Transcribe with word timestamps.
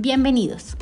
Bienvenidos. 0.00 0.76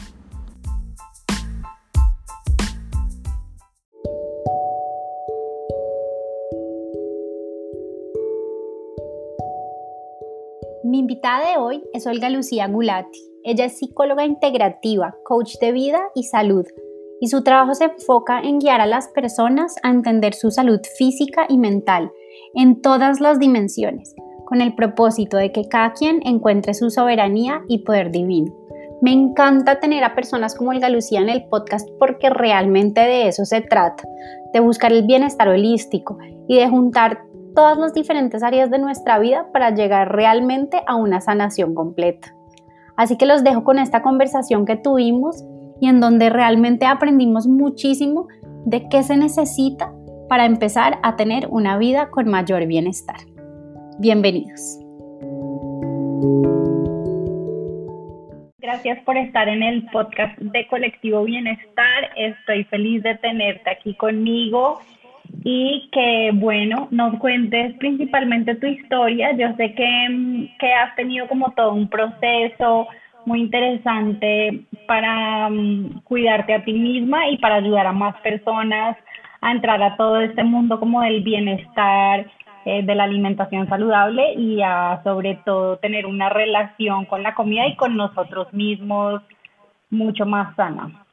Mi 10.84 10.98
invitada 10.98 11.50
de 11.50 11.56
hoy 11.56 11.82
es 11.94 12.06
Olga 12.06 12.28
Lucía 12.28 12.68
Gulati. 12.68 13.18
Ella 13.42 13.64
es 13.64 13.78
psicóloga 13.78 14.26
integrativa, 14.26 15.16
coach 15.24 15.54
de 15.62 15.72
vida 15.72 16.10
y 16.14 16.24
salud, 16.24 16.66
y 17.18 17.28
su 17.28 17.42
trabajo 17.42 17.72
se 17.72 17.84
enfoca 17.84 18.40
en 18.40 18.58
guiar 18.58 18.82
a 18.82 18.86
las 18.86 19.08
personas 19.08 19.76
a 19.82 19.88
entender 19.88 20.34
su 20.34 20.50
salud 20.50 20.80
física 20.98 21.46
y 21.48 21.56
mental 21.56 22.12
en 22.54 22.82
todas 22.82 23.20
las 23.22 23.38
dimensiones, 23.38 24.14
con 24.44 24.60
el 24.60 24.74
propósito 24.74 25.38
de 25.38 25.52
que 25.52 25.68
cada 25.70 25.94
quien 25.94 26.20
encuentre 26.26 26.74
su 26.74 26.90
soberanía 26.90 27.62
y 27.66 27.78
poder 27.78 28.10
divino. 28.10 28.65
Me 29.02 29.12
encanta 29.12 29.78
tener 29.78 30.04
a 30.04 30.14
personas 30.14 30.54
como 30.54 30.70
Olga 30.70 30.88
Lucía 30.88 31.20
en 31.20 31.28
el 31.28 31.44
podcast 31.44 31.88
porque 31.98 32.30
realmente 32.30 33.00
de 33.02 33.28
eso 33.28 33.44
se 33.44 33.60
trata, 33.60 34.04
de 34.52 34.60
buscar 34.60 34.92
el 34.92 35.06
bienestar 35.06 35.48
holístico 35.48 36.18
y 36.48 36.56
de 36.56 36.68
juntar 36.68 37.22
todas 37.54 37.76
las 37.78 37.92
diferentes 37.92 38.42
áreas 38.42 38.70
de 38.70 38.78
nuestra 38.78 39.18
vida 39.18 39.46
para 39.52 39.70
llegar 39.70 40.12
realmente 40.12 40.82
a 40.86 40.96
una 40.96 41.20
sanación 41.20 41.74
completa. 41.74 42.34
Así 42.96 43.16
que 43.16 43.26
los 43.26 43.44
dejo 43.44 43.64
con 43.64 43.78
esta 43.78 44.02
conversación 44.02 44.64
que 44.64 44.76
tuvimos 44.76 45.44
y 45.80 45.88
en 45.88 46.00
donde 46.00 46.30
realmente 46.30 46.86
aprendimos 46.86 47.46
muchísimo 47.46 48.28
de 48.64 48.88
qué 48.88 49.02
se 49.02 49.16
necesita 49.16 49.92
para 50.28 50.46
empezar 50.46 50.98
a 51.02 51.16
tener 51.16 51.48
una 51.50 51.76
vida 51.76 52.10
con 52.10 52.28
mayor 52.28 52.66
bienestar. 52.66 53.16
Bienvenidos. 53.98 54.78
Gracias 58.76 59.02
por 59.04 59.16
estar 59.16 59.48
en 59.48 59.62
el 59.62 59.84
podcast 59.86 60.36
de 60.38 60.66
Colectivo 60.66 61.24
Bienestar. 61.24 62.10
Estoy 62.14 62.64
feliz 62.64 63.02
de 63.02 63.14
tenerte 63.14 63.70
aquí 63.70 63.94
conmigo 63.94 64.82
y 65.42 65.88
que, 65.92 66.30
bueno, 66.34 66.86
nos 66.90 67.18
cuentes 67.18 67.72
principalmente 67.78 68.54
tu 68.56 68.66
historia. 68.66 69.32
Yo 69.32 69.54
sé 69.56 69.72
que, 69.72 70.50
que 70.58 70.72
has 70.74 70.94
tenido 70.94 71.26
como 71.26 71.52
todo 71.52 71.72
un 71.72 71.88
proceso 71.88 72.86
muy 73.24 73.40
interesante 73.40 74.66
para 74.86 75.46
um, 75.46 76.02
cuidarte 76.02 76.52
a 76.52 76.62
ti 76.62 76.74
misma 76.74 77.30
y 77.30 77.38
para 77.38 77.54
ayudar 77.54 77.86
a 77.86 77.92
más 77.92 78.14
personas 78.20 78.98
a 79.40 79.52
entrar 79.52 79.82
a 79.82 79.96
todo 79.96 80.20
este 80.20 80.44
mundo 80.44 80.78
como 80.78 81.00
del 81.00 81.22
bienestar 81.22 82.26
eh, 82.68 82.82
de 82.82 82.96
la 82.96 83.04
alimentación 83.04 83.68
saludable 83.68 84.34
y 84.34 84.60
a 84.60 85.00
sobre 85.04 85.40
todo 85.44 85.76
tener 85.76 86.04
una 86.04 86.28
relación 86.28 87.04
con 87.04 87.22
la 87.22 87.32
comida 87.32 87.64
y 87.68 87.76
con 87.76 87.96
nosotros 87.96 88.52
mismos 88.52 89.22
mucho 89.88 90.26
más 90.26 90.56
sana. 90.56 91.06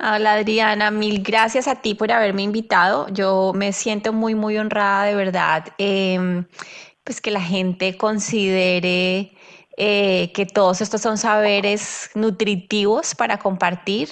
Hola 0.00 0.32
Adriana, 0.32 0.90
mil 0.90 1.22
gracias 1.22 1.68
a 1.68 1.80
ti 1.80 1.94
por 1.94 2.10
haberme 2.10 2.42
invitado. 2.42 3.06
Yo 3.12 3.52
me 3.54 3.72
siento 3.72 4.12
muy, 4.12 4.34
muy 4.34 4.58
honrada 4.58 5.04
de 5.04 5.14
verdad, 5.14 5.66
em, 5.78 6.44
pues 7.04 7.20
que 7.20 7.30
la 7.30 7.40
gente 7.40 7.96
considere 7.96 9.30
eh, 9.76 10.32
que 10.34 10.44
todos 10.44 10.80
estos 10.80 11.02
son 11.02 11.18
saberes 11.18 12.10
nutritivos 12.16 13.14
para 13.14 13.38
compartir. 13.38 14.08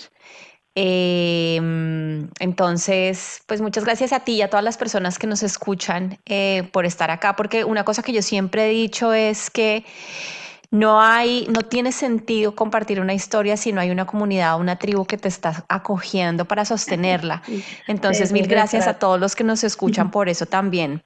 Em, 0.81 2.29
entonces, 2.39 3.43
pues 3.47 3.61
muchas 3.61 3.85
gracias 3.85 4.13
a 4.13 4.21
ti 4.21 4.35
y 4.35 4.43
a 4.43 4.49
todas 4.49 4.63
las 4.63 4.79
personas 4.79 5.19
que 5.19 5.27
nos 5.27 5.43
escuchan 5.43 6.21
eh, 6.25 6.69
por 6.71 6.87
estar 6.87 7.11
acá, 7.11 7.35
porque 7.35 7.65
una 7.65 7.83
cosa 7.83 8.05
que 8.05 8.13
yo 8.13 8.23
siempre 8.23 8.67
he 8.67 8.69
dicho 8.69 9.13
es 9.13 9.51
que 9.51 9.85
no 10.71 11.01
hay, 11.03 11.49
no 11.51 11.63
tiene 11.63 11.91
sentido 11.91 12.55
compartir 12.55 13.01
una 13.01 13.13
historia 13.13 13.57
si 13.57 13.73
no 13.73 13.81
hay 13.81 13.91
una 13.91 14.07
comunidad, 14.07 14.61
una 14.61 14.77
tribu 14.77 15.05
que 15.05 15.19
te 15.19 15.27
está 15.27 15.65
acogiendo 15.69 16.45
para 16.45 16.65
sostenerla. 16.65 17.43
Entonces, 17.89 18.31
mil 18.31 18.47
gracias 18.47 18.87
a 18.87 19.01
todos 19.01 19.19
los 19.19 19.35
que 19.35 19.43
nos 19.43 19.65
escuchan 19.65 20.13
por 20.13 20.29
eso 20.29 20.47
también. 20.47 21.03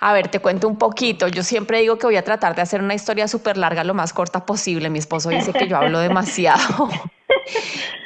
A 0.00 0.12
ver, 0.12 0.28
te 0.28 0.38
cuento 0.38 0.68
un 0.68 0.76
poquito. 0.76 1.28
Yo 1.28 1.42
siempre 1.42 1.80
digo 1.80 1.96
que 1.96 2.04
voy 2.04 2.16
a 2.16 2.24
tratar 2.24 2.54
de 2.54 2.60
hacer 2.60 2.82
una 2.82 2.92
historia 2.92 3.26
súper 3.26 3.56
larga, 3.56 3.84
lo 3.84 3.94
más 3.94 4.12
corta 4.12 4.44
posible. 4.44 4.90
Mi 4.90 4.98
esposo 4.98 5.30
dice 5.30 5.54
que 5.54 5.66
yo 5.66 5.78
hablo 5.78 5.98
demasiado. 5.98 6.90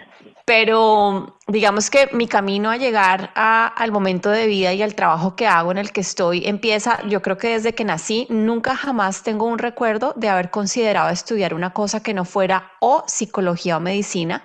pero 0.50 1.36
digamos 1.46 1.90
que 1.90 2.08
mi 2.10 2.26
camino 2.26 2.70
a 2.72 2.76
llegar 2.76 3.30
al 3.36 3.92
momento 3.92 4.30
de 4.30 4.48
vida 4.48 4.72
y 4.72 4.82
al 4.82 4.96
trabajo 4.96 5.36
que 5.36 5.46
hago 5.46 5.70
en 5.70 5.78
el 5.78 5.92
que 5.92 6.00
estoy 6.00 6.44
empieza, 6.44 7.00
yo 7.06 7.22
creo 7.22 7.38
que 7.38 7.50
desde 7.50 7.72
que 7.72 7.84
nací, 7.84 8.26
nunca 8.30 8.74
jamás 8.74 9.22
tengo 9.22 9.46
un 9.46 9.60
recuerdo 9.60 10.12
de 10.16 10.28
haber 10.28 10.50
considerado 10.50 11.08
estudiar 11.10 11.54
una 11.54 11.72
cosa 11.72 12.02
que 12.02 12.14
no 12.14 12.24
fuera 12.24 12.72
o 12.80 13.04
psicología 13.06 13.76
o 13.76 13.80
medicina. 13.80 14.42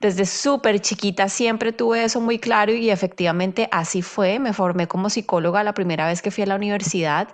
Desde 0.00 0.24
súper 0.24 0.80
chiquita 0.80 1.28
siempre 1.28 1.74
tuve 1.74 2.02
eso 2.02 2.22
muy 2.22 2.38
claro 2.38 2.72
y 2.72 2.88
efectivamente 2.88 3.68
así 3.72 4.00
fue. 4.00 4.38
Me 4.38 4.54
formé 4.54 4.88
como 4.88 5.10
psicóloga 5.10 5.62
la 5.62 5.74
primera 5.74 6.06
vez 6.06 6.22
que 6.22 6.30
fui 6.30 6.44
a 6.44 6.46
la 6.46 6.54
universidad 6.54 7.28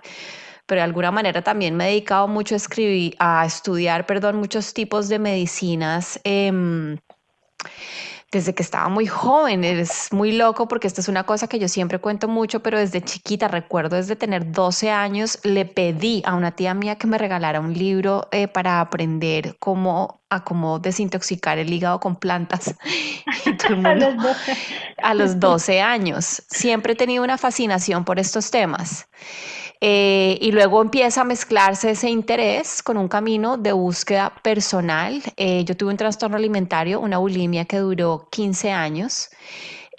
pero 0.65 0.79
de 0.79 0.83
alguna 0.83 1.11
manera 1.11 1.41
también 1.41 1.77
me 1.77 1.85
he 1.85 1.91
dedicado 1.91 2.27
mucho 2.27 2.53
a 3.19 3.45
estudiar, 3.45 4.05
perdón, 4.05 4.35
muchos 4.35 4.73
tipos 4.73 5.07
de 5.07 5.17
medicinas 5.17 6.19
eh, 6.25 6.51
desde 8.31 8.53
que 8.53 8.63
estaba 8.63 8.89
muy 8.89 9.07
joven. 9.07 9.63
Es 9.63 10.11
muy 10.11 10.31
loco 10.31 10.67
porque 10.67 10.87
esta 10.87 11.01
es 11.01 11.07
una 11.07 11.23
cosa 11.23 11.47
que 11.47 11.59
yo 11.59 11.67
siempre 11.67 11.99
cuento 11.99 12.27
mucho, 12.27 12.61
pero 12.61 12.77
desde 12.77 13.01
chiquita, 13.01 13.47
recuerdo 13.47 13.95
desde 13.95 14.15
tener 14.15 14.51
12 14.51 14.91
años, 14.91 15.39
le 15.43 15.65
pedí 15.65 16.21
a 16.25 16.35
una 16.35 16.51
tía 16.51 16.73
mía 16.73 16.95
que 16.97 17.07
me 17.07 17.17
regalara 17.17 17.59
un 17.59 17.73
libro 17.73 18.27
eh, 18.31 18.47
para 18.47 18.81
aprender 18.81 19.55
cómo 19.59 20.21
a 20.29 20.43
cómo 20.43 20.79
desintoxicar 20.79 21.57
el 21.57 21.71
hígado 21.71 22.01
con 22.01 22.17
plantas. 22.17 22.75
a 25.01 25.13
los 25.13 25.39
12 25.39 25.79
años. 25.81 26.43
Siempre 26.49 26.93
he 26.93 26.95
tenido 26.97 27.23
una 27.23 27.37
fascinación 27.37 28.03
por 28.03 28.19
estos 28.19 28.51
temas. 28.51 29.07
Eh, 29.79 30.37
y 30.41 30.51
luego 30.51 30.81
empieza 30.81 31.21
a 31.21 31.23
mezclarse 31.23 31.91
ese 31.91 32.09
interés 32.09 32.81
con 32.81 32.97
un 32.97 33.07
camino 33.07 33.57
de 33.57 33.71
búsqueda 33.73 34.33
personal. 34.41 35.21
Eh, 35.35 35.63
yo 35.65 35.77
tuve 35.77 35.91
un 35.91 35.97
trastorno 35.97 36.37
alimentario, 36.37 36.99
una 36.99 37.19
bulimia 37.19 37.65
que 37.65 37.77
duró 37.77 38.27
15 38.31 38.71
años. 38.71 39.29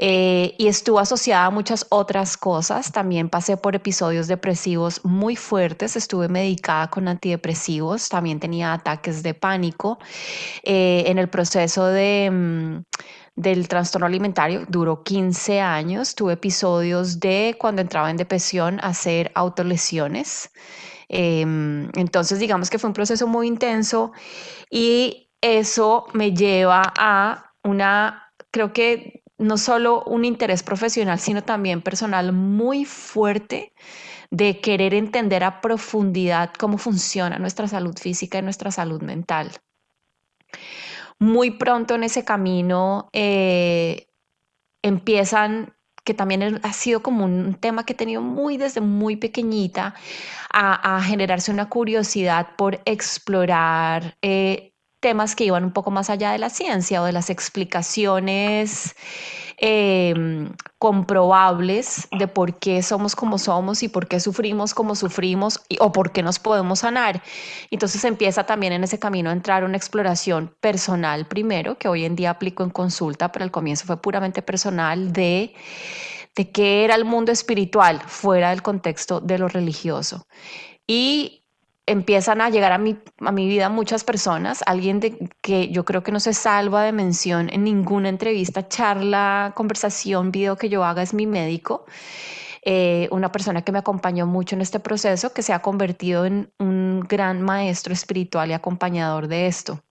Eh, 0.01 0.55
y 0.59 0.69
estuvo 0.69 1.01
asociada 1.01 1.47
a 1.47 1.51
muchas 1.51 1.87
otras 1.91 2.37
cosas. 2.37 2.93
También 2.93 3.29
pasé 3.29 3.57
por 3.57 3.75
episodios 3.75 4.29
depresivos 4.29 5.05
muy 5.05 5.35
fuertes, 5.35 5.97
estuve 5.97 6.29
medicada 6.29 6.89
con 6.89 7.09
antidepresivos, 7.09 8.09
también 8.09 8.39
tenía 8.39 8.73
ataques 8.73 9.23
de 9.25 9.35
pánico. 9.35 9.99
en 10.63 11.19
el 11.19 11.29
proceso 11.29 11.87
de... 11.87 12.83
Del 13.39 13.69
trastorno 13.69 14.05
alimentario 14.05 14.67
duró 14.69 15.05
15 15.05 15.61
años. 15.61 16.17
Tuve 16.17 16.33
episodios 16.33 17.21
de 17.21 17.55
cuando 17.57 17.81
entraba 17.81 18.11
en 18.11 18.17
depresión 18.17 18.81
hacer 18.83 19.31
autolesiones. 19.37 20.51
Em, 21.09 21.89
entonces, 21.95 22.41
digamos 22.41 22.69
que 22.69 22.81
fue 22.81 22.89
un 22.89 22.95
proceso 22.95 23.29
muy 23.29 23.47
intenso 23.47 24.11
y 24.73 25.31
eso 25.41 26.07
me 26.15 26.33
lleva 26.33 26.83
a 26.99 27.53
una, 27.63 28.33
creo 28.51 28.73
que 28.73 29.23
no 29.39 29.57
solo 29.57 30.03
un 30.03 30.25
interés 30.25 30.65
profesional, 30.65 31.21
sino 31.21 31.45
también 31.45 31.81
personal 31.81 32.33
muy 32.33 32.85
fuerte 32.85 33.73
de 34.33 34.61
querer 34.61 34.95
entender 34.95 35.45
a 35.45 35.61
profundidad 35.61 36.51
cómo 36.59 36.77
funciona 36.77 37.39
nuestra 37.39 37.69
salud 37.69 37.97
física 37.97 38.39
y 38.39 38.43
nuestra 38.43 38.73
salud 38.73 39.01
mental 39.01 39.53
muy 41.21 41.53
pronto 41.53 41.95
en 41.95 42.05
ese 42.05 42.25
camino 42.25 43.09
eh, 43.13 44.09
empiezan 44.83 45.75
que 46.05 46.15
también 46.15 46.61
ha 46.63 46.73
sido 46.73 47.03
como 47.03 47.27
un 47.27 47.55
tema 47.55 47.85
que 47.85 47.93
he 47.93 47.97
tenido 47.97 48.23
muy 48.23 48.57
desde 48.57 48.81
muy 48.81 49.17
pequeñita, 49.17 49.95
a, 50.51 51.03
generarse 51.03 51.53
una 51.53 51.69
curiosidad 51.69 52.57
por 52.57 52.81
explorar 52.87 54.17
eh, 54.23 54.73
temas 55.01 55.37
que 55.37 55.45
iban 55.45 55.65
un 55.65 55.73
poco 55.73 55.91
más 55.91 56.11
allá 56.11 56.33
de 56.33 56.39
la 56.39 56.51
ciencia 56.51 57.03
o 57.03 57.05
de 57.05 57.13
las 57.13 57.31
explicaciones 57.31 58.95
em, 59.57 60.53
comprobables 60.79 62.09
de 62.17 62.29
por 62.29 62.59
qué 62.59 62.83
somos 62.83 63.17
como 63.17 63.39
somos 63.39 63.83
y 63.83 63.89
por 63.89 64.07
qué 64.07 64.21
sufrimos 64.21 64.75
como 64.75 64.95
sufrimos 64.95 65.61
o 65.81 65.93
por 65.93 66.13
qué 66.13 66.23
nos 66.23 66.39
podemos 66.39 66.81
sanar. 66.81 67.23
Entonces 67.71 68.05
empieza 68.05 68.45
también 68.45 68.73
en 68.73 68.85
ese 68.85 68.99
camino 68.99 69.31
a 69.31 69.33
entrar 69.33 69.65
una 69.65 69.77
exploración 69.77 70.55
personal 70.61 71.27
primero, 71.27 71.79
que 71.79 71.89
hoy 71.89 72.05
en 72.05 72.17
día 72.17 72.31
aplico 72.31 72.63
en 72.63 72.71
consulta, 72.71 73.33
pero 73.33 73.45
al 73.45 73.51
comienzo 73.51 73.87
fue 73.87 74.01
puramente 74.01 74.43
personal 74.43 75.13
de 75.13 75.55
de 76.39 76.53
qué 76.53 76.85
era 76.85 76.95
el 76.95 77.05
mundo 77.05 77.33
espiritual 77.33 78.01
fuera 78.07 78.51
del 78.51 78.63
contexto 78.63 79.21
de 79.21 79.39
lo 79.39 79.49
religioso. 79.49 80.29
Y 80.87 81.38
empiezan 81.91 82.41
a 82.41 82.51
llegar 82.51 82.73
a 82.73 82.79
mi, 82.79 82.99
a 83.21 83.33
mi 83.33 83.49
vida 83.49 83.69
muchas 83.69 84.05
personas, 84.05 84.63
alguien 84.67 85.01
de, 85.01 85.31
que 85.43 85.69
yo 85.69 85.85
creo 85.85 86.03
que 86.03 86.13
no 86.13 86.21
se 86.21 86.33
salva 86.33 86.85
de 86.85 86.93
mención 86.93 87.49
en 87.53 87.65
ninguna 87.65 88.09
entrevista, 88.09 88.69
charla, 88.69 89.53
conversación, 89.55 90.31
video 90.31 90.57
que 90.57 90.69
yo 90.69 90.85
haga, 90.85 91.03
es 91.03 91.15
mi 91.15 91.27
médico. 91.27 91.87
Eh, 92.63 93.09
una 93.13 93.33
persona 93.33 93.63
que 93.63 93.73
me 93.73 93.79
acompañó 93.79 94.27
mucho 94.27 94.55
en 94.55 94.61
este 94.61 94.81
proceso, 94.81 95.33
que 95.33 95.43
se 95.43 95.53
ha 95.53 95.61
convertido 95.61 96.27
en 96.27 96.53
un 96.59 97.01
gran 97.01 97.41
maestro 97.43 97.93
espiritual 97.93 98.51
y 98.51 98.53
acompañador 98.53 99.29
de 99.29 99.47
esto. 99.47 99.83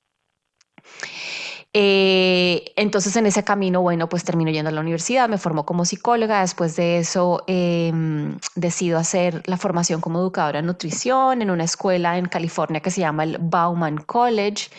Eh, 1.74 2.74
entonces 2.76 3.16
en 3.18 3.26
ese 3.26 3.44
camino, 3.44 3.82
bueno, 3.82 4.10
pues 4.10 4.24
termino 4.24 4.50
yendo 4.50 4.70
a 4.70 4.72
la 4.72 4.82
universidad, 4.82 5.30
me 5.30 5.38
formó 5.38 5.66
como 5.66 5.86
psicóloga, 5.86 6.42
después 6.42 6.76
de 6.76 7.00
eso 7.00 7.44
em, 7.46 8.38
decido 8.56 8.98
hacer 8.98 9.44
la 9.46 9.58
formación 9.58 10.02
como 10.02 10.20
educadora 10.20 10.60
en 10.60 10.66
nutrición 10.66 11.42
en 11.42 11.52
una 11.52 11.66
escuela 11.66 12.18
en 12.18 12.26
California 12.28 12.80
que 12.80 12.90
se 12.90 13.02
llama 13.02 13.24
el 13.26 13.38
Bauman 13.40 13.98
College 13.98 14.70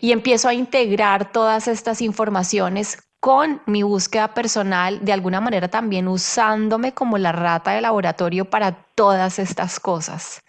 y 0.00 0.12
empiezo 0.12 0.48
a 0.48 0.54
integrar 0.54 1.32
todas 1.32 1.68
estas 1.68 2.02
informaciones 2.02 2.98
con 3.20 3.62
mi 3.66 3.82
búsqueda 3.82 4.34
personal, 4.34 5.04
de 5.04 5.12
alguna 5.12 5.40
manera 5.40 5.68
también 5.68 6.06
usándome 6.06 6.92
como 6.92 7.18
la 7.18 7.32
rata 7.32 7.72
de 7.72 7.80
laboratorio 7.80 8.44
para 8.50 8.72
todas 8.94 9.38
estas 9.38 9.80
cosas. 9.80 10.40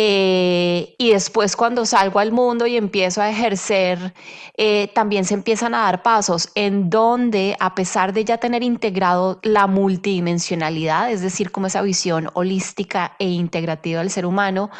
Eh, 0.00 0.94
y 0.96 1.10
después 1.10 1.56
cuando 1.56 1.84
salgo 1.84 2.20
al 2.20 2.30
mundo 2.30 2.68
y 2.68 2.76
empiezo 2.76 3.20
a 3.20 3.30
ejercer, 3.30 4.14
eh, 4.56 4.92
también 4.94 5.24
se 5.24 5.34
empiezan 5.34 5.74
a 5.74 5.78
dar 5.78 6.04
pasos 6.04 6.50
en 6.54 6.88
donde, 6.88 7.56
a 7.58 7.74
pesar 7.74 8.12
de 8.12 8.24
ya 8.24 8.38
tener 8.38 8.62
integrado 8.62 9.40
la 9.42 9.66
multidimensionalidad, 9.66 11.10
es 11.10 11.20
decir, 11.20 11.50
como 11.50 11.66
esa 11.66 11.82
visión 11.82 12.30
holística 12.34 13.16
e 13.18 13.28
integrativa 13.28 13.98
del 13.98 14.10
ser 14.10 14.24
humano, 14.24 14.70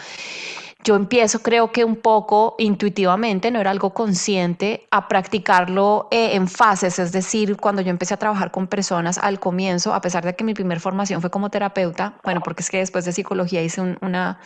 yo 0.85 0.95
empiezo, 0.95 1.41
creo 1.41 1.73
que 1.73 1.85
un 1.85 1.97
poco 1.97 2.55
intuitivamente, 2.61 3.51
no 3.51 3.59
era 3.59 3.73
algo 3.73 3.93
consciente, 3.93 4.87
a 4.93 5.09
practicarlo 5.09 6.07
eh, 6.13 6.37
en 6.37 6.47
fases, 6.47 7.01
es 7.01 7.11
decir, 7.11 7.57
cuando 7.57 7.83
yo 7.83 7.91
empecé 7.91 8.15
a 8.15 8.19
trabajar 8.19 8.53
con 8.53 8.69
personas 8.69 9.19
al 9.19 9.41
comienzo, 9.41 9.95
a 9.95 10.01
pesar 10.01 10.25
de 10.25 10.37
que 10.37 10.45
mi 10.45 10.55
primera 10.55 10.81
formación 10.81 11.21
fue 11.21 11.31
como 11.31 11.51
terapeuta, 11.51 12.21
bueno, 12.23 12.41
porque 12.41 12.63
es 12.63 12.71
que 12.71 12.79
después 12.79 13.05
de 13.05 13.11
psicología 13.11 13.65
hice 13.65 13.81
una 14.01 14.39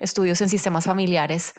estudios 0.00 0.40
en 0.40 0.48
sistemas 0.48 0.84
familiares. 0.84 1.54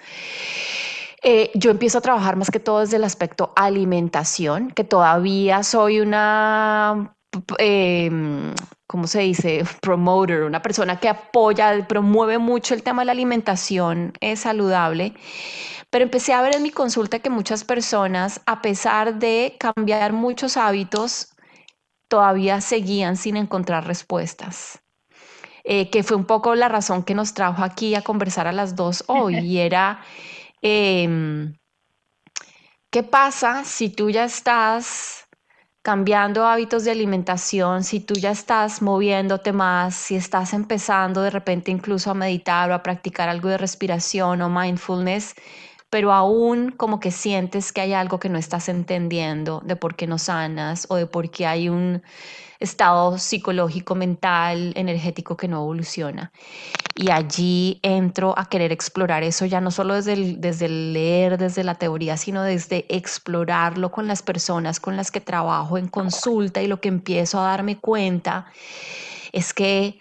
Eh, 1.24 1.52
yo 1.54 1.70
empiezo 1.70 2.00
a 2.00 2.02
trabajar 2.02 2.36
más 2.36 2.50
que 2.50 2.60
todo 2.60 2.80
desde 2.80 2.98
el 2.98 3.04
aspecto 3.04 3.54
alimentación, 3.56 4.72
que 4.72 4.84
todavía 4.84 5.62
soy 5.64 6.00
una, 6.00 7.16
em, 7.60 8.54
¿cómo 8.88 9.06
se 9.08 9.20
dice? 9.20 9.64
Promoter, 9.82 10.44
una 10.44 10.62
persona 10.64 11.00
que 11.00 11.10
apoya, 11.10 11.88
promueve 11.88 12.40
mucho 12.40 12.74
el 12.74 12.82
tema 12.84 13.04
de 13.04 13.06
la 13.08 13.12
alimentación 13.12 14.14
es 14.20 14.42
saludable. 14.42 15.14
Pero 15.92 16.04
empecé 16.06 16.34
a 16.34 16.42
ver 16.42 16.56
en 16.56 16.64
mi 16.64 16.72
consulta 16.72 17.20
que 17.20 17.30
muchas 17.30 17.64
personas, 17.66 18.42
a 18.46 18.62
pesar 18.62 19.20
de 19.20 19.58
cambiar 19.60 20.14
muchos 20.14 20.58
hábitos, 20.58 21.36
todavía 22.10 22.62
seguían 22.62 23.18
sin 23.18 23.38
encontrar 23.38 23.86
respuestas. 23.88 24.81
Eh, 25.64 25.90
que 25.90 26.04
fue 26.04 26.18
un 26.18 26.26
poco 26.26 26.56
la 26.56 26.70
razón 26.70 27.04
que 27.04 27.14
nos 27.14 27.34
trajo 27.34 27.64
aquí 27.64 27.94
a 27.96 28.02
conversar 28.02 28.48
a 28.48 28.52
las 28.52 28.76
dos 28.76 29.04
hoy, 29.08 29.38
y 29.38 29.60
era, 29.68 30.02
em, 30.62 31.54
¿qué 32.90 33.04
pasa 33.04 33.64
si 33.64 33.90
tú 33.90 34.10
ya 34.10 34.26
estás 34.26 35.28
cambiando 35.84 36.46
hábitos 36.46 36.84
de 36.84 36.92
alimentación, 36.92 37.84
si 37.84 38.00
tú 38.00 38.14
ya 38.14 38.32
estás 38.32 38.82
moviéndote 38.82 39.52
más, 39.52 39.96
si 39.96 40.16
estás 40.16 40.54
empezando 40.54 41.24
de 41.24 41.32
repente 41.32 41.72
incluso 41.72 42.12
a 42.12 42.14
meditar 42.14 42.70
o 42.70 42.76
a 42.76 42.84
practicar 42.84 43.30
algo 43.30 43.50
de 43.50 43.58
respiración 43.58 44.42
o 44.42 44.50
mindfulness, 44.50 45.34
pero 45.92 46.14
aún 46.14 46.72
como 46.72 47.00
que 47.02 47.12
sientes 47.12 47.74
que 47.74 47.82
hay 47.82 47.94
algo 47.94 48.20
que 48.20 48.30
no 48.30 48.40
estás 48.40 48.70
entendiendo 48.70 49.62
de 49.66 49.76
por 49.76 49.96
qué 49.96 50.08
no 50.08 50.18
sanas 50.18 50.88
o 50.90 50.96
de 50.96 51.06
por 51.06 51.30
qué 51.32 51.46
hay 51.46 51.70
un 51.70 52.02
estado 52.62 53.18
psicológico, 53.18 53.96
mental, 53.96 54.74
energético 54.76 55.38
que 55.38 55.50
no 55.50 55.58
evoluciona. 55.58 56.32
Y 56.96 57.10
allí 57.10 57.80
entro 57.84 58.34
a 58.38 58.48
querer 58.50 58.72
explorar 58.72 59.24
eso 59.24 59.46
ya 59.46 59.62
no 59.62 59.72
solo 59.72 59.96
desde 59.96 60.14
el, 60.14 60.42
desde 60.42 60.66
el 60.68 60.94
leer, 60.94 61.38
desde 61.38 61.64
la 61.64 61.76
teoría, 61.76 62.18
sino 62.18 62.44
desde 62.44 62.86
explorarlo 62.96 63.92
con 63.92 64.08
las 64.08 64.24
personas 64.24 64.80
con 64.80 64.98
las 64.98 65.12
que 65.12 65.22
trabajo 65.22 65.78
en 65.78 65.88
consulta 65.90 66.62
y 66.62 66.68
lo 66.68 66.82
que 66.82 66.90
empiezo 66.90 67.40
a 67.40 67.48
darme 67.48 67.80
cuenta 67.80 68.48
es 69.32 69.54
que 69.54 70.00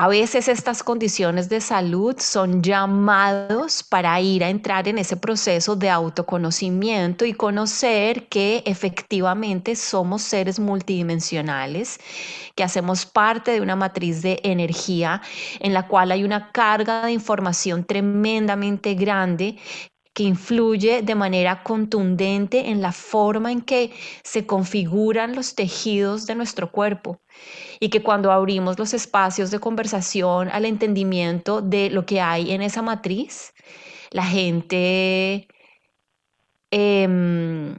a 0.00 0.06
veces 0.06 0.46
estas 0.46 0.84
condiciones 0.84 1.48
de 1.48 1.60
salud 1.60 2.14
son 2.20 2.62
llamados 2.62 3.82
para 3.82 4.20
ir 4.20 4.44
a 4.44 4.48
entrar 4.48 4.86
en 4.86 4.96
ese 4.96 5.16
proceso 5.16 5.74
de 5.74 5.90
autoconocimiento 5.90 7.24
y 7.24 7.32
conocer 7.32 8.28
que 8.28 8.62
efectivamente 8.64 9.74
somos 9.74 10.22
seres 10.22 10.60
multidimensionales, 10.60 11.98
que 12.54 12.62
hacemos 12.62 13.06
parte 13.06 13.50
de 13.50 13.60
una 13.60 13.74
matriz 13.74 14.22
de 14.22 14.38
energía 14.44 15.20
en 15.58 15.74
la 15.74 15.88
cual 15.88 16.12
hay 16.12 16.22
una 16.22 16.52
carga 16.52 17.04
de 17.04 17.10
información 17.10 17.82
tremendamente 17.82 18.94
grande 18.94 19.56
que 20.18 20.24
influye 20.24 21.02
de 21.02 21.14
manera 21.14 21.62
contundente 21.62 22.70
en 22.70 22.82
la 22.82 22.90
forma 22.90 23.52
en 23.52 23.60
que 23.60 23.92
se 24.24 24.46
configuran 24.46 25.36
los 25.36 25.54
tejidos 25.54 26.26
de 26.26 26.34
nuestro 26.34 26.72
cuerpo 26.72 27.20
y 27.78 27.88
que 27.88 28.02
cuando 28.02 28.32
abrimos 28.32 28.80
los 28.80 28.94
espacios 28.94 29.52
de 29.52 29.60
conversación 29.60 30.48
al 30.48 30.64
entendimiento 30.64 31.62
de 31.62 31.88
lo 31.90 32.04
que 32.04 32.20
hay 32.20 32.50
en 32.50 32.62
esa 32.62 32.82
matriz, 32.82 33.54
la 34.10 34.24
gente 34.24 35.46
em, 36.72 37.76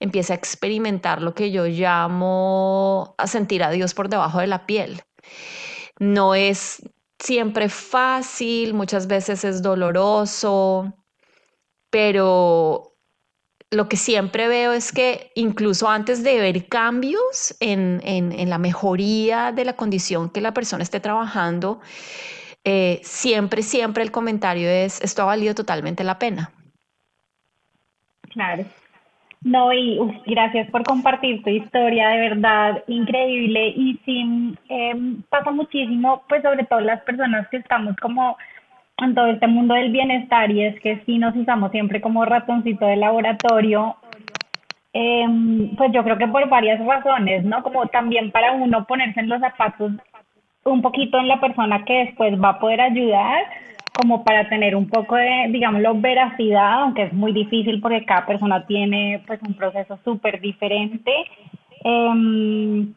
empieza 0.00 0.34
a 0.34 0.36
experimentar 0.36 1.22
lo 1.22 1.34
que 1.34 1.50
yo 1.50 1.64
llamo 1.64 3.14
a 3.16 3.26
sentir 3.26 3.62
a 3.62 3.70
Dios 3.70 3.94
por 3.94 4.10
debajo 4.10 4.40
de 4.40 4.46
la 4.46 4.66
piel. 4.66 5.00
No 5.98 6.34
es 6.34 6.82
siempre 7.18 7.70
fácil, 7.70 8.74
muchas 8.74 9.06
veces 9.06 9.42
es 9.44 9.62
doloroso, 9.62 10.92
pero 11.94 12.96
lo 13.70 13.88
que 13.88 13.96
siempre 13.96 14.48
veo 14.48 14.72
es 14.72 14.90
que 14.90 15.30
incluso 15.36 15.88
antes 15.88 16.24
de 16.24 16.40
ver 16.40 16.66
cambios 16.66 17.56
en, 17.60 18.00
la 18.50 18.58
mejoría 18.58 19.52
de 19.52 19.64
la 19.64 19.74
condición 19.74 20.28
que 20.28 20.40
la 20.40 20.52
persona 20.52 20.82
esté 20.82 20.98
trabajando, 20.98 21.80
eh, 22.64 22.98
siempre, 23.04 23.62
siempre 23.62 24.02
el 24.02 24.10
comentario 24.10 24.68
es, 24.68 25.00
esto 25.02 25.22
ha 25.22 25.26
valido 25.26 25.54
totalmente 25.54 26.02
la 26.02 26.18
pena. 26.18 26.50
Claro. 28.22 28.64
No, 29.42 29.72
y 29.72 30.00
gracias 30.26 30.68
por 30.70 30.82
compartir 30.82 31.44
tu 31.44 31.50
historia, 31.50 32.08
de 32.08 32.18
verdad, 32.28 32.82
increíble. 32.88 33.68
Y 33.68 34.00
sí, 34.04 34.56
em, 34.68 35.22
pasa 35.28 35.52
muchísimo, 35.52 36.24
pues 36.28 36.42
sobre 36.42 36.64
todo 36.64 36.80
las 36.80 37.02
personas 37.02 37.46
que 37.50 37.58
estamos 37.58 37.94
como 37.98 38.36
en 38.98 39.14
todo 39.14 39.26
este 39.26 39.46
mundo 39.46 39.74
del 39.74 39.90
bienestar 39.90 40.50
y 40.50 40.62
es 40.64 40.80
que 40.80 41.02
si 41.04 41.18
nos 41.18 41.34
usamos 41.36 41.70
siempre 41.72 42.00
como 42.00 42.24
ratoncito 42.24 42.86
de 42.86 42.96
laboratorio, 42.96 43.96
em, 44.92 45.74
pues 45.76 45.90
yo 45.92 46.04
creo 46.04 46.18
que 46.18 46.28
por 46.28 46.48
varias 46.48 46.84
razones, 46.84 47.44
¿no? 47.44 47.62
Como 47.62 47.86
también 47.86 48.30
para 48.30 48.52
uno 48.52 48.84
ponerse 48.86 49.20
en 49.20 49.28
los 49.28 49.40
zapatos 49.40 49.92
un 50.64 50.82
poquito 50.82 51.18
en 51.18 51.28
la 51.28 51.40
persona 51.40 51.84
que 51.84 52.06
después 52.06 52.40
va 52.42 52.50
a 52.50 52.58
poder 52.58 52.80
ayudar, 52.80 53.44
como 53.92 54.24
para 54.24 54.48
tener 54.48 54.74
un 54.74 54.88
poco 54.88 55.16
de, 55.16 55.48
digámoslo, 55.50 56.00
veracidad, 56.00 56.82
aunque 56.82 57.04
es 57.04 57.12
muy 57.12 57.32
difícil 57.32 57.80
porque 57.80 58.04
cada 58.04 58.26
persona 58.26 58.66
tiene 58.66 59.22
pues 59.26 59.40
un 59.46 59.54
proceso 59.54 59.98
súper 60.04 60.40
diferente. 60.40 61.12
Em, 61.84 62.94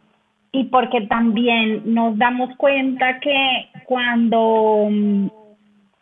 y 0.51 0.63
porque 0.65 1.01
también 1.01 1.81
nos 1.93 2.17
damos 2.17 2.55
cuenta 2.55 3.19
que 3.19 3.69
cuando 3.85 4.89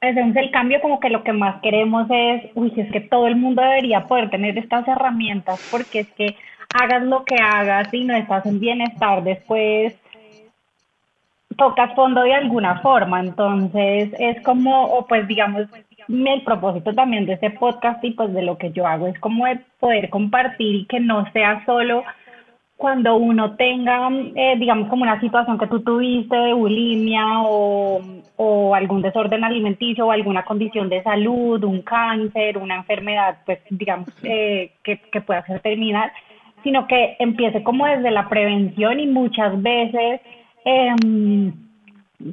entonces 0.09 0.43
el 0.43 0.51
cambio 0.51 0.81
como 0.81 0.99
que 0.99 1.09
lo 1.09 1.23
que 1.23 1.33
más 1.33 1.61
queremos 1.61 2.07
es, 2.09 2.51
uy, 2.55 2.73
es 2.75 2.91
que 2.91 3.01
todo 3.01 3.27
el 3.27 3.35
mundo 3.35 3.61
debería 3.61 4.07
poder 4.07 4.29
tener 4.29 4.57
estas 4.57 4.87
herramientas 4.87 5.59
porque 5.71 6.01
es 6.01 6.07
que 6.13 6.35
hagas 6.73 7.03
lo 7.03 7.23
que 7.23 7.35
hagas 7.35 7.93
y 7.93 8.03
no 8.03 8.15
estás 8.15 8.45
en 8.45 8.59
bienestar 8.59 9.23
después, 9.23 9.95
tocas 11.57 11.93
fondo 11.95 12.21
de 12.21 12.33
alguna 12.33 12.79
forma. 12.79 13.19
Entonces 13.19 14.13
es 14.19 14.41
como, 14.41 14.85
o 14.85 15.05
pues 15.07 15.27
digamos, 15.27 15.67
el 16.07 16.43
propósito 16.43 16.93
también 16.93 17.25
de 17.25 17.33
este 17.33 17.51
podcast 17.51 18.03
y 18.03 18.11
pues 18.11 18.33
de 18.33 18.43
lo 18.43 18.57
que 18.57 18.71
yo 18.71 18.85
hago 18.85 19.07
es 19.07 19.19
como 19.19 19.45
de 19.45 19.59
poder 19.79 20.09
compartir 20.09 20.75
y 20.75 20.85
que 20.85 20.99
no 20.99 21.29
sea 21.31 21.63
solo 21.65 22.03
cuando 22.77 23.15
uno 23.15 23.55
tenga, 23.55 24.09
eh, 24.35 24.55
digamos, 24.59 24.89
como 24.89 25.03
una 25.03 25.19
situación 25.21 25.57
que 25.57 25.67
tú 25.67 25.79
tuviste 25.81 26.35
de 26.35 26.53
bulimia 26.53 27.41
o, 27.43 28.01
o, 28.35 28.75
algún 28.75 29.01
desorden 29.01 29.43
alimenticio 29.43 30.05
o 30.05 30.11
alguna 30.11 30.43
condición 30.43 30.89
de 30.89 31.01
salud, 31.01 31.63
un 31.63 31.81
cáncer, 31.81 32.57
una 32.57 32.75
enfermedad, 32.75 33.37
pues, 33.45 33.59
digamos, 33.69 34.09
eh, 34.23 34.71
que, 34.83 34.97
que 34.97 35.21
pueda 35.21 35.45
ser 35.45 35.61
terminal, 35.61 36.11
sino 36.63 36.85
que 36.87 37.15
empiece 37.19 37.63
como 37.63 37.85
desde 37.85 38.11
la 38.11 38.27
prevención 38.29 38.99
y 38.99 39.07
muchas 39.07 39.61
veces... 39.61 40.21
Eh, 40.65 40.95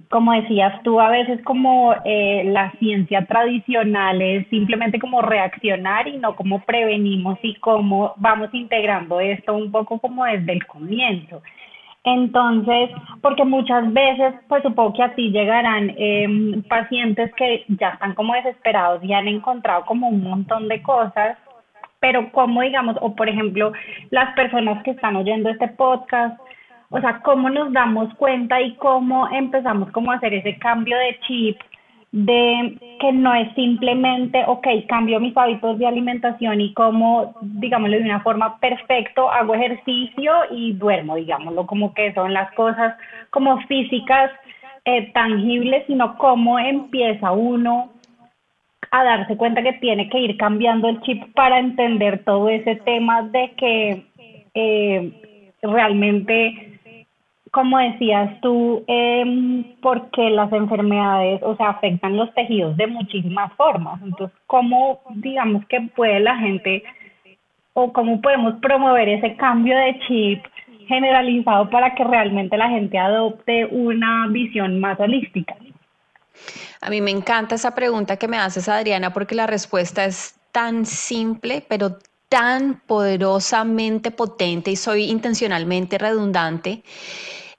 como 0.09 0.33
decías 0.33 0.83
tú, 0.83 1.01
a 1.01 1.11
veces 1.11 1.43
como 1.45 1.95
eh, 2.05 2.45
la 2.47 2.71
ciencia 2.79 3.27
tradicional 3.27 4.23
es 4.23 4.47
simplemente 4.49 4.99
como 4.99 5.23
reaccionar 5.23 6.09
y 6.09 6.19
no 6.19 6.37
como 6.37 6.61
prevenimos 6.65 7.39
y 7.43 7.55
cómo 7.57 8.15
vamos 8.17 8.51
integrando 8.53 9.21
esto 9.21 9.55
un 9.55 9.73
poco 9.73 9.99
como 9.99 10.25
desde 10.25 10.53
el 10.53 10.67
comienzo. 10.67 11.43
Entonces, 12.05 12.91
porque 13.21 13.45
muchas 13.45 13.93
veces, 13.93 14.35
pues 14.49 14.63
supongo 14.63 14.93
que 14.95 15.03
así 15.05 15.31
llegarán 15.31 15.95
em, 15.97 16.63
pacientes 16.65 17.33
que 17.35 17.65
ya 17.69 17.91
están 17.91 18.15
como 18.15 18.35
desesperados 18.35 19.03
y 19.05 19.13
han 19.13 19.29
encontrado 19.29 19.85
como 19.85 20.09
un 20.09 20.23
montón 20.23 20.67
de 20.69 20.83
cosas, 20.83 21.39
pero 22.01 22.33
como 22.33 22.63
digamos, 22.63 22.97
o 23.01 23.15
por 23.15 23.29
ejemplo, 23.29 23.73
las 24.11 24.35
personas 24.35 24.83
que 24.83 24.91
están 24.93 25.15
oyendo 25.15 25.49
este 25.51 25.69
podcast, 25.69 26.41
o 26.93 27.01
sea, 27.01 27.21
cómo 27.23 27.49
nos 27.49 27.73
damos 27.73 28.13
cuenta 28.15 28.61
y 28.61 28.75
cómo 28.75 29.27
empezamos 29.33 29.91
como 29.93 30.13
a 30.13 30.17
hacer 30.17 30.35
ese 30.35 30.59
cambio 30.59 30.97
de 30.99 31.19
chip 31.27 31.59
de 32.13 32.77
que 33.01 33.13
no 33.13 33.35
es 33.35 33.51
simplemente, 33.55 34.45
ok, 34.47 34.67
cambio 34.87 35.19
mis 35.19 35.35
hábitos 35.35 35.79
de 35.79 35.87
alimentación 35.87 36.61
y 36.61 36.75
como, 36.75 37.35
digámoslo 37.41 37.97
de 37.97 38.03
una 38.03 38.21
forma 38.21 38.59
perfecto, 38.59 39.31
hago 39.31 39.55
ejercicio 39.55 40.33
y 40.51 40.75
duermo, 40.75 41.17
digámoslo, 41.17 41.67
como 41.67 41.95
que 41.95 42.13
son 42.13 42.35
las 42.35 42.53
cosas 42.53 42.95
como 43.31 43.59
físicas 43.63 44.31
eh, 44.85 45.11
tangibles, 45.15 45.85
sino 45.87 46.19
cómo 46.19 46.59
empieza 46.59 47.33
uno 47.33 47.91
a 48.91 49.03
darse 49.03 49.39
cuenta 49.39 49.63
que 49.63 49.73
tiene 49.75 50.11
que 50.11 50.19
ir 50.19 50.37
cambiando 50.37 50.91
el 50.91 51.01
chip 51.01 51.33
para 51.33 51.59
entender 51.59 52.23
todo 52.25 52.51
ese 52.51 52.77
tema 52.77 53.23
de 53.23 53.53
que 53.57 54.05
eh, 54.53 55.49
realmente 55.63 56.72
como 57.53 57.79
decías 57.79 58.41
tú, 58.41 58.83
eh, 58.89 59.77
porque 59.83 60.31
las 60.31 60.51
enfermedades, 60.53 61.43
o 61.43 61.55
sea, 61.55 61.69
afectan 61.69 62.17
los 62.17 62.33
tejidos 62.35 62.77
de 62.79 62.87
muchísimas 62.87 63.53
formas. 63.57 64.01
Entonces, 64.03 64.37
¿cómo, 64.47 65.03
digamos, 65.17 65.63
que 65.67 65.83
puede 65.95 66.19
la 66.21 66.37
gente 66.39 66.83
o 67.75 67.93
cómo 67.93 68.23
podemos 68.23 68.55
promover 68.63 69.07
ese 69.11 69.37
cambio 69.37 69.77
de 69.77 69.99
chip 70.07 70.45
generalizado 70.89 71.69
para 71.69 71.95
que 71.95 72.05
realmente 72.05 72.57
la 72.57 72.71
gente 72.71 72.97
adopte 72.99 73.67
una 73.67 74.29
visión 74.29 74.81
más 74.81 74.99
holística? 74.99 75.55
A 76.81 76.89
mí 76.89 77.03
me 77.03 77.11
encanta 77.11 77.57
esa 77.57 77.75
pregunta 77.75 78.17
que 78.17 78.29
me 78.29 78.39
haces, 78.39 78.67
Adriana, 78.67 79.13
porque 79.13 79.35
la 79.35 79.47
respuesta 79.47 80.07
es 80.07 80.41
tan 80.53 80.87
simple, 80.87 81.63
pero 81.69 81.99
tan 82.31 82.81
poderosamente 82.87 84.11
potente 84.11 84.71
y 84.71 84.77
soy 84.77 85.05
intencionalmente 85.11 85.99
redundante 85.99 86.83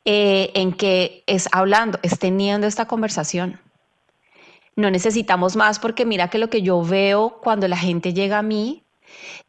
eh, 0.06 0.52
en 0.54 0.74
que 0.74 1.24
es 1.28 1.48
hablando, 1.52 2.00
es 2.04 2.20
teniendo 2.20 2.68
esta 2.68 2.86
conversación. 2.86 3.60
No 4.76 4.90
necesitamos 4.90 5.56
más 5.56 5.80
porque 5.80 6.06
mira 6.06 6.30
que 6.30 6.40
lo 6.40 6.50
que 6.50 6.62
yo 6.62 6.82
veo 6.84 7.40
cuando 7.42 7.68
la 7.68 7.78
gente 7.78 8.14
llega 8.14 8.40
a 8.40 8.44
mí 8.44 8.84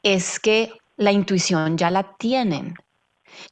es 0.03 0.39
que 0.39 0.73
la 0.97 1.13
intuición 1.13 1.79
ya 1.79 1.91
la 1.91 2.17
tienen. 2.19 2.75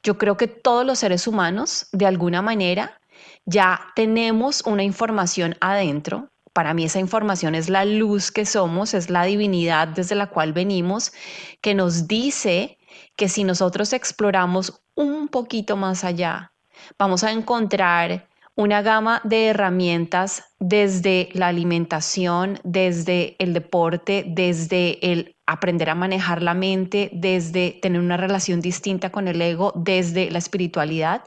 Yo 0.02 0.18
creo 0.18 0.36
que 0.36 0.46
todos 0.46 0.86
los 0.86 0.98
seres 0.98 1.26
humanos, 1.26 1.88
de 1.92 2.06
alguna 2.06 2.42
manera, 2.42 3.00
ya 3.46 3.80
tenemos 3.96 4.62
una 4.66 4.84
información 4.84 5.56
adentro. 5.60 6.28
Para 6.52 6.74
mí 6.74 6.84
esa 6.84 7.00
información 7.00 7.54
es 7.54 7.68
la 7.68 7.84
luz 7.84 8.30
que 8.30 8.44
somos, 8.44 8.94
es 8.94 9.10
la 9.10 9.24
divinidad 9.24 9.88
desde 9.88 10.14
la 10.14 10.28
cual 10.28 10.52
venimos, 10.52 11.12
que 11.60 11.74
nos 11.74 12.06
dice 12.06 12.78
que 13.16 13.28
si 13.28 13.44
nosotros 13.44 13.92
exploramos 13.92 14.82
un 14.94 15.28
poquito 15.28 15.76
más 15.76 16.04
allá, 16.04 16.51
vamos 16.98 17.24
a 17.24 17.32
encontrar 17.32 18.28
una 18.54 18.82
gama 18.82 19.20
de 19.24 19.46
herramientas 19.46 20.44
desde 20.58 21.30
la 21.32 21.48
alimentación, 21.48 22.60
desde 22.64 23.36
el 23.38 23.54
deporte, 23.54 24.24
desde 24.26 24.98
el 25.10 25.36
aprender 25.46 25.90
a 25.90 25.94
manejar 25.94 26.42
la 26.42 26.54
mente, 26.54 27.10
desde 27.12 27.78
tener 27.80 28.00
una 28.00 28.16
relación 28.16 28.60
distinta 28.60 29.10
con 29.10 29.26
el 29.26 29.40
ego, 29.40 29.72
desde 29.74 30.30
la 30.30 30.38
espiritualidad, 30.38 31.24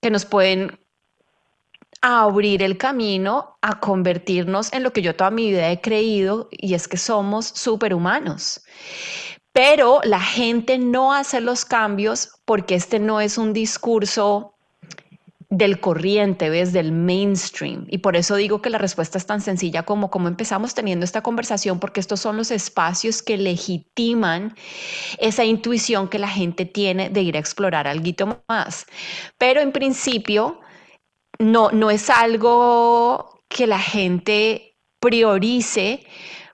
que 0.00 0.10
nos 0.10 0.24
pueden 0.24 0.78
abrir 2.00 2.62
el 2.64 2.76
camino 2.76 3.56
a 3.62 3.78
convertirnos 3.78 4.72
en 4.72 4.82
lo 4.82 4.92
que 4.92 5.02
yo 5.02 5.14
toda 5.14 5.30
mi 5.30 5.50
vida 5.50 5.70
he 5.70 5.80
creído 5.80 6.48
y 6.50 6.74
es 6.74 6.88
que 6.88 6.96
somos 6.96 7.46
superhumanos. 7.46 8.62
Pero 9.52 10.00
la 10.02 10.20
gente 10.20 10.78
no 10.78 11.12
hace 11.12 11.40
los 11.40 11.64
cambios 11.64 12.40
porque 12.44 12.74
este 12.74 12.98
no 12.98 13.20
es 13.20 13.38
un 13.38 13.52
discurso 13.52 14.51
del 15.52 15.80
corriente, 15.80 16.48
¿ves? 16.48 16.72
Del 16.72 16.92
mainstream. 16.92 17.84
Y 17.90 17.98
por 17.98 18.16
eso 18.16 18.36
digo 18.36 18.62
que 18.62 18.70
la 18.70 18.78
respuesta 18.78 19.18
es 19.18 19.26
tan 19.26 19.42
sencilla 19.42 19.82
como 19.82 20.10
cómo 20.10 20.28
empezamos 20.28 20.74
teniendo 20.74 21.04
esta 21.04 21.22
conversación, 21.22 21.78
porque 21.78 22.00
estos 22.00 22.20
son 22.20 22.38
los 22.38 22.50
espacios 22.50 23.22
que 23.22 23.36
legitiman 23.36 24.56
esa 25.18 25.44
intuición 25.44 26.08
que 26.08 26.18
la 26.18 26.28
gente 26.28 26.64
tiene 26.64 27.10
de 27.10 27.20
ir 27.20 27.36
a 27.36 27.38
explorar 27.38 27.86
algo 27.86 28.42
más. 28.48 28.86
Pero 29.36 29.60
en 29.60 29.72
principio, 29.72 30.58
no, 31.38 31.70
no 31.70 31.90
es 31.90 32.08
algo 32.08 33.42
que 33.48 33.66
la 33.66 33.78
gente 33.78 34.78
priorice 35.00 36.06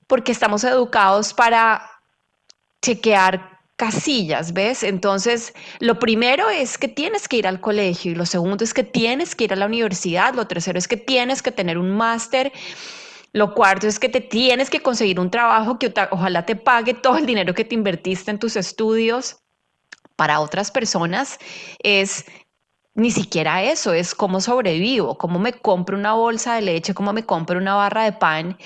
porque 0.08 0.32
estamos 0.32 0.64
educados 0.64 1.34
para 1.34 1.88
chequear 2.82 3.57
casillas, 3.78 4.52
¿ves? 4.52 4.82
Entonces, 4.82 5.54
lo 5.78 6.00
primero 6.00 6.50
es 6.50 6.76
que 6.78 6.88
tienes 6.88 7.28
que 7.28 7.36
ir 7.36 7.46
al 7.46 7.60
colegio 7.60 8.10
y 8.10 8.16
lo 8.16 8.26
segundo 8.26 8.64
es 8.64 8.74
que 8.74 8.82
tienes 8.82 9.36
que 9.36 9.44
ir 9.44 9.52
a 9.52 9.56
la 9.56 9.66
universidad, 9.66 10.34
lo 10.34 10.48
tercero 10.48 10.78
es 10.78 10.88
que 10.88 10.96
tienes 10.96 11.42
que 11.42 11.52
tener 11.52 11.78
un 11.78 11.96
máster. 11.96 12.52
Lo 13.32 13.54
cuarto 13.54 13.86
es 13.86 14.00
que 14.00 14.08
te 14.08 14.20
tienes 14.20 14.68
que 14.68 14.80
conseguir 14.80 15.20
un 15.20 15.30
trabajo 15.30 15.78
que 15.78 15.94
ojalá 16.10 16.44
te 16.44 16.56
pague 16.56 16.92
todo 16.92 17.18
el 17.18 17.26
dinero 17.26 17.54
que 17.54 17.64
te 17.64 17.76
invertiste 17.76 18.32
en 18.32 18.40
tus 18.40 18.56
estudios. 18.56 19.36
Para 20.16 20.40
otras 20.40 20.72
personas 20.72 21.38
es 21.78 22.24
ni 22.94 23.12
siquiera 23.12 23.62
eso, 23.62 23.92
es 23.92 24.12
cómo 24.12 24.40
sobrevivo, 24.40 25.16
cómo 25.18 25.38
me 25.38 25.52
compro 25.52 25.96
una 25.96 26.14
bolsa 26.14 26.56
de 26.56 26.62
leche, 26.62 26.94
cómo 26.94 27.12
me 27.12 27.24
compro 27.24 27.58
una 27.58 27.76
barra 27.76 28.02
de 28.02 28.12
pan. 28.12 28.58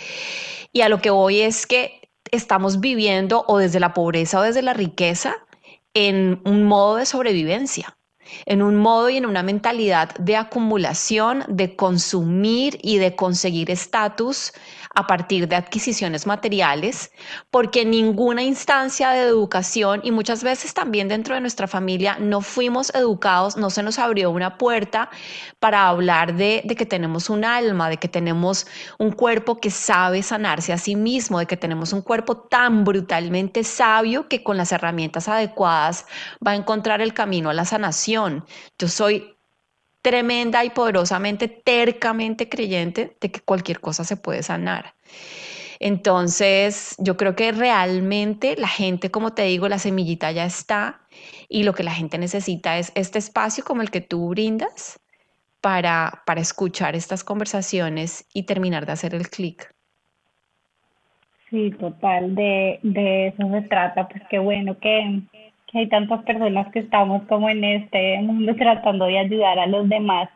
Y 0.73 0.81
a 0.81 0.89
lo 0.89 1.03
que 1.03 1.11
voy 1.11 1.43
es 1.43 1.67
que 1.67 2.02
estamos 2.31 2.81
viviendo 2.81 3.45
o 3.49 3.59
desde 3.59 3.81
la 3.81 3.93
pobreza 3.95 4.41
o 4.41 4.43
desde 4.43 4.63
la 4.63 4.75
riqueza 4.75 5.35
en 5.95 6.41
un 6.45 6.65
modo 6.65 6.97
de 6.97 7.07
sobrevivencia, 7.07 7.97
en 8.47 8.63
un 8.63 8.77
modo 8.77 9.11
y 9.11 9.17
en 9.17 9.27
una 9.27 9.43
mentalidad 9.43 10.15
de 10.17 10.37
acumulación, 10.37 11.45
de 11.49 11.77
consumir 11.77 12.79
y 12.83 12.99
de 12.99 13.15
conseguir 13.15 13.71
estatus 13.71 14.53
a 14.95 15.07
partir 15.07 15.49
de 15.49 15.57
adquisiciones 15.57 16.27
materiales, 16.27 17.13
porque 17.51 17.85
ninguna 17.85 18.43
instancia 18.43 19.11
de 19.11 19.23
educación 19.23 20.01
y 20.05 20.11
muchas 20.11 20.43
veces 20.43 20.75
también 20.75 21.09
dentro 21.09 21.35
de 21.35 21.41
nuestra 21.41 21.67
familia 21.67 22.17
no 22.21 22.41
fuimos 22.41 22.95
educados, 22.95 23.57
no 23.57 23.71
se 23.71 23.83
nos 23.83 23.99
abrió 23.99 24.31
una 24.31 24.59
puerta 24.59 25.11
para 25.59 25.89
hablar 25.89 26.35
de, 26.35 26.63
de 26.65 26.77
que 26.77 26.87
tenemos 26.87 27.31
un 27.31 27.45
alma, 27.45 27.89
de 27.89 27.97
que 27.97 28.09
tenemos 28.09 28.67
un 28.99 29.13
cuerpo 29.13 29.59
que 29.59 29.71
sabe 29.71 30.23
sanarse 30.23 30.73
a 30.73 30.79
sí 30.79 30.97
mismo, 30.97 31.39
de 31.39 31.47
que 31.47 31.57
tenemos 31.57 31.93
un 31.93 32.03
cuerpo 32.03 32.37
tan 32.37 32.85
brutalmente 32.85 33.65
sabio 33.65 34.29
que 34.29 34.43
con 34.43 34.57
las 34.57 34.73
herramientas 34.73 35.29
adecuadas 35.29 36.07
va 36.47 36.53
a 36.53 36.57
encontrar 36.57 37.01
el 37.01 37.15
camino 37.15 37.51
a 37.51 37.55
la 37.55 37.65
sanación. 37.65 38.45
Yo 38.79 38.89
soy 38.89 39.32
tremenda 40.03 40.65
y 40.65 40.71
poderosamente, 40.71 41.49
tercamente 41.49 42.49
creyente 42.49 43.17
de 43.21 43.31
que 43.31 43.41
cualquier 43.41 43.81
cosa 43.81 44.05
se 44.05 44.17
puede 44.17 44.43
sanar. 44.43 44.95
Entonces, 45.79 46.95
yo 46.99 47.17
creo 47.17 47.35
que 47.35 47.51
realmente 47.51 48.55
la 48.57 48.69
gente, 48.69 49.11
como 49.11 49.33
te 49.33 49.43
digo, 49.43 49.69
la 49.69 49.79
semillita 49.79 50.31
ya 50.31 50.45
está 50.45 51.01
y 51.49 51.65
lo 51.65 51.73
que 51.75 51.83
la 51.83 51.93
gente 51.93 52.19
necesita 52.19 52.79
es 52.79 52.93
este 52.95 53.19
espacio 53.19 53.65
como 53.65 53.83
el 53.83 53.91
que 53.91 54.01
tú 54.01 54.29
brindas 54.29 55.01
para, 55.61 56.23
para 56.25 56.41
escuchar 56.41 56.95
estas 56.95 57.25
conversaciones 57.25 58.27
y 58.33 58.45
terminar 58.45 58.87
de 58.87 58.93
hacer 58.93 59.15
el 59.15 59.29
clic. 59.29 59.75
Sí, 61.51 61.71
total, 61.73 62.35
de, 62.35 62.79
de 62.83 63.27
eso 63.29 63.49
se 63.51 63.63
trata, 63.69 64.09
pues 64.09 64.23
qué 64.31 64.39
bueno 64.39 64.79
que, 64.79 65.21
hay 65.75 65.89
tantas 65.89 66.23
personas 66.25 66.71
que 66.73 66.81
estamos 66.81 67.23
como 67.29 67.49
en 67.49 67.65
este 67.65 68.21
mundo 68.23 68.55
tratando 68.59 69.07
de 69.07 69.19
ayudar 69.19 69.59
a 69.59 69.67
los 69.67 69.89
demás. 69.89 70.29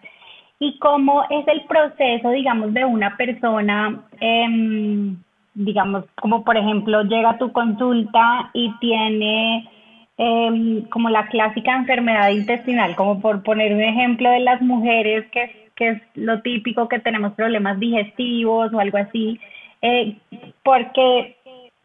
¿Y 0.59 0.78
cómo 0.78 1.25
es 1.28 1.47
el 1.49 1.62
proceso, 1.66 2.31
digamos, 2.31 2.73
de 2.73 2.85
una 2.85 3.16
persona, 3.16 4.05
eh, 4.21 5.14
digamos, 5.55 6.05
como 6.14 6.45
por 6.45 6.57
ejemplo 6.57 7.02
llega 7.02 7.31
a 7.31 7.38
tu 7.38 7.52
consulta 7.52 8.50
y 8.55 8.73
tiene 8.81 9.69
em, 10.16 10.83
como 10.88 11.11
la 11.11 11.26
clásica 11.28 11.76
enfermedad 11.76 12.31
intestinal, 12.31 12.97
como 12.97 13.21
por 13.21 13.43
poner 13.43 13.75
un 13.75 13.83
ejemplo 13.83 14.31
de 14.31 14.40
las 14.40 14.62
mujeres, 14.62 15.26
que, 15.31 15.69
que 15.75 15.88
es 15.90 16.02
lo 16.14 16.40
típico 16.40 16.88
que 16.88 17.00
tenemos 17.00 17.35
problemas 17.35 17.78
digestivos 17.78 18.73
o 18.73 18.81
algo 18.81 18.97
así, 18.97 19.38
eh, 19.83 20.16
porque 20.62 21.37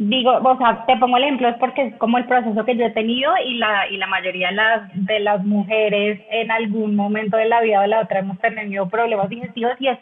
digo, 0.09 0.31
o 0.31 0.57
sea, 0.57 0.83
te 0.87 0.97
pongo 0.97 1.17
el 1.17 1.23
ejemplo, 1.23 1.47
es 1.47 1.57
porque 1.57 1.83
es 1.83 1.95
como 1.97 2.17
el 2.17 2.25
proceso 2.25 2.65
que 2.65 2.75
yo 2.75 2.85
he 2.85 2.91
tenido 2.91 3.31
y 3.45 3.55
la, 3.55 3.87
y 3.87 3.97
la 3.97 4.07
mayoría 4.07 4.49
de 4.49 4.55
las, 4.55 4.81
de 4.93 5.19
las 5.19 5.45
mujeres 5.45 6.19
en 6.31 6.49
algún 6.49 6.95
momento 6.95 7.37
de 7.37 7.45
la 7.45 7.61
vida 7.61 7.79
o 7.79 7.81
de 7.83 7.87
la 7.89 8.01
otra 8.01 8.19
hemos 8.19 8.39
tenido 8.39 8.89
problemas 8.89 9.29
digestivos 9.29 9.73
y 9.79 9.89
es 9.89 9.99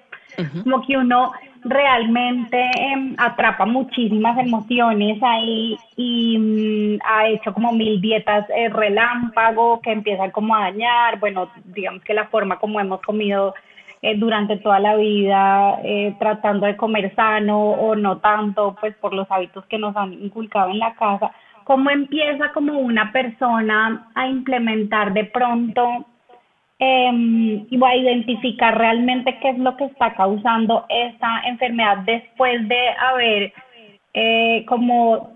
como 0.64 0.86
que 0.86 0.96
uno 0.96 1.34
realmente 1.66 2.70
em, 2.78 3.14
atrapa 3.18 3.66
muchísimas 3.66 4.38
emociones 4.38 5.22
ahí 5.22 5.76
y 5.98 6.38
mm, 6.38 7.00
ha 7.04 7.28
hecho 7.28 7.54
como 7.54 7.74
mil 7.74 8.00
dietas 8.00 8.46
eh, 8.56 8.70
relámpago 8.70 9.82
que 9.82 9.92
empiezan 9.92 10.32
como 10.32 10.56
a 10.56 10.62
dañar, 10.62 11.20
bueno, 11.20 11.50
digamos 11.66 12.04
que 12.04 12.14
la 12.14 12.28
forma 12.28 12.58
como 12.58 12.80
hemos 12.80 13.02
comido 13.02 13.54
eh, 14.02 14.16
durante 14.18 14.58
toda 14.58 14.80
la 14.80 14.96
vida 14.96 15.80
eh, 15.84 16.16
tratando 16.20 16.66
de 16.66 16.78
comer 16.78 17.14
sano 17.16 17.60
o 17.60 17.96
no 17.96 18.20
tanto, 18.20 18.76
pues 18.80 18.96
por 18.96 19.14
los 19.14 19.30
hábitos 19.30 19.66
que 19.66 19.78
nos 19.78 19.96
han 19.96 20.14
inculcado 20.14 20.72
en 20.72 20.80
la 20.80 20.94
casa. 20.96 21.32
¿Cómo 21.66 21.90
empieza 21.90 22.52
como 22.54 22.80
una 22.80 23.12
persona 23.12 24.08
a 24.16 24.28
implementar 24.28 25.14
de 25.14 25.26
pronto 25.26 26.06
eh, 26.80 27.66
y 27.70 27.84
a 27.84 27.96
identificar 27.96 28.78
realmente 28.78 29.38
qué 29.42 29.50
es 29.50 29.60
lo 29.60 29.76
que 29.76 29.86
está 29.86 30.14
causando 30.14 30.86
esta 30.88 31.42
enfermedad 31.46 31.98
después 32.06 32.66
de 32.70 32.90
haber 32.98 33.54
eh, 34.14 34.66
como 34.66 35.32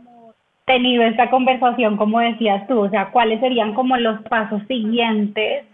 tenido 0.66 1.04
esta 1.04 1.30
conversación, 1.30 1.98
como 1.98 2.22
decías 2.22 2.66
tú, 2.68 2.80
o 2.80 2.90
sea, 2.90 3.12
cuáles 3.12 3.42
serían 3.42 3.74
como 3.74 3.98
los 3.98 4.22
pasos 4.24 4.62
siguientes 4.70 5.66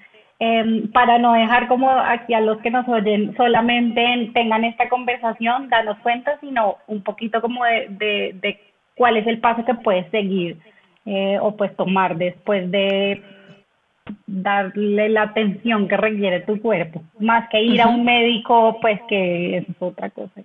Em, 0.41 0.89
para 0.93 1.17
no 1.17 1.34
dejar 1.34 1.67
como 1.67 1.91
aquí 1.91 2.34
a 2.34 2.39
los 2.39 2.60
que 2.60 2.72
nos 2.72 2.88
oyen 2.88 3.36
solamente 3.36 4.31
tengan 4.34 4.63
esta 4.63 4.88
conversación, 4.88 5.67
danos 5.67 5.98
cuenta, 6.00 6.39
sino 6.39 6.77
un 6.88 7.03
poquito 7.03 7.41
como 7.41 7.65
de, 7.65 8.34
de, 8.41 8.58
cuál 8.96 9.17
es 9.17 9.27
el 9.27 9.39
paso 9.39 9.65
que 9.65 9.74
puedes 9.74 10.10
seguir 10.12 10.58
eh, 11.05 11.38
o 11.41 11.58
pues 11.58 11.75
tomar 11.75 12.15
después 12.15 12.72
de 12.72 13.22
darle 14.25 15.10
la 15.10 15.24
atención 15.24 15.89
que 15.89 15.98
requiere 15.98 16.39
tu 16.39 16.62
cuerpo, 16.62 17.03
más 17.19 17.50
que 17.50 17.62
ir 17.62 17.81
a 17.81 17.89
un 17.89 18.05
médico, 18.05 18.77
pues 18.79 19.01
que 19.10 19.58
es 19.58 19.65
otra 19.79 20.10
cosa. 20.10 20.41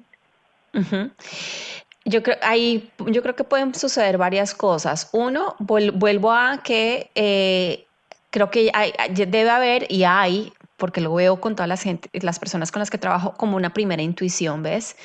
Yo 2.04 2.22
creo, 2.24 2.36
ahí, 2.42 2.90
yo 3.06 3.22
creo 3.22 3.36
que 3.36 3.44
pueden 3.44 3.72
suceder 3.76 4.18
varias 4.18 4.54
cosas. 4.54 5.08
Uno, 5.12 5.54
vuelvo 5.60 6.32
a 6.32 6.58
que 6.64 7.10
eh, 7.14 7.86
creo 8.34 8.50
que 8.50 8.68
hay, 8.74 8.92
debe 9.14 9.48
haber 9.48 9.86
y 9.88 10.02
hay, 10.02 10.52
porque 10.76 11.00
lo 11.00 11.14
veo 11.14 11.40
con 11.40 11.54
todas 11.54 11.68
las, 11.68 11.82
gente, 11.82 12.10
las 12.20 12.40
personas 12.40 12.72
con 12.72 12.80
las 12.80 12.90
que 12.90 12.98
trabajo, 12.98 13.34
como 13.34 13.56
una 13.56 13.72
primera 13.72 14.02
intuición, 14.02 14.60
¿ves? 14.60 14.96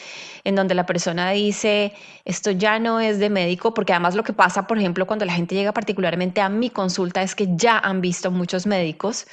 En 0.44 0.56
donde 0.56 0.74
la 0.74 0.88
persona 0.88 1.30
dice, 1.30 1.94
esto 2.26 2.50
ya 2.50 2.80
no 2.80 3.00
es 3.00 3.20
de 3.20 3.30
médico, 3.30 3.76
porque 3.76 3.94
además 3.94 4.16
lo 4.16 4.24
que 4.24 4.34
pasa, 4.34 4.66
por 4.66 4.80
ejemplo, 4.80 5.06
cuando 5.06 5.26
la 5.26 5.34
gente 5.34 5.54
llega 5.54 5.72
particularmente 5.74 6.42
a 6.42 6.50
mi 6.50 6.72
consulta 6.72 7.22
es 7.22 7.36
que 7.36 7.48
ya 7.52 7.78
han 7.78 8.02
visto 8.02 8.32
muchos 8.32 8.66
médicos 8.66 9.28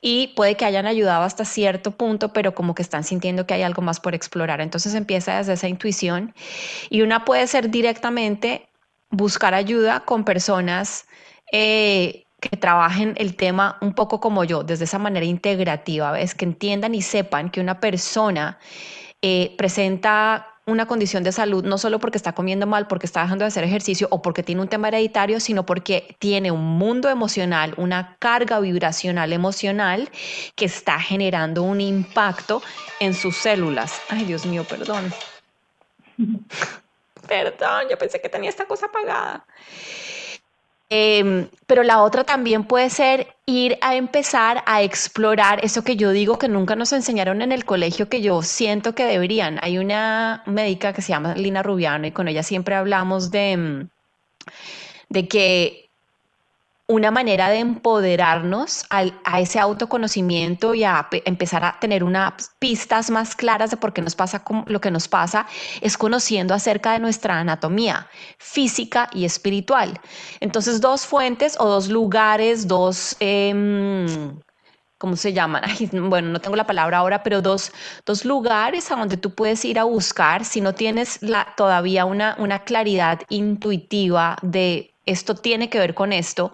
y 0.00 0.28
puede 0.28 0.56
que 0.56 0.64
hayan 0.64 0.86
ayudado 0.86 1.22
hasta 1.22 1.44
cierto 1.44 1.90
punto, 1.90 2.32
pero 2.32 2.54
como 2.54 2.74
que 2.74 2.80
están 2.80 3.04
sintiendo 3.04 3.46
que 3.46 3.52
hay 3.52 3.64
algo 3.64 3.82
más 3.82 4.00
por 4.00 4.14
explorar. 4.14 4.62
Entonces 4.62 4.94
empieza 4.94 5.36
desde 5.36 5.52
esa 5.52 5.68
intuición 5.68 6.34
y 6.88 7.02
una 7.02 7.26
puede 7.26 7.46
ser 7.46 7.68
directamente 7.68 8.66
buscar 9.10 9.52
ayuda 9.52 10.00
con 10.06 10.24
personas. 10.24 11.04
Eh, 11.52 12.21
que 12.42 12.56
trabajen 12.56 13.14
el 13.18 13.36
tema 13.36 13.78
un 13.80 13.94
poco 13.94 14.20
como 14.20 14.42
yo, 14.42 14.64
desde 14.64 14.84
esa 14.84 14.98
manera 14.98 15.24
integrativa, 15.24 16.10
¿ves? 16.10 16.34
que 16.34 16.44
entiendan 16.44 16.94
y 16.94 17.00
sepan 17.00 17.50
que 17.50 17.60
una 17.60 17.78
persona 17.78 18.58
eh, 19.22 19.54
presenta 19.56 20.48
una 20.66 20.86
condición 20.86 21.22
de 21.22 21.30
salud 21.30 21.64
no 21.64 21.78
solo 21.78 22.00
porque 22.00 22.18
está 22.18 22.32
comiendo 22.32 22.66
mal, 22.66 22.88
porque 22.88 23.06
está 23.06 23.22
dejando 23.22 23.44
de 23.44 23.48
hacer 23.48 23.62
ejercicio 23.62 24.08
o 24.10 24.22
porque 24.22 24.42
tiene 24.42 24.60
un 24.60 24.68
tema 24.68 24.88
hereditario, 24.88 25.38
sino 25.38 25.64
porque 25.64 26.16
tiene 26.18 26.50
un 26.50 26.64
mundo 26.64 27.08
emocional, 27.08 27.74
una 27.76 28.16
carga 28.18 28.58
vibracional 28.58 29.32
emocional 29.32 30.10
que 30.56 30.64
está 30.64 30.98
generando 30.98 31.62
un 31.62 31.80
impacto 31.80 32.60
en 32.98 33.14
sus 33.14 33.36
células. 33.36 34.00
Ay, 34.08 34.24
Dios 34.24 34.46
mío, 34.46 34.64
perdón. 34.64 35.12
perdón, 37.28 37.86
yo 37.88 37.96
pensé 37.98 38.20
que 38.20 38.28
tenía 38.28 38.50
esta 38.50 38.66
cosa 38.66 38.86
apagada. 38.86 39.44
Em, 40.94 41.48
pero 41.66 41.82
la 41.84 42.02
otra 42.02 42.24
también 42.24 42.64
puede 42.64 42.90
ser 42.90 43.34
ir 43.46 43.78
a 43.80 43.96
empezar 43.96 44.62
a 44.66 44.82
explorar 44.82 45.64
eso 45.64 45.82
que 45.82 45.96
yo 45.96 46.10
digo 46.10 46.38
que 46.38 46.48
nunca 46.48 46.76
nos 46.76 46.92
enseñaron 46.92 47.40
en 47.40 47.50
el 47.50 47.64
colegio, 47.64 48.10
que 48.10 48.20
yo 48.20 48.42
siento 48.42 48.94
que 48.94 49.06
deberían. 49.06 49.58
Hay 49.62 49.78
una 49.78 50.42
médica 50.44 50.92
que 50.92 51.00
se 51.00 51.08
llama 51.08 51.34
Lina 51.34 51.62
Rubiano 51.62 52.06
y 52.06 52.10
con 52.10 52.28
ella 52.28 52.42
siempre 52.42 52.74
hablamos 52.74 53.30
de, 53.30 53.52
em, 53.52 53.88
de 55.08 55.28
que 55.28 55.88
una 56.92 57.10
manera 57.10 57.48
de 57.48 57.58
empoderarnos 57.58 58.84
a 58.90 59.40
ese 59.40 59.58
autoconocimiento 59.58 60.74
y 60.74 60.84
a 60.84 61.08
empezar 61.24 61.64
a 61.64 61.78
tener 61.80 62.04
unas 62.04 62.50
pistas 62.58 63.10
más 63.10 63.34
claras 63.34 63.70
de 63.70 63.76
por 63.76 63.92
qué 63.92 64.02
nos 64.02 64.14
pasa 64.14 64.44
lo 64.66 64.80
que 64.80 64.90
nos 64.90 65.08
pasa, 65.08 65.46
es 65.80 65.96
conociendo 65.96 66.54
acerca 66.54 66.92
de 66.92 66.98
nuestra 66.98 67.38
anatomía 67.38 68.08
física 68.38 69.08
y 69.12 69.24
espiritual. 69.24 70.00
Entonces, 70.40 70.80
dos 70.80 71.06
fuentes 71.06 71.56
o 71.58 71.66
dos 71.66 71.88
lugares, 71.88 72.68
dos... 72.68 73.16
Em, 73.20 74.38
¿cómo 74.98 75.16
se 75.16 75.32
llaman? 75.32 75.62
bueno, 76.08 76.28
no 76.28 76.40
tengo 76.40 76.54
la 76.54 76.66
palabra 76.66 76.98
ahora, 76.98 77.24
pero 77.24 77.42
dos, 77.42 77.72
dos, 78.06 78.24
lugares 78.24 78.88
a 78.92 78.96
donde 78.96 79.16
tú 79.16 79.34
puedes 79.34 79.64
ir 79.64 79.80
a 79.80 79.84
buscar 79.84 80.44
si 80.44 80.60
no 80.60 80.74
tienes 80.74 81.18
todavía 81.56 82.04
una, 82.04 82.36
una 82.38 82.60
claridad 82.60 83.20
intuitiva 83.28 84.36
de 84.42 84.91
esto 85.06 85.34
tiene 85.34 85.68
que 85.68 85.78
ver 85.78 85.94
con 85.94 86.12
esto, 86.12 86.52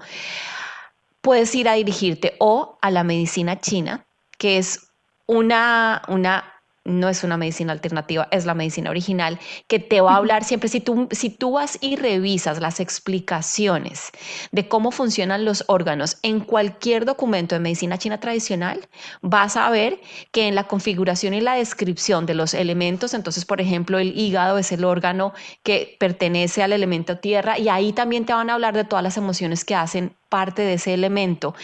puedes 1.21 1.55
ir 1.55 1.69
a 1.69 1.75
dirigirte 1.75 2.37
o 2.39 2.79
a 2.81 2.91
la 2.91 3.05
medicina 3.05 3.61
china, 3.61 4.07
que 4.39 4.59
es 4.59 4.91
una, 5.27 6.03
una 6.09 6.58
no 6.89 7.09
es 7.09 7.23
una 7.23 7.37
medicina 7.37 7.73
alternativa, 7.73 8.29
es 8.31 8.47
la 8.47 8.55
medicina 8.55 8.91
original, 8.91 9.39
que 9.67 9.79
te 9.79 10.01
va 10.01 10.15
a 10.15 10.17
hablar 10.17 10.45
siempre, 10.45 10.69
si 10.69 10.81
tú, 10.81 11.09
si 11.11 11.31
tú 11.31 11.53
vas 11.53 11.79
y 11.81 11.97
revisas 11.97 12.61
las 12.61 12.81
explicaciones 12.81 14.11
de 14.51 14.69
cómo 14.69 14.91
funcionan 14.91 15.45
los 15.45 15.65
órganos 15.69 16.19
en 16.23 16.41
cualquier 16.41 17.05
documento 17.05 17.55
de 17.55 17.61
medicina 17.61 17.99
china 17.99 18.19
tradicional, 18.19 18.89
vas 19.21 19.57
a 19.57 19.71
ver 19.71 20.01
que 20.33 20.49
en 20.49 20.55
la 20.55 20.65
configuración 20.65 21.35
y 21.35 21.41
la 21.41 21.55
descripción 21.55 22.27
de 22.27 22.35
los 22.35 22.55
elementos, 22.55 23.15
entonces, 23.15 23.45
por 23.45 23.61
ejemplo, 23.61 23.99
el 23.99 24.19
hígado 24.19 24.59
es 24.59 24.73
el 24.73 24.85
órgano 24.85 25.33
que 25.63 25.97
pertenece 26.01 26.63
al 26.63 26.73
elemento 26.73 27.19
tierra 27.19 27.59
y 27.59 27.69
ahí 27.69 27.93
también 27.93 28.25
te 28.25 28.33
van 28.33 28.51
a 28.51 28.55
hablar 28.55 28.75
de 28.75 28.85
todas 28.85 29.03
las 29.03 29.17
emociones 29.17 29.65
que 29.65 29.75
hacen 29.75 30.17
parte 30.29 30.63
de 30.63 30.75
ese 30.75 30.95
elemento. 30.95 31.55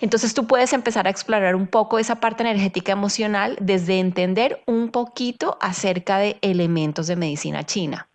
Entonces 0.00 0.34
tú 0.34 0.46
puedes 0.46 0.72
empezar 0.72 1.06
a 1.06 1.10
explorar 1.10 1.54
un 1.54 1.66
poco 1.66 1.98
esa 1.98 2.16
parte 2.16 2.42
energética 2.42 2.92
emocional 2.92 3.56
desde 3.60 3.98
entender 3.98 4.62
un 4.66 4.90
poquito 4.90 5.58
acerca 5.60 6.18
de 6.18 6.38
elementos 6.42 7.06
de 7.06 7.16
medicina 7.16 7.64
china. 7.64 8.08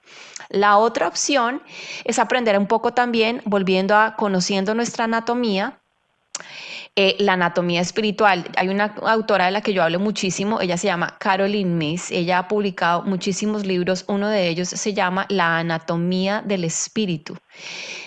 La 0.49 0.77
otra 0.77 1.07
opción 1.07 1.61
es 2.03 2.19
aprender 2.19 2.57
un 2.57 2.67
poco 2.67 2.93
también, 2.93 3.41
volviendo 3.45 3.95
a 3.95 4.15
conociendo 4.17 4.75
nuestra 4.75 5.05
anatomía, 5.05 5.79
eh, 6.97 7.15
la 7.19 7.33
anatomía 7.33 7.79
espiritual. 7.79 8.49
Hay 8.57 8.67
una 8.67 8.93
autora 9.03 9.45
de 9.45 9.51
la 9.51 9.61
que 9.61 9.71
yo 9.71 9.81
hablo 9.81 9.97
muchísimo, 9.97 10.59
ella 10.59 10.75
se 10.75 10.87
llama 10.87 11.15
Caroline 11.19 11.73
Miss, 11.73 12.11
ella 12.11 12.39
ha 12.39 12.47
publicado 12.49 13.03
muchísimos 13.03 13.65
libros, 13.65 14.03
uno 14.09 14.27
de 14.27 14.49
ellos 14.49 14.67
se 14.67 14.93
llama 14.93 15.25
La 15.29 15.57
anatomía 15.57 16.41
del 16.45 16.65
espíritu. 16.65 17.37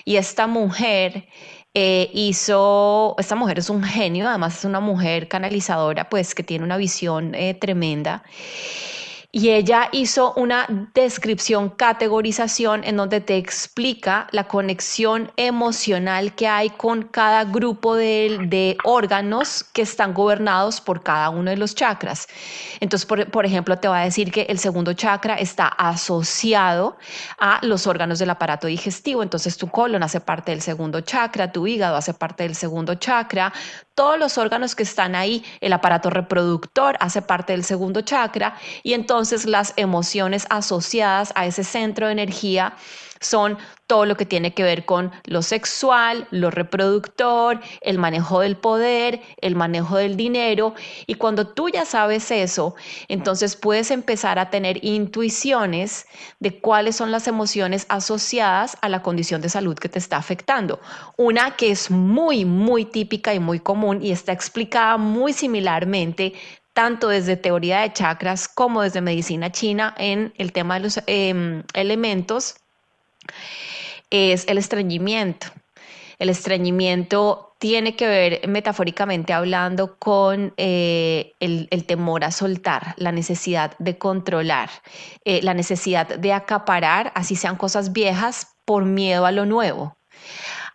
Y 0.05 0.17
esta 0.17 0.47
mujer 0.47 1.29
eh, 1.75 2.09
hizo, 2.13 3.17
esta 3.19 3.35
mujer 3.35 3.59
es 3.59 3.69
un 3.69 3.83
genio, 3.83 4.29
además 4.29 4.59
es 4.59 4.65
una 4.65 4.81
mujer 4.81 5.27
canalizadora, 5.29 6.09
pues 6.09 6.35
que 6.35 6.45
tiene 6.45 6.65
una 6.65 6.77
visión 6.77 7.35
eh, 7.35 7.55
tremenda 7.55 8.23
y 9.35 9.51
ella 9.51 9.89
hizo 9.91 10.33
una 10.35 10.65
descripción, 10.95 11.69
categorización 11.71 12.85
en 12.85 12.97
donde 12.97 13.21
te 13.21 13.37
explica 13.37 14.29
la 14.31 14.47
conexión 14.47 15.33
emocional 15.37 16.37
que 16.37 16.47
hay 16.47 16.71
con 16.71 17.03
cada 17.03 17.43
grupo 17.43 17.97
de, 17.97 18.77
órganos 18.85 19.65
que 19.65 19.83
están 19.83 20.15
gobernados 20.15 20.81
por 20.81 21.03
cada 21.03 21.31
uno 21.31 21.51
de 21.51 21.57
los 21.57 21.75
chakras. 21.75 22.29
Entonces, 22.79 23.07
por, 23.07 23.45
ejemplo, 23.45 23.77
te 23.77 23.89
va 23.89 24.03
a 24.03 24.05
decir 24.05 24.31
que 24.31 24.43
el 24.43 24.61
segundo 24.61 24.93
chakra 24.93 25.35
está 25.35 25.67
asociado 25.67 26.97
a 27.41 27.59
los 27.63 27.89
órganos 27.89 28.21
del 28.21 28.31
aparato 28.31 28.69
digestivo. 28.69 29.21
Entonces, 29.21 29.57
tu 29.57 29.69
colon 29.69 30.05
hace 30.05 30.21
parte 30.21 30.53
del 30.53 30.63
segundo 30.63 31.01
chakra, 31.01 31.51
tu 31.51 31.67
hígado 31.67 31.97
hace 31.97 32.15
parte 32.15 32.45
del 32.45 32.55
segundo 32.55 32.95
chakra, 32.95 33.53
todos 33.95 34.19
los 34.19 34.39
órganos 34.39 34.75
que 34.75 34.83
están 34.83 35.15
ahí, 35.15 35.45
el 35.61 35.73
aparato 35.73 36.11
reproductor 36.11 36.97
hace 37.01 37.23
parte 37.23 37.53
del 37.53 37.65
segundo 37.65 38.03
chakra 38.03 38.57
y 38.83 38.95
entonces 38.95 39.47
las 39.47 39.73
emociones 39.77 40.47
asociadas 40.51 41.33
a 41.37 41.47
ese 41.47 41.65
centro 41.65 42.07
de 42.07 42.13
energía 42.13 42.75
son 43.25 43.59
todo 43.87 44.07
lo 44.07 44.17
que 44.17 44.25
tiene 44.25 44.55
que 44.55 44.63
ver 44.63 44.85
con 44.85 45.13
lo 45.25 45.43
sexual, 45.43 46.27
lo 46.31 46.51
reproductor, 46.51 47.61
el 47.83 47.99
manejo 47.99 48.41
del 48.41 48.57
poder, 48.57 49.21
el 49.41 49.57
manejo 49.57 49.97
del 49.97 50.17
dinero. 50.17 50.75
Y 51.07 51.15
cuando 51.15 51.49
tú 51.49 51.69
ya 51.69 51.85
sabes 51.85 52.31
eso, 52.31 52.75
entonces 53.09 53.57
puedes 53.57 53.91
empezar 53.91 54.39
a 54.39 54.51
tener 54.51 54.83
intuiciones 54.85 56.07
de 56.41 56.59
cuáles 56.61 56.97
son 56.97 57.11
las 57.11 57.29
emociones 57.29 57.87
asociadas 57.89 58.79
a 58.81 58.89
la 58.89 59.03
condición 59.03 59.41
de 59.43 59.51
salud 59.51 59.77
que 59.77 59.89
te 59.89 59.99
está 59.99 60.17
afectando. 60.17 60.81
Una 61.17 61.57
que 61.57 61.71
es 61.71 61.91
muy, 61.91 62.45
muy 62.45 62.85
típica 62.85 63.35
y 63.35 63.39
muy 63.41 63.61
común 63.61 64.03
y 64.03 64.13
está 64.13 64.33
explicada 64.33 64.97
muy 64.97 65.33
similarmente 65.33 66.33
tanto 66.75 67.09
desde 67.09 67.37
teoría 67.37 67.81
de 67.81 67.93
chakras 67.93 68.49
como 68.49 68.83
desde 68.83 69.01
medicina 69.01 69.51
china 69.51 69.95
en 69.97 70.35
el 70.37 70.53
tema 70.53 70.75
de 70.75 70.81
los 70.81 71.01
em, 71.07 71.63
elementos 71.73 72.57
es 74.11 74.47
el 74.49 74.59
estreñimiento. 74.59 75.49
El 76.19 76.29
estreñimiento 76.29 77.55
tiene 77.59 77.97
que 77.97 78.07
ver, 78.07 78.49
metafóricamente 78.49 79.33
hablando, 79.33 79.97
con 79.97 80.53
eh, 80.57 81.33
el, 81.41 81.87
temor 81.87 82.25
a 82.25 82.31
soltar, 82.31 82.95
la 82.99 83.11
necesidad 83.11 83.77
de 83.79 83.99
controlar, 83.99 84.71
eh, 85.25 85.41
la 85.43 85.55
necesidad 85.55 86.07
de 86.07 86.33
acaparar, 86.33 87.11
así 87.15 87.37
sean 87.37 87.57
cosas 87.57 87.93
viejas, 87.93 88.49
por 88.65 88.85
miedo 88.85 89.27
a 89.27 89.33
lo 89.33 89.47
nuevo. 89.47 89.97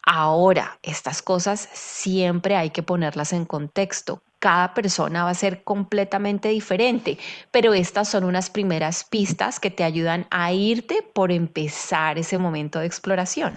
Ahora, 0.04 0.80
estas 0.82 1.22
cosas 1.22 1.70
siempre 1.74 2.56
hay 2.56 2.72
que 2.72 2.84
ponerlas 2.84 3.34
en 3.34 3.46
contexto 3.46 4.22
cada 4.40 4.74
persona 4.74 5.24
va 5.24 5.30
a 5.30 5.36
ser 5.36 5.64
completamente 5.64 6.50
diferente, 6.50 7.18
pero 7.52 7.74
estas 7.74 8.10
son 8.10 8.24
unas 8.24 8.50
primeras 8.50 9.04
pistas 9.04 9.60
que 9.60 9.70
te 9.70 9.84
ayudan 9.84 10.26
a 10.32 10.52
irte 10.54 11.04
por 11.14 11.32
empezar 11.32 12.18
ese 12.18 12.38
momento 12.38 12.80
de 12.80 12.86
exploración. 12.86 13.54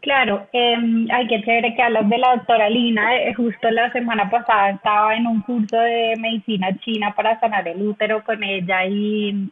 Claro, 0.00 0.46
eh, 0.54 0.76
ay, 1.12 1.26
qué 1.26 1.42
chévere 1.42 1.74
que 1.74 1.82
hablas 1.82 2.08
de 2.08 2.16
la 2.16 2.36
doctora 2.36 2.70
Lina. 2.70 3.16
Eh, 3.16 3.34
justo 3.34 3.70
la 3.70 3.92
semana 3.92 4.30
pasada 4.30 4.70
estaba 4.70 5.14
en 5.14 5.26
un 5.26 5.42
curso 5.42 5.76
de 5.76 6.14
medicina 6.18 6.74
china 6.78 7.14
para 7.14 7.38
sanar 7.38 7.68
el 7.68 7.82
útero 7.86 8.24
con 8.24 8.42
ella 8.42 8.86
y 8.86 9.50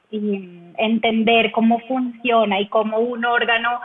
entender 0.78 1.52
cómo 1.52 1.80
funciona 1.80 2.60
y 2.60 2.68
cómo 2.68 2.98
un 2.98 3.26
órgano 3.26 3.78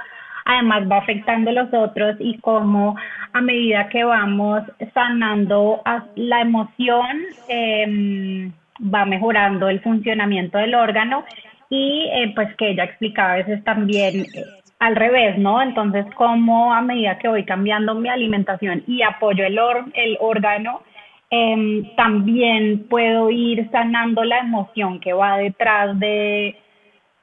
además 0.45 0.89
va 0.89 0.97
afectando 0.97 1.49
a 1.49 1.53
los 1.53 1.73
otros 1.73 2.15
y 2.19 2.37
cómo 2.39 2.95
a 3.33 3.41
medida 3.41 3.89
que 3.89 4.03
vamos 4.03 4.63
sanando 4.93 5.81
la 6.15 6.41
emoción, 6.41 7.07
em, 7.47 8.51
va 8.93 9.05
mejorando 9.05 9.69
el 9.69 9.81
funcionamiento 9.81 10.57
del 10.57 10.75
órgano 10.75 11.23
y 11.69 12.09
eh, 12.13 12.31
pues 12.35 12.55
que 12.55 12.71
ella 12.71 12.83
explicaba 12.83 13.33
a 13.33 13.37
veces 13.37 13.63
también 13.63 14.21
eh, 14.21 14.43
al 14.79 14.95
revés, 14.95 15.37
¿no? 15.37 15.61
Entonces, 15.61 16.05
cómo 16.15 16.73
a 16.73 16.81
medida 16.81 17.17
que 17.17 17.29
voy 17.29 17.45
cambiando 17.45 17.95
mi 17.95 18.09
alimentación 18.09 18.83
y 18.87 19.01
apoyo 19.01 19.45
el, 19.45 19.57
el 19.93 20.17
órgano, 20.19 20.81
em, 21.29 21.95
también 21.95 22.87
puedo 22.89 23.29
ir 23.29 23.69
sanando 23.71 24.23
la 24.23 24.39
emoción 24.39 24.99
que 24.99 25.13
va 25.13 25.37
detrás 25.37 25.97
de, 25.99 26.57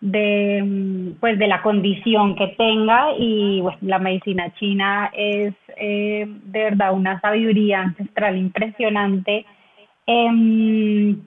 de 0.01 1.15
pues 1.21 1.39
de 1.39 1.47
la 1.47 1.61
condición 1.63 2.35
que 2.35 2.49
tenga 2.57 3.13
y 3.19 3.63
la 3.83 3.99
medicina 3.99 4.53
china 4.55 5.11
es 5.13 5.55
eh, 5.77 6.27
de 6.27 6.65
verdad 6.65 6.95
una 6.95 7.21
sabiduría 7.21 7.83
ancestral 7.83 8.37
impresionante. 8.37 9.45
Em, 10.07 11.21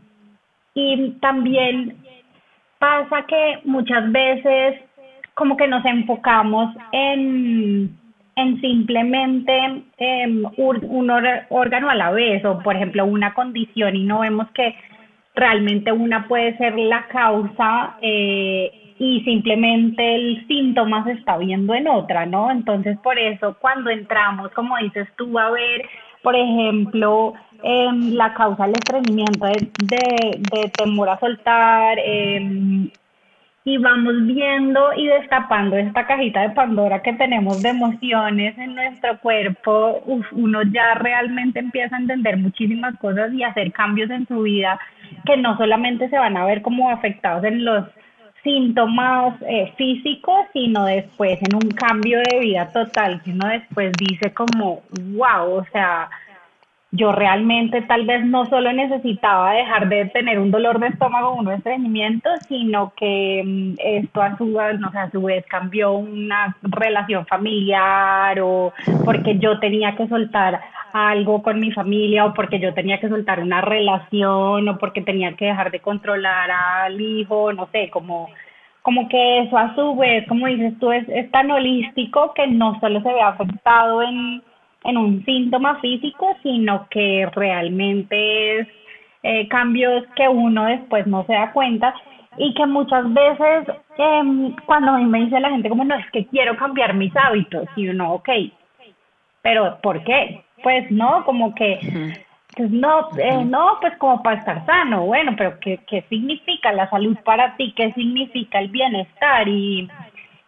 y 0.74 1.12
también 1.22 1.98
pasa 2.80 3.26
que 3.28 3.60
muchas 3.64 4.12
veces 4.12 4.82
como 5.36 5.56
que 5.56 5.68
nos 5.68 5.86
enfocamos 5.86 6.76
en, 6.92 7.98
en 8.36 8.62
simplemente 8.62 9.84
em, 9.98 10.44
un, 10.58 11.10
órgano 11.50 11.90
a 11.90 11.96
la 11.96 12.12
vez 12.12 12.44
o 12.46 12.60
por 12.60 12.76
ejemplo 12.76 13.06
una 13.06 13.34
condición 13.34 13.96
y 13.96 14.04
no 14.04 14.20
vemos 14.20 14.50
que 14.52 14.76
realmente 15.36 15.91
una 15.91 16.28
puede 16.28 16.58
ser 16.58 16.78
la 16.78 17.08
causa 17.08 17.98
eh, 18.02 18.96
y 19.00 19.22
simplemente 19.22 20.15
el 20.15 20.48
síntoma 20.48 21.04
se 21.04 21.13
está 21.13 21.38
viendo 21.38 21.74
en 21.74 21.88
otra, 21.88 22.26
¿no? 22.26 22.52
Entonces, 22.52 22.98
por 23.00 23.17
eso 23.17 23.58
cuando 23.60 23.89
entramos, 23.89 24.52
como 24.52 24.78
dices 24.78 25.08
tú, 25.17 25.38
a 25.39 25.50
ver, 25.50 25.84
por 26.22 26.36
ejemplo, 26.36 27.34
eh, 27.63 27.89
la 28.12 28.34
causa 28.34 28.65
del 28.65 28.76
estreñimiento, 28.76 29.46
de, 29.46 29.72
de, 29.78 30.74
temor 30.78 31.10
a 31.10 31.19
soltar, 31.19 31.98
eh, 32.00 32.89
y 33.65 33.78
vamos 33.78 34.26
viendo 34.26 34.93
y 34.95 35.08
destapando 35.08 35.78
esta 35.78 36.06
cajita 36.06 36.41
de 36.41 36.49
Pandora 36.49 37.02
que 37.02 37.13
tenemos 37.13 37.62
de 37.62 37.69
emociones 37.69 38.58
en 38.58 38.76
nuestro 38.76 39.17
cuerpo, 39.19 40.04
uno 40.32 40.63
ya 40.63 40.95
realmente 40.95 41.60
empieza 41.60 41.95
a 41.95 41.99
entender 41.99 42.38
muchísimas 42.38 42.97
cosas 42.97 43.34
y 43.34 43.43
hacer 43.43 43.71
cambios 43.71 44.10
en 44.10 44.28
su 44.28 44.41
vida 44.41 44.80
que 45.26 45.38
no 45.38 45.56
solamente 45.58 46.10
se 46.10 46.17
van 46.17 46.36
a 46.36 46.45
ver 46.45 46.62
como 46.62 46.89
afectados 46.89 47.45
en 47.45 47.63
los 47.63 47.86
síntomas 48.43 49.41
eh, 49.47 49.73
físicos, 49.78 50.45
sino 50.52 50.86
después 50.86 51.39
en 51.41 51.56
un 51.56 51.71
cambio 51.71 52.19
de 52.19 52.39
vida 52.41 52.69
total, 52.73 53.21
que 53.23 53.32
uno 53.32 53.47
después 53.47 53.93
dice 53.97 54.34
como, 54.34 54.82
wow, 55.15 55.60
o 55.60 55.65
sea, 55.71 56.10
yo 56.95 57.12
realmente 57.12 57.82
tal 57.82 58.06
vez 58.06 58.23
no 58.23 58.45
solo 58.45 58.71
necesitaba 58.71 59.53
dejar 59.53 59.89
de 59.89 60.06
tener 60.06 60.38
un 60.38 60.51
dolor 60.51 60.79
de 60.79 60.89
estómago, 60.89 61.34
un 61.34 61.51
estreñimiento, 61.51 62.29
sino 62.47 62.93
que 62.95 63.41
mm, 63.43 63.73
esto 63.79 64.21
a 64.21 64.38
su, 64.38 64.45
no 64.45 64.91
sé, 64.91 64.99
a 64.99 65.10
su 65.10 65.23
vez 65.23 65.43
cambió 65.49 65.93
una 65.93 66.56
relación 66.62 67.25
familiar 67.25 68.39
o 68.41 68.73
porque 69.03 69.39
yo 69.39 69.60
tenía 69.60 69.95
que 69.95 70.08
soltar 70.08 70.62
algo 70.93 71.41
con 71.41 71.60
mi 71.60 71.71
familia 71.71 72.25
o 72.25 72.34
porque 72.36 72.60
yo 72.60 72.75
tenía 72.75 72.99
que 72.99 73.10
soltar 73.10 73.39
una 73.39 73.62
relación 73.62 74.69
o 74.69 74.77
porque 74.77 75.01
tenía 75.01 75.34
que 75.34 75.45
dejar 75.45 75.71
de 75.71 75.79
controlar 75.79 76.51
al 76.51 77.01
hijo, 77.01 77.51
no 77.53 77.67
sé, 77.71 77.89
como 77.89 78.29
como 78.84 79.08
que 79.08 79.39
eso 79.39 79.58
a 79.58 79.73
su 79.75 79.95
vez, 79.95 80.27
como 80.27 80.45
dices 80.45 80.77
tú, 80.77 80.91
es, 80.91 81.08
es 81.08 81.32
tan 81.32 81.49
holístico 81.49 82.34
que 82.36 82.45
no 82.47 82.77
solo 82.82 83.01
se 83.01 83.13
ve 83.13 83.21
afectado 83.21 84.03
en 84.03 84.43
en 84.84 84.98
un 84.98 85.24
síntoma 85.26 85.80
físico, 85.80 86.36
sino 86.43 86.88
que 86.89 87.30
realmente 87.34 88.60
es 88.60 88.67
eh, 89.24 89.48
cambios 89.48 90.04
que 90.15 90.28
uno 90.28 90.65
después 90.65 91.08
no 91.08 91.26
se 91.26 91.34
da 91.34 91.52
cuenta 91.52 91.93
y 92.38 92.54
que 92.54 92.65
muchas 92.65 93.12
veces 93.13 93.67
eh, 93.98 94.56
cuando 94.65 94.91
a 94.91 94.98
mí 94.98 95.06
me 95.06 95.22
dice 95.22 95.39
la 95.39 95.50
gente 95.50 95.69
como 95.69 95.86
no 95.86 95.96
es 95.96 96.10
que 96.12 96.26
quiero 96.28 96.58
cambiar 96.58 96.93
mis 96.93 97.15
hábitos 97.15 97.67
y 97.76 97.88
uno 97.88 98.13
ok 98.13 98.30
pero 99.41 99.78
¿por 99.82 100.04
qué? 100.04 100.43
pues 100.63 100.89
no 100.91 101.24
como 101.26 101.54
que 101.54 101.80
pues 102.56 102.72
no 102.72 103.10
eh, 103.17 103.46
no 103.46 103.78
pues 103.82 103.96
como 103.98 104.22
para 104.22 104.39
estar 104.39 104.65
sano. 104.65 105.06
Bueno 105.06 105.34
pero 105.38 105.60
¿qué, 105.60 105.80
qué 105.88 106.04
significa 106.10 106.72
la 106.74 106.89
salud 106.89 107.17
para 107.24 107.56
ti 107.56 107.74
qué 107.76 107.91
significa 107.93 108.60
el 108.60 108.69
bienestar 108.69 109.48
y 109.48 109.88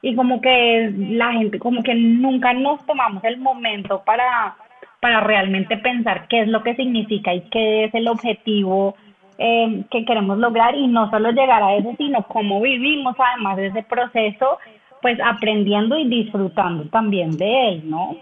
y 0.05 0.15
como 0.15 0.39
que 0.39 0.93
la 0.95 1.31
gente, 1.31 1.57
como 1.57 1.81
que 1.81 1.95
nunca 1.95 2.53
nos 2.53 2.85
tomamos 2.85 3.23
el 3.23 3.39
momento 3.39 4.03
para, 4.05 4.55
para 4.99 5.19
realmente 5.21 5.77
pensar 5.77 6.27
qué 6.27 6.41
es 6.41 6.47
lo 6.47 6.61
que 6.61 6.75
significa 6.75 7.33
y 7.33 7.41
qué 7.49 7.85
es 7.85 7.93
el 7.95 8.07
objetivo 8.07 8.95
eh, 9.39 9.83
que 9.89 10.05
queremos 10.05 10.37
lograr 10.37 10.75
y 10.75 10.85
no 10.85 11.09
solo 11.09 11.31
llegar 11.31 11.63
a 11.63 11.73
eso, 11.73 11.95
sino 11.97 12.21
cómo 12.27 12.61
vivimos 12.61 13.15
además 13.17 13.57
de 13.57 13.65
ese 13.65 13.81
proceso, 13.81 14.59
pues 15.01 15.17
aprendiendo 15.25 15.97
y 15.97 16.07
disfrutando 16.07 16.83
también 16.89 17.35
de 17.35 17.69
él, 17.69 17.89
¿no? 17.89 18.15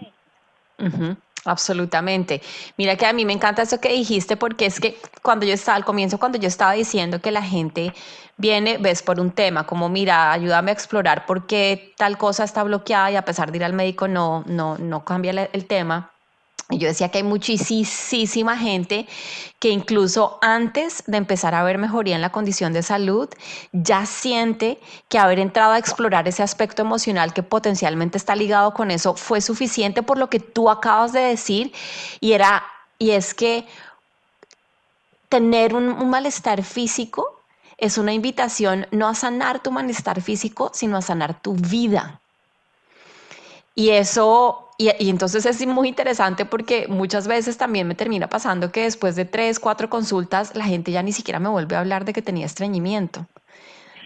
Absolutamente. 1.44 2.40
Mira 2.78 2.96
que 2.96 3.04
a 3.06 3.12
mí 3.12 3.24
me 3.26 3.34
encanta 3.34 3.62
eso 3.62 3.78
que 3.78 3.90
dijiste 3.92 4.36
porque 4.36 4.64
es 4.66 4.80
que 4.80 4.98
cuando 5.22 5.44
yo 5.44 5.52
estaba 5.52 5.76
al 5.76 5.84
comienzo, 5.84 6.18
cuando 6.18 6.38
yo 6.38 6.48
estaba 6.48 6.72
diciendo 6.72 7.20
que 7.20 7.30
la 7.32 7.42
gente 7.42 7.92
viene, 8.38 8.78
ves, 8.78 9.02
por 9.02 9.20
un 9.20 9.30
tema, 9.30 9.66
como 9.66 9.88
mira, 9.90 10.32
ayúdame 10.32 10.70
a 10.70 10.74
explorar 10.74 11.26
por 11.26 11.46
qué 11.46 11.92
tal 11.98 12.16
cosa 12.16 12.44
está 12.44 12.62
bloqueada 12.62 13.10
y 13.10 13.16
a 13.16 13.24
pesar 13.26 13.52
de 13.52 13.58
ir 13.58 13.64
al 13.64 13.74
médico 13.74 14.08
no, 14.08 14.42
no, 14.46 14.78
no 14.78 15.04
cambia 15.04 15.50
el 15.52 15.66
tema. 15.66 16.13
Yo 16.70 16.88
decía 16.88 17.10
que 17.10 17.18
hay 17.18 17.24
muchísima 17.24 18.56
gente 18.56 19.06
que 19.58 19.68
incluso 19.68 20.38
antes 20.40 21.04
de 21.06 21.18
empezar 21.18 21.54
a 21.54 21.62
ver 21.62 21.76
mejoría 21.76 22.14
en 22.14 22.22
la 22.22 22.32
condición 22.32 22.72
de 22.72 22.82
salud, 22.82 23.28
ya 23.72 24.06
siente 24.06 24.80
que 25.08 25.18
haber 25.18 25.38
entrado 25.38 25.72
a 25.72 25.78
explorar 25.78 26.26
ese 26.26 26.42
aspecto 26.42 26.80
emocional 26.80 27.34
que 27.34 27.42
potencialmente 27.42 28.16
está 28.16 28.34
ligado 28.34 28.72
con 28.72 28.90
eso 28.90 29.14
fue 29.14 29.42
suficiente 29.42 30.02
por 30.02 30.16
lo 30.16 30.30
que 30.30 30.40
tú 30.40 30.70
acabas 30.70 31.12
de 31.12 31.20
decir 31.20 31.72
y 32.20 32.32
era 32.32 32.64
y 32.98 33.10
es 33.10 33.34
que 33.34 33.66
tener 35.28 35.74
un 35.74 36.08
malestar 36.08 36.62
físico 36.62 37.34
es 37.76 37.98
una 37.98 38.12
invitación 38.12 38.86
no 38.90 39.08
a 39.08 39.14
sanar 39.14 39.62
tu 39.62 39.70
malestar 39.70 40.20
físico, 40.22 40.70
sino 40.72 40.96
a 40.96 41.02
sanar 41.02 41.40
tu 41.40 41.54
vida. 41.54 42.20
Y 43.74 43.90
eso, 43.90 44.70
y, 44.78 44.90
entonces 45.08 45.46
es 45.46 45.66
muy 45.66 45.88
interesante 45.88 46.44
porque 46.44 46.86
muchas 46.88 47.26
veces 47.26 47.56
también 47.56 47.88
me 47.88 47.94
termina 47.94 48.28
pasando 48.28 48.70
que 48.70 48.82
después 48.82 49.16
de 49.16 49.24
tres, 49.24 49.58
cuatro 49.58 49.90
consultas, 49.90 50.54
la 50.54 50.64
gente 50.64 50.92
ya 50.92 51.02
ni 51.02 51.12
siquiera 51.12 51.40
me 51.40 51.48
vuelve 51.48 51.74
a 51.74 51.80
hablar 51.80 52.04
de 52.04 52.12
que 52.12 52.22
tenía 52.22 52.46
estreñimiento, 52.46 53.26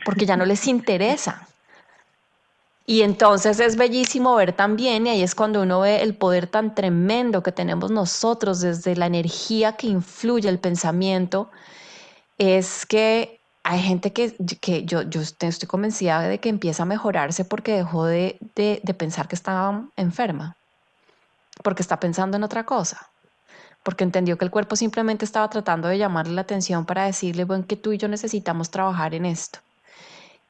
porque 0.05 0.25
ya 0.25 0.37
no 0.37 0.47
les 0.47 0.67
interesa. 0.67 1.47
Y 2.87 3.03
entonces 3.03 3.61
es 3.61 3.77
bellísimo 3.77 4.35
ver 4.37 4.55
también, 4.55 5.07
y 5.07 5.11
ahí 5.11 5.23
es 5.23 5.35
cuando 5.35 5.61
uno 5.61 5.81
ve 5.81 6.01
el 6.01 6.15
poder 6.15 6.47
tan 6.47 6.75
tremendo 6.75 7.43
que 7.43 7.53
tenemos 7.53 7.91
nosotros 7.91 8.61
desde 8.63 8.97
la 8.97 9.05
energía 9.05 9.73
que 9.73 9.89
influye 9.89 10.49
el 10.49 10.59
pensamiento, 10.59 11.51
es 12.39 12.87
que 12.87 13.38
hay 13.71 13.81
gente 13.83 14.15
que, 14.15 14.35
que 14.63 14.87
yo, 14.87 15.03
yo 15.03 15.21
estoy 15.21 15.69
convencida 15.69 16.23
de 16.23 16.41
que 16.41 16.49
empieza 16.49 16.85
a 16.85 16.87
mejorarse 16.87 17.45
porque 17.45 17.77
dejó 17.77 18.07
de, 18.07 18.39
de, 18.55 18.81
de 18.83 18.95
pensar 18.95 19.29
que 19.29 19.35
estaba 19.35 19.85
enferma, 19.95 20.57
porque 21.63 21.83
está 21.83 22.01
pensando 22.01 22.39
en 22.39 22.45
otra 22.45 22.65
cosa 22.65 23.11
porque 23.83 24.05
entendió 24.05 24.37
que 24.37 24.45
el 24.45 24.51
cuerpo 24.51 24.77
simplemente 24.77 25.25
estaba 25.25 25.49
tratando 25.49 25.89
de 25.89 25.97
llamarle 25.97 26.35
la 26.35 26.43
atención 26.43 26.85
para 26.85 27.05
decirle, 27.05 27.45
bueno, 27.45 27.65
que 27.67 27.77
tú 27.77 27.93
y 27.93 27.99
yo 27.99 28.09
necesitamos 28.09 28.71
trabajar 28.71 29.15
en 29.15 29.25
esto. 29.25 29.61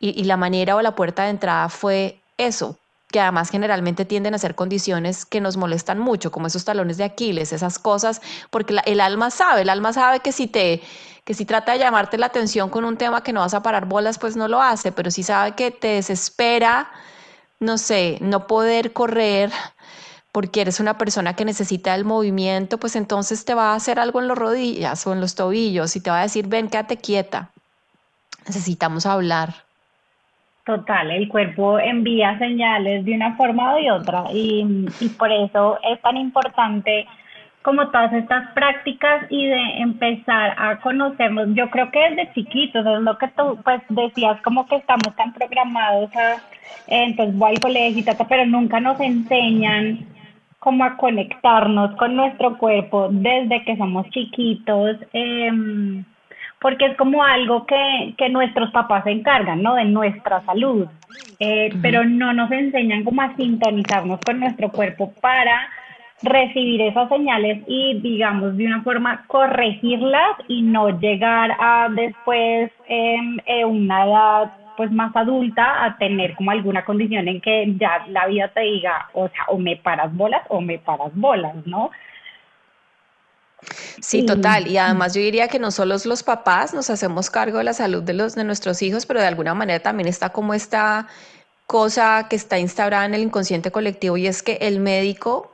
Y, 0.00 0.20
y, 0.20 0.24
la 0.24 0.36
manera 0.36 0.74
o 0.74 0.82
la 0.82 0.96
puerta 0.96 1.24
de 1.24 1.30
entrada 1.30 1.68
fue 1.68 2.20
eso, 2.36 2.78
que 3.10 3.20
además 3.20 3.50
generalmente 3.50 4.04
tienden 4.04 4.34
a 4.34 4.38
ser 4.38 4.54
condiciones 4.54 5.24
que 5.24 5.40
nos 5.40 5.56
molestan 5.56 5.98
mucho, 5.98 6.30
como 6.30 6.46
esos 6.46 6.64
talones 6.64 6.98
de 6.98 7.04
Aquiles, 7.04 7.52
esas 7.52 7.78
cosas, 7.78 8.20
porque 8.50 8.76
el 8.84 9.00
alma 9.00 9.30
sabe, 9.30 9.62
el 9.62 9.70
alma 9.70 9.92
sabe 9.92 10.20
que 10.20 10.32
si 10.32 10.46
te 10.46 10.82
que 11.24 11.34
si 11.34 11.44
trata 11.44 11.72
de 11.72 11.78
llamarte 11.78 12.16
la 12.16 12.24
atención 12.24 12.70
con 12.70 12.86
un 12.86 12.96
tema 12.96 13.22
que 13.22 13.34
no 13.34 13.40
vas 13.40 13.52
a 13.52 13.62
parar 13.62 13.84
bolas, 13.84 14.18
pues 14.18 14.34
no 14.34 14.48
lo 14.48 14.62
hace, 14.62 14.92
pero 14.92 15.10
si 15.10 15.22
sabe 15.22 15.54
que 15.54 15.70
te 15.70 15.88
desespera, 15.88 16.90
no 17.60 17.76
sé, 17.76 18.16
no 18.22 18.46
poder 18.46 18.94
correr 18.94 19.52
porque 20.32 20.62
eres 20.62 20.80
una 20.80 20.96
persona 20.96 21.36
que 21.36 21.44
necesita 21.44 21.94
el 21.94 22.06
movimiento, 22.06 22.78
pues 22.78 22.96
entonces 22.96 23.44
te 23.44 23.52
va 23.52 23.72
a 23.72 23.74
hacer 23.74 23.98
algo 24.00 24.20
en 24.20 24.28
las 24.28 24.38
rodillas 24.38 25.06
o 25.06 25.12
en 25.12 25.20
los 25.20 25.34
tobillos 25.34 25.96
y 25.96 26.00
te 26.00 26.10
va 26.10 26.20
a 26.20 26.22
decir, 26.22 26.46
ven, 26.46 26.70
quédate 26.70 26.96
quieta, 26.96 27.50
necesitamos 28.46 29.04
hablar. 29.04 29.67
Total, 30.68 31.10
el 31.10 31.28
cuerpo 31.28 31.78
envía 31.78 32.36
señales 32.36 33.02
de 33.06 33.14
una 33.14 33.34
forma 33.36 33.72
o 33.72 33.76
de 33.76 33.90
otra 33.90 34.24
y, 34.34 34.86
por 35.18 35.32
eso 35.32 35.78
es 35.82 35.98
tan 36.02 36.18
importante 36.18 37.06
como 37.62 37.88
todas 37.88 38.12
estas 38.12 38.52
prácticas 38.52 39.24
y 39.30 39.46
de 39.46 39.78
empezar 39.78 40.54
a 40.58 40.78
conocernos. 40.80 41.48
Yo 41.54 41.70
creo 41.70 41.90
que 41.90 42.00
desde 42.10 42.34
chiquitos, 42.34 42.84
es 42.84 43.00
lo 43.00 43.16
que 43.16 43.28
tú 43.28 43.58
pues 43.64 43.80
decías, 43.88 44.42
como 44.42 44.66
que 44.66 44.76
estamos 44.76 45.16
tan 45.16 45.32
programados 45.32 46.14
a, 46.14 46.42
entonces 46.86 47.34
voy 47.38 47.52
al 47.52 47.60
colegio 47.60 48.00
y 48.00 48.04
tal, 48.04 48.26
pero 48.28 48.44
nunca 48.44 48.78
nos 48.78 49.00
enseñan 49.00 50.00
cómo 50.58 50.84
a 50.84 50.98
conectarnos 50.98 51.96
con 51.96 52.14
nuestro 52.14 52.58
cuerpo 52.58 53.08
desde 53.10 53.64
que 53.64 53.74
somos 53.78 54.06
chiquitos. 54.10 54.98
Eh, 55.14 55.50
porque 56.60 56.86
es 56.86 56.96
como 56.96 57.24
algo 57.24 57.66
que, 57.66 58.14
que 58.16 58.28
nuestros 58.28 58.70
papás 58.70 59.04
se 59.04 59.10
encargan, 59.10 59.62
¿no? 59.62 59.74
De 59.74 59.84
nuestra 59.84 60.44
salud, 60.44 60.86
eh, 61.38 61.72
pero 61.82 62.04
no 62.04 62.32
nos 62.32 62.50
enseñan 62.50 63.04
cómo 63.04 63.22
a 63.22 63.36
sintonizarnos 63.36 64.20
con 64.20 64.40
nuestro 64.40 64.70
cuerpo 64.70 65.12
para 65.20 65.68
recibir 66.22 66.80
esas 66.82 67.08
señales 67.08 67.62
y, 67.68 68.00
digamos, 68.00 68.56
de 68.56 68.66
una 68.66 68.82
forma 68.82 69.24
corregirlas 69.28 70.36
y 70.48 70.62
no 70.62 70.98
llegar 70.98 71.56
a 71.60 71.88
después 71.90 72.72
en 72.88 73.40
una 73.66 74.04
edad 74.04 74.52
pues 74.76 74.92
más 74.92 75.14
adulta 75.16 75.84
a 75.84 75.98
tener 75.98 76.36
como 76.36 76.52
alguna 76.52 76.84
condición 76.84 77.26
en 77.26 77.40
que 77.40 77.74
ya 77.80 78.06
la 78.08 78.28
vida 78.28 78.46
te 78.48 78.60
diga, 78.60 79.08
o 79.12 79.28
sea, 79.28 79.46
o 79.48 79.58
me 79.58 79.74
paras 79.74 80.14
bolas 80.14 80.42
o 80.48 80.60
me 80.60 80.78
paras 80.78 81.10
bolas, 81.14 81.66
¿no? 81.66 81.90
Sí, 84.00 84.24
total. 84.24 84.68
Y 84.68 84.78
además 84.78 85.14
yo 85.14 85.20
diría 85.20 85.48
que 85.48 85.58
no 85.58 85.70
solo 85.70 85.96
los 86.04 86.22
papás 86.22 86.74
nos 86.74 86.90
hacemos 86.90 87.30
cargo 87.30 87.58
de 87.58 87.64
la 87.64 87.74
salud 87.74 88.02
de, 88.02 88.14
los, 88.14 88.34
de 88.34 88.44
nuestros 88.44 88.82
hijos, 88.82 89.06
pero 89.06 89.20
de 89.20 89.26
alguna 89.26 89.54
manera 89.54 89.80
también 89.80 90.08
está 90.08 90.30
como 90.30 90.54
esta 90.54 91.08
cosa 91.66 92.26
que 92.30 92.36
está 92.36 92.58
instaurada 92.58 93.04
en 93.04 93.14
el 93.14 93.22
inconsciente 93.22 93.70
colectivo 93.70 94.16
y 94.16 94.26
es 94.26 94.42
que 94.42 94.58
el 94.60 94.80
médico 94.80 95.52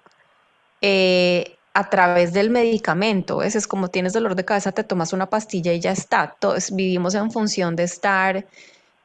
eh, 0.81 1.57
a 1.73 1.91
través 1.91 2.33
del 2.33 2.51
medicamento, 2.51 3.43
es 3.43 3.67
como 3.67 3.89
tienes 3.89 4.13
dolor 4.13 4.37
de 4.37 4.45
cabeza, 4.45 4.71
te 4.71 4.85
tomas 4.85 5.13
una 5.13 5.29
pastilla 5.29 5.73
y 5.73 5.81
ya 5.81 5.91
está. 5.91 6.37
Todos 6.39 6.71
vivimos 6.71 7.15
en 7.17 7.33
función 7.33 7.75
de 7.75 7.83
estar 7.83 8.47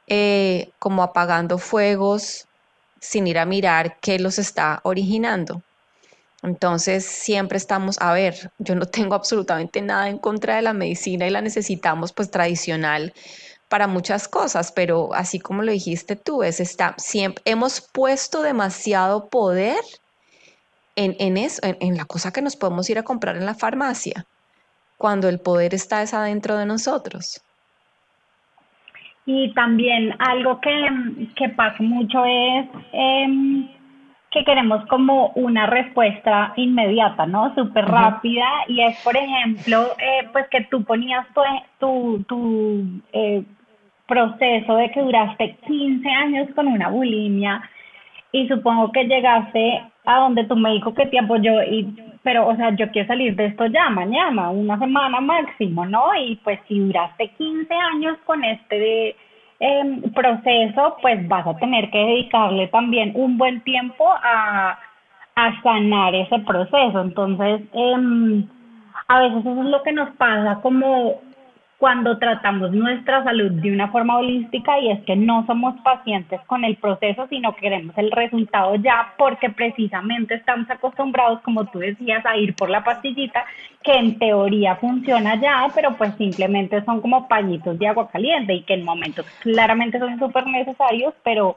eh, 0.05 0.69
como 0.77 1.01
apagando 1.01 1.57
fuegos 1.57 2.47
sin 3.01 3.25
ir 3.25 3.39
a 3.39 3.45
mirar 3.45 3.97
qué 4.01 4.19
los 4.19 4.37
está 4.37 4.81
originando. 4.83 5.63
Entonces, 6.41 7.05
siempre 7.05 7.57
estamos, 7.57 7.97
a 7.99 8.13
ver, 8.13 8.51
yo 8.59 8.75
no 8.75 8.85
tengo 8.85 9.15
absolutamente 9.15 9.81
nada 9.81 10.09
en 10.09 10.17
contra 10.17 10.55
de 10.55 10.61
la 10.61 10.73
medicina 10.73 11.27
y 11.27 11.31
la 11.31 11.41
necesitamos 11.41 12.13
pues 12.13 12.31
tradicional 12.31 13.13
para 13.67 13.87
muchas 13.87 14.27
cosas, 14.27 14.71
pero 14.71 15.13
así 15.13 15.39
como 15.39 15.61
lo 15.61 15.71
dijiste 15.71 16.15
tú, 16.15 16.41
es 16.41 16.59
está, 16.59 16.95
siempre, 16.97 17.43
hemos 17.45 17.81
puesto 17.81 18.41
demasiado 18.41 19.29
poder 19.29 19.77
en, 20.95 21.15
en 21.19 21.37
eso, 21.37 21.61
en, 21.63 21.77
en 21.81 21.97
la 21.97 22.05
cosa 22.05 22.31
que 22.31 22.41
nos 22.41 22.55
podemos 22.55 22.89
ir 22.89 22.97
a 22.97 23.03
comprar 23.03 23.35
en 23.35 23.45
la 23.45 23.53
farmacia, 23.53 24.25
cuando 24.97 25.29
el 25.29 25.39
poder 25.39 25.73
está 25.75 26.01
es 26.01 26.13
adentro 26.13 26.57
de 26.57 26.65
nosotros. 26.65 27.41
Y 29.25 29.53
también 29.53 30.15
algo 30.19 30.59
que, 30.61 31.27
que 31.35 31.49
pasa 31.49 31.83
mucho 31.83 32.23
es... 32.25 32.67
Eh, 32.93 33.75
que 34.31 34.43
queremos 34.43 34.85
como 34.85 35.29
una 35.35 35.65
respuesta 35.65 36.53
inmediata, 36.55 37.25
¿no? 37.25 37.53
Súper 37.55 37.85
rápida. 37.85 38.45
Y 38.67 38.81
es, 38.81 39.01
por 39.03 39.17
ejemplo, 39.17 39.87
eh, 39.97 40.27
pues 40.31 40.47
que 40.49 40.61
tú 40.65 40.83
ponías 40.83 41.25
tu, 41.33 41.41
tu, 41.79 42.23
tu 42.27 43.01
eh, 43.11 43.43
proceso 44.07 44.75
de 44.75 44.91
que 44.91 45.01
duraste 45.01 45.57
15 45.65 46.09
años 46.09 46.47
con 46.55 46.67
una 46.67 46.89
bulimia. 46.89 47.61
Y 48.31 48.47
supongo 48.47 48.91
que 48.91 49.05
llegaste 49.05 49.81
a 50.05 50.19
donde 50.19 50.43
tu 50.45 50.55
médico 50.55 50.93
que 50.93 51.07
te 51.07 51.19
apoyó 51.19 51.63
y 51.63 51.87
pero 52.23 52.47
o 52.47 52.55
sea 52.55 52.75
yo 52.75 52.89
quiero 52.91 53.07
salir 53.07 53.35
de 53.35 53.45
esto 53.45 53.65
ya 53.67 53.89
mañana 53.89 54.49
una 54.49 54.77
semana 54.77 55.19
máximo 55.21 55.85
no 55.85 56.15
y 56.15 56.35
pues 56.37 56.59
si 56.67 56.79
duraste 56.79 57.29
15 57.37 57.73
años 57.73 58.17
con 58.25 58.43
este 58.43 58.79
de 58.79 59.15
eh, 59.59 60.01
proceso, 60.15 60.97
pues 61.01 61.27
vas 61.27 61.45
a 61.45 61.57
tener 61.57 61.89
que 61.91 61.97
dedicarle 61.97 62.67
también 62.67 63.11
un 63.15 63.37
buen 63.37 63.61
tiempo 63.61 64.09
a, 64.09 64.77
a 65.35 65.61
sanar 65.61 66.15
ese 66.15 66.39
proceso. 66.39 67.01
Entonces, 67.01 67.61
eh, 67.73 68.45
a 69.07 69.19
veces 69.21 69.39
eso 69.39 69.61
es 69.61 69.67
lo 69.67 69.83
que 69.83 69.91
nos 69.91 70.09
pasa 70.17 70.59
como 70.61 71.21
cuando 71.79 72.17
tratamos 72.17 72.71
nuestra 72.71 73.23
salud 73.23 73.51
de 73.51 73.71
una 73.71 73.87
forma 73.87 74.17
holística 74.17 74.77
y 74.79 74.91
es 74.91 74.99
que 75.05 75.15
no 75.15 75.45
somos 75.47 75.79
pacientes 75.81 76.41
con 76.41 76.65
el 76.65 76.75
proceso, 76.75 77.25
sino 77.29 77.55
queremos 77.55 77.97
el 77.97 78.11
resultado 78.11 78.75
ya 78.75 79.13
porque 79.17 79.49
precisamente 79.49 80.35
estamos 80.35 80.69
acostumbrados, 80.69 81.39
como 81.39 81.63
tú 81.65 81.79
decías, 81.79 82.25
a 82.25 82.35
ir 82.35 82.53
por 82.53 82.69
la 82.69 82.83
pastillita 82.83 83.45
que 83.81 83.93
en 83.93 84.19
teoría 84.19 84.75
funciona 84.75 85.35
ya, 85.35 85.67
pero 85.73 85.95
pues 85.95 86.13
simplemente 86.17 86.83
son 86.83 86.99
como 86.99 87.29
pañitos 87.29 87.79
de 87.79 87.87
agua 87.87 88.09
caliente 88.11 88.55
y 88.55 88.63
que 88.63 88.73
en 88.73 88.83
momentos 88.83 89.25
claramente 89.39 89.99
son 89.99 90.19
súper 90.19 90.45
necesarios, 90.47 91.13
pero 91.23 91.55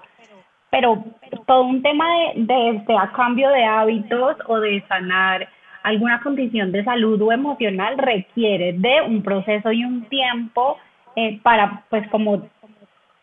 pero 0.70 1.04
todo 1.46 1.64
un 1.64 1.82
tema 1.82 2.06
de, 2.08 2.44
de, 2.44 2.82
de 2.86 2.96
a 2.96 3.10
cambio 3.12 3.50
de 3.50 3.64
hábitos 3.64 4.36
o 4.46 4.60
de 4.60 4.82
sanar 4.88 5.48
alguna 5.82 6.20
condición 6.20 6.72
de 6.72 6.84
salud 6.84 7.20
o 7.22 7.32
emocional 7.32 7.98
requiere 7.98 8.72
de 8.74 9.02
un 9.06 9.22
proceso 9.22 9.72
y 9.72 9.84
un 9.84 10.04
tiempo 10.04 10.78
eh, 11.16 11.40
para 11.42 11.84
pues 11.90 12.08
como 12.08 12.48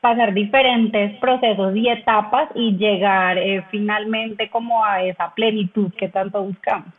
pasar 0.02 0.34
diferentes 0.34 1.18
procesos 1.20 1.76
y 1.76 1.90
etapas 1.90 2.50
y 2.56 2.78
llegar 2.78 3.38
eh, 3.38 3.64
finalmente 3.70 4.50
como 4.50 4.84
a 4.84 5.04
esa 5.04 5.34
plenitud 5.34 5.92
que 5.98 6.08
tanto 6.08 6.44
buscamos. 6.44 6.99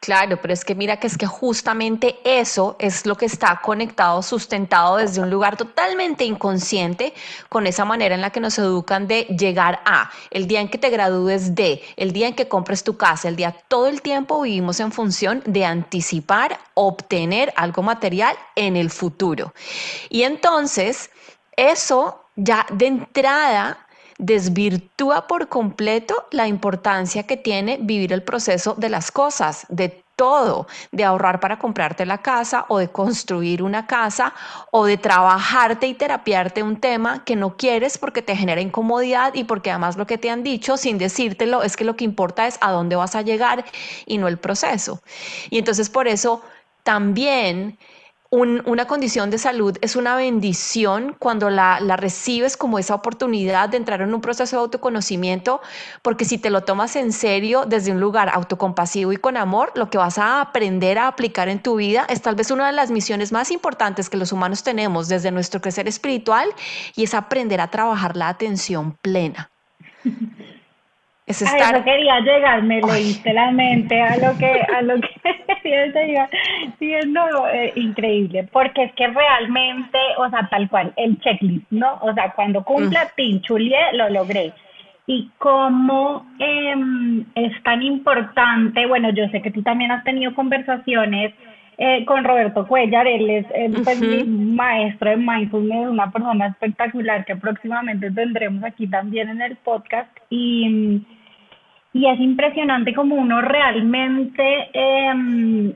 Claro, 0.00 0.38
pero 0.40 0.52
es 0.52 0.64
que 0.64 0.74
mira 0.74 0.98
que 0.98 1.06
es 1.06 1.16
que 1.16 1.26
justamente 1.26 2.18
eso 2.24 2.76
es 2.78 3.06
lo 3.06 3.16
que 3.16 3.26
está 3.26 3.60
conectado, 3.62 4.22
sustentado 4.22 4.98
desde 4.98 5.20
un 5.20 5.30
lugar 5.30 5.56
totalmente 5.56 6.24
inconsciente 6.24 7.14
con 7.48 7.66
esa 7.66 7.84
manera 7.84 8.14
en 8.14 8.20
la 8.20 8.30
que 8.30 8.40
nos 8.40 8.58
educan 8.58 9.08
de 9.08 9.22
llegar 9.24 9.80
a, 9.84 10.10
el 10.30 10.46
día 10.46 10.60
en 10.60 10.68
que 10.68 10.78
te 10.78 10.90
gradúes 10.90 11.54
de, 11.54 11.82
el 11.96 12.12
día 12.12 12.28
en 12.28 12.34
que 12.34 12.46
compres 12.46 12.84
tu 12.84 12.96
casa, 12.96 13.28
el 13.28 13.36
día, 13.36 13.56
todo 13.68 13.88
el 13.88 14.02
tiempo 14.02 14.42
vivimos 14.42 14.80
en 14.80 14.92
función 14.92 15.42
de 15.46 15.64
anticipar, 15.64 16.58
obtener 16.74 17.52
algo 17.56 17.82
material 17.82 18.36
en 18.54 18.76
el 18.76 18.90
futuro. 18.90 19.54
Y 20.08 20.22
entonces, 20.22 21.10
eso 21.56 22.22
ya 22.36 22.66
de 22.70 22.86
entrada 22.86 23.85
desvirtúa 24.18 25.26
por 25.26 25.48
completo 25.48 26.26
la 26.30 26.48
importancia 26.48 27.24
que 27.24 27.36
tiene 27.36 27.78
vivir 27.80 28.12
el 28.12 28.22
proceso 28.22 28.74
de 28.74 28.88
las 28.88 29.10
cosas, 29.10 29.66
de 29.68 30.02
todo, 30.16 30.66
de 30.92 31.04
ahorrar 31.04 31.40
para 31.40 31.58
comprarte 31.58 32.06
la 32.06 32.18
casa 32.18 32.64
o 32.68 32.78
de 32.78 32.88
construir 32.88 33.62
una 33.62 33.86
casa 33.86 34.32
o 34.70 34.86
de 34.86 34.96
trabajarte 34.96 35.86
y 35.86 35.94
terapiarte 35.94 36.62
un 36.62 36.80
tema 36.80 37.22
que 37.24 37.36
no 37.36 37.56
quieres 37.56 37.98
porque 37.98 38.22
te 38.22 38.34
genera 38.34 38.62
incomodidad 38.62 39.34
y 39.34 39.44
porque 39.44 39.70
además 39.70 39.96
lo 39.96 40.06
que 40.06 40.16
te 40.16 40.30
han 40.30 40.42
dicho 40.42 40.78
sin 40.78 40.96
decírtelo 40.96 41.62
es 41.62 41.76
que 41.76 41.84
lo 41.84 41.96
que 41.96 42.04
importa 42.04 42.46
es 42.46 42.56
a 42.62 42.72
dónde 42.72 42.96
vas 42.96 43.14
a 43.14 43.22
llegar 43.22 43.66
y 44.06 44.16
no 44.16 44.26
el 44.26 44.38
proceso. 44.38 45.02
Y 45.50 45.58
entonces 45.58 45.90
por 45.90 46.08
eso 46.08 46.42
también 46.82 47.78
una 48.36 48.84
condición 48.86 49.30
de 49.30 49.38
salud 49.38 49.78
es 49.80 49.96
una 49.96 50.14
bendición 50.14 51.16
cuando 51.18 51.48
la, 51.48 51.78
recibes 51.96 52.56
como 52.56 52.78
esa 52.78 52.94
oportunidad 52.94 53.70
de 53.70 53.78
entrar 53.78 54.02
en 54.02 54.12
un 54.12 54.20
proceso 54.20 54.56
de 54.56 54.60
autoconocimiento, 54.62 55.62
porque 56.02 56.26
si 56.26 56.36
te 56.36 56.50
lo 56.50 56.62
tomas 56.62 56.96
en 56.96 57.12
serio 57.12 57.64
desde 57.66 57.92
un 57.92 58.00
lugar 58.00 58.28
autocompasivo 58.28 59.12
y 59.12 59.16
con 59.16 59.38
amor, 59.38 59.72
lo 59.74 59.88
que 59.88 59.96
vas 59.96 60.18
a 60.18 60.42
aprender 60.42 60.98
a 60.98 61.08
aplicar 61.08 61.48
en 61.48 61.62
tu 61.62 61.76
vida 61.76 62.06
es 62.10 62.20
tal 62.20 62.34
vez 62.34 62.50
una 62.50 62.66
de 62.66 62.72
las 62.72 62.90
misiones 62.90 63.32
más 63.32 63.50
importantes 63.50 64.10
que 64.10 64.18
los 64.18 64.32
humanos 64.32 64.62
tenemos 64.62 65.08
desde 65.08 65.30
nuestro 65.30 65.62
crecer 65.62 65.88
espiritual 65.88 66.50
y 66.94 67.04
es 67.04 67.14
aprender 67.14 67.60
a 67.60 67.70
trabajar 67.70 68.16
la 68.16 68.28
atención 68.28 68.98
plena. 69.00 69.50
Es 71.26 71.42
estar... 71.42 71.74
A 71.74 71.78
eso 71.78 71.84
quería 71.84 72.20
llegar, 72.20 72.62
me 72.62 72.80
leíste 72.80 73.32
la 73.32 73.50
mente 73.50 74.00
a 74.00 74.16
lo 74.16 74.38
que, 74.38 74.60
a 74.74 74.80
lo 74.82 74.94
que 75.00 75.08
quería 75.62 76.28
Sí, 76.78 76.92
no, 77.08 77.48
eh, 77.48 77.72
increíble, 77.74 78.48
porque 78.52 78.84
es 78.84 78.92
que 78.94 79.08
realmente, 79.08 79.98
o 80.18 80.30
sea, 80.30 80.48
tal 80.48 80.68
cual, 80.68 80.92
el 80.96 81.18
checklist, 81.20 81.66
¿no? 81.70 81.98
O 82.00 82.14
sea, 82.14 82.32
cuando 82.32 82.62
cumpla 82.62 83.10
mm. 83.16 83.96
lo 83.96 84.08
logré. 84.10 84.52
Y 85.08 85.30
cómo 85.38 86.26
em, 86.38 87.24
es 87.34 87.62
tan 87.64 87.82
importante, 87.82 88.86
bueno, 88.86 89.10
yo 89.10 89.28
sé 89.28 89.42
que 89.42 89.50
tú 89.50 89.62
también 89.62 89.90
has 89.90 90.04
tenido 90.04 90.32
conversaciones 90.34 91.32
eh, 91.78 92.04
con 92.06 92.24
Roberto 92.24 92.66
Cuellar, 92.66 93.06
él 93.06 93.28
es 93.28 93.46
pues, 93.84 94.00
mi 94.00 94.24
maestro 94.24 95.10
de 95.10 95.16
mindfulness, 95.16 95.88
una 95.88 96.10
persona 96.10 96.46
espectacular 96.46 97.24
que 97.24 97.36
próximamente 97.36 98.10
tendremos 98.10 98.64
aquí 98.64 98.86
también 98.86 99.28
en 99.28 99.42
el 99.42 99.56
podcast. 99.56 100.08
Y 100.30 101.04
y 101.96 102.06
es 102.06 102.20
impresionante 102.20 102.92
como 102.92 103.14
uno 103.14 103.40
realmente 103.40 104.68
em, 104.74 105.72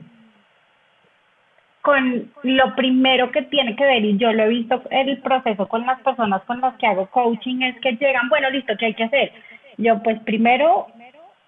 con 1.81 2.31
lo 2.43 2.75
primero 2.75 3.31
que 3.31 3.41
tiene 3.41 3.75
que 3.75 3.83
ver, 3.83 4.05
y 4.05 4.17
yo 4.17 4.31
lo 4.31 4.43
he 4.43 4.49
visto 4.49 4.83
el 4.91 5.17
proceso 5.17 5.67
con 5.67 5.83
las 5.83 5.99
personas 6.01 6.43
con 6.43 6.61
las 6.61 6.75
que 6.75 6.85
hago 6.85 7.07
coaching, 7.07 7.63
es 7.63 7.79
que 7.79 7.93
llegan, 7.93 8.29
bueno, 8.29 8.51
listo, 8.51 8.73
¿qué 8.77 8.85
hay 8.87 8.93
que 8.93 9.05
hacer? 9.05 9.31
Yo 9.79 10.03
pues 10.03 10.19
primero 10.19 10.85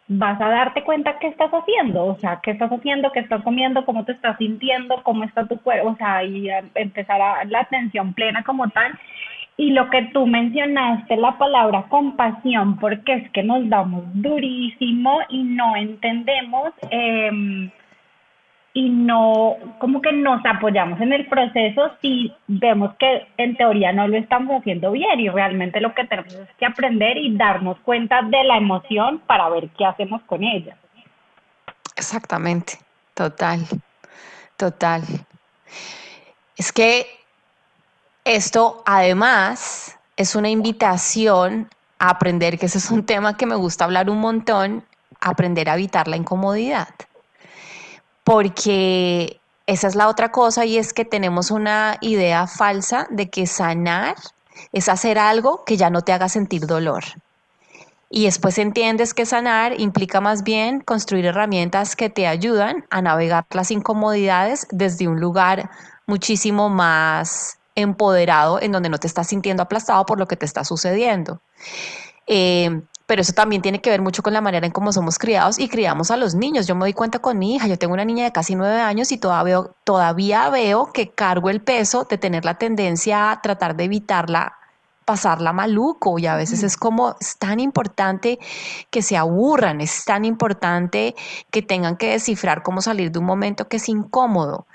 vas 0.07 0.41
a 0.41 0.49
darte 0.49 0.83
cuenta 0.83 1.19
qué 1.19 1.27
estás 1.27 1.51
haciendo, 1.51 2.05
o 2.07 2.17
sea, 2.17 2.39
qué 2.41 2.49
estás 2.49 2.71
haciendo, 2.71 3.11
qué 3.11 3.19
estás 3.19 3.43
comiendo, 3.43 3.85
cómo 3.85 4.05
te 4.05 4.13
estás 4.13 4.39
sintiendo, 4.39 5.03
cómo 5.03 5.23
está 5.23 5.45
tu 5.45 5.59
cuerpo, 5.61 5.89
o 5.89 5.95
sea, 5.97 6.23
y 6.23 6.49
empezar 6.73 7.21
a 7.21 7.45
la 7.45 7.59
atención 7.59 8.15
plena 8.15 8.41
como 8.41 8.67
tal. 8.69 8.91
Y 9.55 9.71
lo 9.71 9.89
que 9.89 10.03
tú 10.13 10.25
mencionaste, 10.25 11.15
la 11.15 11.37
palabra 11.37 11.83
compasión, 11.89 12.77
porque 12.79 13.13
es 13.13 13.31
que 13.31 13.43
nos 13.43 13.69
damos 13.69 14.03
durísimo 14.13 15.19
y 15.29 15.43
no 15.43 15.75
entendemos 15.75 16.73
em, 16.89 17.69
y 18.73 18.89
no, 18.89 19.55
como 19.77 20.01
que 20.01 20.11
nos 20.11 20.43
apoyamos 20.45 20.99
en 20.99 21.13
el 21.13 21.27
proceso 21.27 21.91
si 22.01 22.33
vemos 22.47 22.95
que 22.97 23.27
en 23.37 23.55
teoría 23.55 23.93
no 23.93 24.07
lo 24.07 24.17
estamos 24.17 24.59
haciendo 24.59 24.91
bien 24.91 25.19
y 25.19 25.29
realmente 25.29 25.79
lo 25.79 25.93
que 25.93 26.05
tenemos 26.05 26.33
es 26.33 26.49
que 26.57 26.65
aprender 26.65 27.17
y 27.17 27.37
darnos 27.37 27.77
cuenta 27.81 28.23
de 28.23 28.43
la 28.43 28.57
emoción 28.57 29.19
para 29.27 29.47
ver 29.49 29.69
qué 29.77 29.85
hacemos 29.85 30.23
con 30.23 30.43
ella. 30.43 30.75
Exactamente, 31.95 32.73
total, 33.13 33.59
total. 34.57 35.03
Es 36.57 36.71
que 36.71 37.05
esto 38.25 38.83
además 38.85 39.97
es 40.15 40.35
una 40.35 40.49
invitación 40.49 41.69
a 41.99 42.09
aprender, 42.09 42.57
que 42.57 42.67
ese 42.67 42.77
es 42.77 42.91
un 42.91 43.05
tema 43.05 43.37
que 43.37 43.45
me 43.45 43.55
gusta 43.55 43.85
hablar 43.85 44.09
un 44.09 44.19
montón, 44.19 44.83
aprender 45.19 45.69
a 45.69 45.75
evitar 45.75 46.07
la 46.07 46.17
incomodidad. 46.17 46.89
Porque 48.23 49.39
esa 49.67 49.87
es 49.87 49.95
la 49.95 50.07
otra 50.07 50.31
cosa 50.31 50.65
y 50.65 50.77
es 50.77 50.93
que 50.93 51.05
tenemos 51.05 51.51
una 51.51 51.97
idea 52.01 52.47
falsa 52.47 53.07
de 53.09 53.29
que 53.29 53.47
sanar 53.47 54.15
es 54.71 54.89
hacer 54.89 55.17
algo 55.17 55.63
que 55.65 55.77
ya 55.77 55.89
no 55.89 56.01
te 56.01 56.13
haga 56.13 56.29
sentir 56.29 56.65
dolor. 56.65 57.03
Y 58.09 58.25
después 58.25 58.59
entiendes 58.59 59.13
que 59.13 59.25
sanar 59.25 59.79
implica 59.79 60.21
más 60.21 60.43
bien 60.43 60.81
construir 60.81 61.25
herramientas 61.25 61.95
que 61.95 62.09
te 62.09 62.27
ayudan 62.27 62.85
a 62.91 63.01
navegar 63.01 63.45
las 63.49 63.71
incomodidades 63.71 64.67
desde 64.69 65.07
un 65.07 65.19
lugar 65.19 65.71
muchísimo 66.05 66.69
más 66.69 67.57
empoderado 67.75 68.61
en 68.61 68.71
donde 68.71 68.89
no 68.89 68.97
te 68.97 69.07
estás 69.07 69.27
sintiendo 69.27 69.63
aplastado 69.63 70.05
por 70.05 70.19
lo 70.19 70.27
que 70.27 70.37
te 70.37 70.45
está 70.45 70.63
sucediendo. 70.63 71.41
Eh, 72.27 72.81
pero 73.05 73.21
eso 73.21 73.33
también 73.33 73.61
tiene 73.61 73.81
que 73.81 73.89
ver 73.89 74.01
mucho 74.01 74.23
con 74.23 74.33
la 74.33 74.41
manera 74.41 74.65
en 74.65 74.71
cómo 74.71 74.93
somos 74.93 75.19
criados 75.19 75.59
y 75.59 75.67
criamos 75.67 76.09
a 76.09 76.17
los 76.17 76.35
niños. 76.35 76.67
Yo 76.67 76.75
me 76.75 76.81
doy 76.81 76.93
cuenta 76.93 77.19
con 77.19 77.37
mi 77.37 77.55
hija, 77.55 77.67
yo 77.67 77.77
tengo 77.77 77.93
una 77.93 78.05
niña 78.05 78.23
de 78.23 78.31
casi 78.31 78.55
nueve 78.55 78.79
años 78.79 79.11
y 79.11 79.17
todavía 79.17 79.43
veo, 79.43 79.75
todavía 79.83 80.49
veo 80.49 80.91
que 80.93 81.09
cargo 81.11 81.49
el 81.49 81.61
peso 81.61 82.05
de 82.09 82.17
tener 82.17 82.45
la 82.45 82.57
tendencia 82.57 83.31
a 83.31 83.41
tratar 83.41 83.75
de 83.75 83.83
evitarla 83.85 84.57
pasarla 85.05 85.51
maluco 85.51 86.17
y 86.17 86.27
a 86.27 86.35
veces 86.35 86.63
es 86.63 86.77
como 86.77 87.17
es 87.19 87.37
tan 87.37 87.59
importante 87.59 88.39
que 88.89 89.01
se 89.01 89.17
aburran, 89.17 89.81
es 89.81 90.05
tan 90.05 90.23
importante 90.23 91.13
que 91.51 91.61
tengan 91.61 91.97
que 91.97 92.11
descifrar 92.11 92.63
cómo 92.63 92.81
salir 92.81 93.11
de 93.11 93.19
un 93.19 93.25
momento 93.25 93.67
que 93.67 93.77
es 93.77 93.89
incómodo 93.89 94.65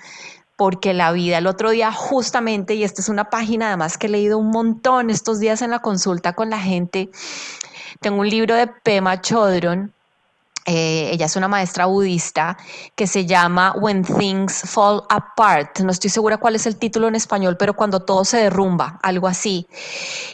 porque 0.58 0.92
la 0.92 1.12
vida 1.12 1.38
el 1.38 1.46
otro 1.46 1.70
día 1.70 1.92
justamente, 1.92 2.74
y 2.74 2.82
esta 2.82 3.00
es 3.00 3.08
una 3.08 3.30
página 3.30 3.68
además 3.68 3.96
que 3.96 4.08
he 4.08 4.10
leído 4.10 4.38
un 4.38 4.50
montón 4.50 5.08
estos 5.08 5.38
días 5.38 5.62
en 5.62 5.70
la 5.70 5.78
consulta 5.78 6.32
con 6.32 6.50
la 6.50 6.58
gente, 6.58 7.10
tengo 8.00 8.18
un 8.18 8.28
libro 8.28 8.56
de 8.56 8.66
Pema 8.66 9.20
Chodron, 9.20 9.92
eh, 10.66 11.10
ella 11.12 11.26
es 11.26 11.36
una 11.36 11.46
maestra 11.46 11.86
budista 11.86 12.58
que 12.96 13.06
se 13.06 13.24
llama 13.24 13.72
When 13.78 14.02
Things 14.02 14.62
Fall 14.66 15.04
Apart. 15.08 15.78
No 15.78 15.92
estoy 15.92 16.10
segura 16.10 16.38
cuál 16.38 16.56
es 16.56 16.66
el 16.66 16.76
título 16.76 17.06
en 17.06 17.14
español, 17.14 17.56
pero 17.56 17.74
cuando 17.74 18.00
todo 18.00 18.24
se 18.24 18.38
derrumba, 18.38 18.98
algo 19.02 19.28
así. 19.28 19.68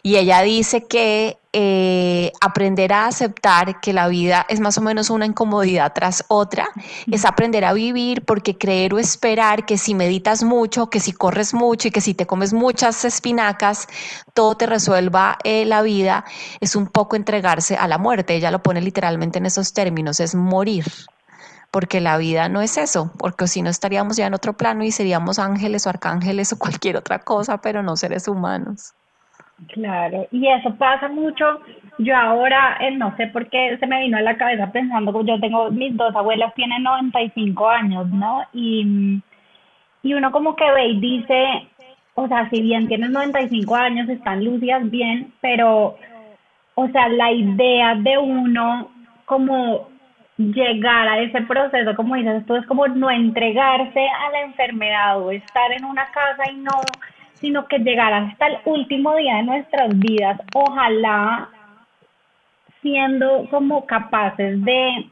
Y 0.02 0.16
ella 0.16 0.40
dice 0.40 0.86
que 0.86 1.38
eh, 1.56 2.32
aprender 2.40 2.92
a 2.92 3.06
aceptar 3.06 3.80
que 3.80 3.92
la 3.92 4.08
vida 4.08 4.44
es 4.48 4.58
más 4.58 4.76
o 4.76 4.80
menos 4.80 5.08
una 5.08 5.24
incomodidad 5.24 5.92
tras 5.94 6.24
otra, 6.26 6.68
es 7.08 7.24
aprender 7.24 7.64
a 7.64 7.72
vivir 7.72 8.24
porque 8.24 8.58
creer 8.58 8.92
o 8.92 8.98
esperar 8.98 9.64
que 9.64 9.78
si 9.78 9.94
meditas 9.94 10.42
mucho, 10.42 10.90
que 10.90 10.98
si 10.98 11.12
corres 11.12 11.54
mucho 11.54 11.86
y 11.86 11.90
que 11.92 12.00
si 12.00 12.12
te 12.12 12.26
comes 12.26 12.52
muchas 12.52 13.04
espinacas, 13.04 13.86
todo 14.34 14.56
te 14.56 14.66
resuelva 14.66 15.38
eh, 15.44 15.64
la 15.64 15.82
vida, 15.82 16.24
es 16.58 16.74
un 16.74 16.88
poco 16.88 17.14
entregarse 17.14 17.76
a 17.76 17.86
la 17.86 17.98
muerte. 17.98 18.34
Ella 18.34 18.50
lo 18.50 18.60
pone 18.60 18.80
literalmente 18.80 19.38
en 19.38 19.46
esos 19.46 19.72
términos, 19.72 20.18
es 20.18 20.34
morir 20.34 20.84
porque 21.70 22.00
la 22.00 22.18
vida 22.18 22.48
no 22.48 22.62
es 22.62 22.78
eso, 22.78 23.12
porque 23.16 23.48
si 23.48 23.62
no 23.62 23.70
estaríamos 23.70 24.16
ya 24.16 24.26
en 24.26 24.34
otro 24.34 24.56
plano 24.56 24.84
y 24.84 24.90
seríamos 24.90 25.38
ángeles 25.38 25.86
o 25.86 25.90
arcángeles 25.90 26.52
o 26.52 26.58
cualquier 26.58 26.96
otra 26.96 27.20
cosa, 27.20 27.58
pero 27.58 27.82
no 27.82 27.96
seres 27.96 28.26
humanos. 28.26 28.94
Claro, 29.72 30.26
y 30.30 30.48
eso 30.48 30.74
pasa 30.76 31.08
mucho. 31.08 31.60
Yo 31.98 32.16
ahora, 32.16 32.76
eh, 32.80 32.90
no 32.92 33.16
sé 33.16 33.28
por 33.28 33.48
qué 33.48 33.76
se 33.78 33.86
me 33.86 34.00
vino 34.00 34.16
a 34.16 34.22
la 34.22 34.36
cabeza 34.36 34.72
pensando, 34.72 35.24
yo 35.24 35.38
tengo, 35.40 35.70
mis 35.70 35.96
dos 35.96 36.14
abuelas 36.14 36.54
tienen 36.54 36.82
95 36.82 37.68
años, 37.68 38.10
¿no? 38.10 38.42
Y, 38.52 39.20
y 40.02 40.14
uno 40.14 40.32
como 40.32 40.56
que 40.56 40.70
ve 40.72 40.86
y 40.88 41.00
dice, 41.00 41.68
o 42.14 42.26
sea, 42.28 42.48
si 42.50 42.62
bien 42.62 42.88
tienen 42.88 43.12
95 43.12 43.74
años, 43.76 44.08
están 44.08 44.44
lúcidas 44.44 44.90
bien, 44.90 45.32
pero, 45.40 45.96
o 46.74 46.88
sea, 46.88 47.08
la 47.08 47.32
idea 47.32 47.94
de 47.94 48.18
uno 48.18 48.90
como 49.24 49.88
llegar 50.36 51.08
a 51.08 51.20
ese 51.20 51.42
proceso, 51.42 51.94
como 51.94 52.16
dices, 52.16 52.40
esto 52.40 52.56
es 52.56 52.66
como 52.66 52.88
no 52.88 53.10
entregarse 53.10 54.00
a 54.00 54.30
la 54.30 54.40
enfermedad 54.42 55.20
o 55.20 55.30
estar 55.30 55.70
en 55.72 55.84
una 55.84 56.06
casa 56.06 56.50
y 56.50 56.56
no 56.56 56.72
sino 57.44 57.68
que 57.68 57.78
llegar 57.78 58.10
hasta 58.10 58.46
el 58.46 58.56
último 58.64 59.14
día 59.16 59.36
de 59.36 59.42
nuestras 59.42 59.98
vidas, 59.98 60.40
ojalá 60.54 61.50
siendo 62.80 63.46
como 63.50 63.84
capaces 63.84 64.64
de 64.64 65.10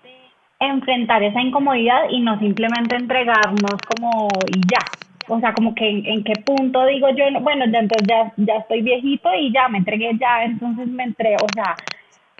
enfrentar 0.58 1.22
esa 1.22 1.42
incomodidad 1.42 2.04
y 2.08 2.20
no 2.20 2.38
simplemente 2.38 2.96
entregarnos 2.96 3.82
como 3.82 4.30
y 4.48 4.62
ya. 4.66 4.80
O 5.28 5.40
sea, 5.40 5.52
como 5.52 5.74
que 5.74 5.86
en, 5.86 6.24
qué 6.24 6.36
punto 6.36 6.86
digo 6.86 7.10
yo, 7.10 7.24
bueno, 7.42 7.66
ya 7.66 7.80
entonces 7.80 8.08
ya, 8.08 8.32
ya 8.38 8.54
estoy 8.54 8.80
viejito 8.80 9.28
y 9.34 9.52
ya 9.52 9.68
me 9.68 9.78
entregué 9.78 10.16
ya, 10.18 10.44
entonces 10.44 10.88
me 10.88 11.04
entregué, 11.04 11.36
o 11.36 11.52
sea, 11.52 11.76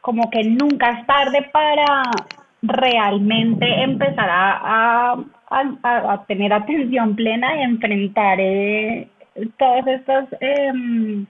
como 0.01 0.31
que 0.31 0.43
nunca 0.45 0.89
es 0.89 1.07
tarde 1.07 1.51
para 1.53 2.27
realmente 2.63 3.67
empezar 3.83 4.29
a, 4.31 5.17
a, 5.51 6.25
tener 6.27 6.53
atención 6.53 7.15
plena 7.15 7.57
y 7.57 7.63
enfrentar 7.63 8.39
eh, 8.41 9.09
todas 9.59 9.87
estas 9.87 10.29
em, 10.41 11.27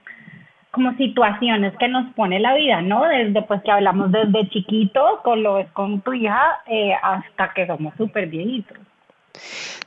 como 0.71 0.95
situaciones 0.97 1.73
que 1.77 1.87
nos 1.87 2.11
pone 2.15 2.39
la 2.39 2.55
vida, 2.55 2.81
¿no? 2.81 3.03
Desde 3.03 3.41
pues 3.43 3.61
que 3.63 3.71
hablamos 3.71 4.11
desde 4.11 4.49
chiquitos, 4.49 5.21
con 5.23 5.43
lo 5.43 5.59
es 5.59 5.69
con 5.71 6.01
tu 6.01 6.13
hija, 6.13 6.61
eh, 6.65 6.93
hasta 7.01 7.53
que 7.53 7.67
somos 7.67 7.93
súper 7.95 8.27
viejitos. 8.27 8.77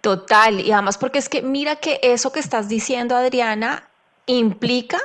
Total, 0.01 0.61
y 0.61 0.71
además 0.71 0.97
porque 0.99 1.19
es 1.19 1.29
que 1.29 1.43
mira 1.43 1.77
que 1.77 1.99
eso 2.03 2.33
que 2.33 2.41
estás 2.41 2.69
diciendo, 2.69 3.17
Adriana, 3.17 3.83
implica 4.27 4.99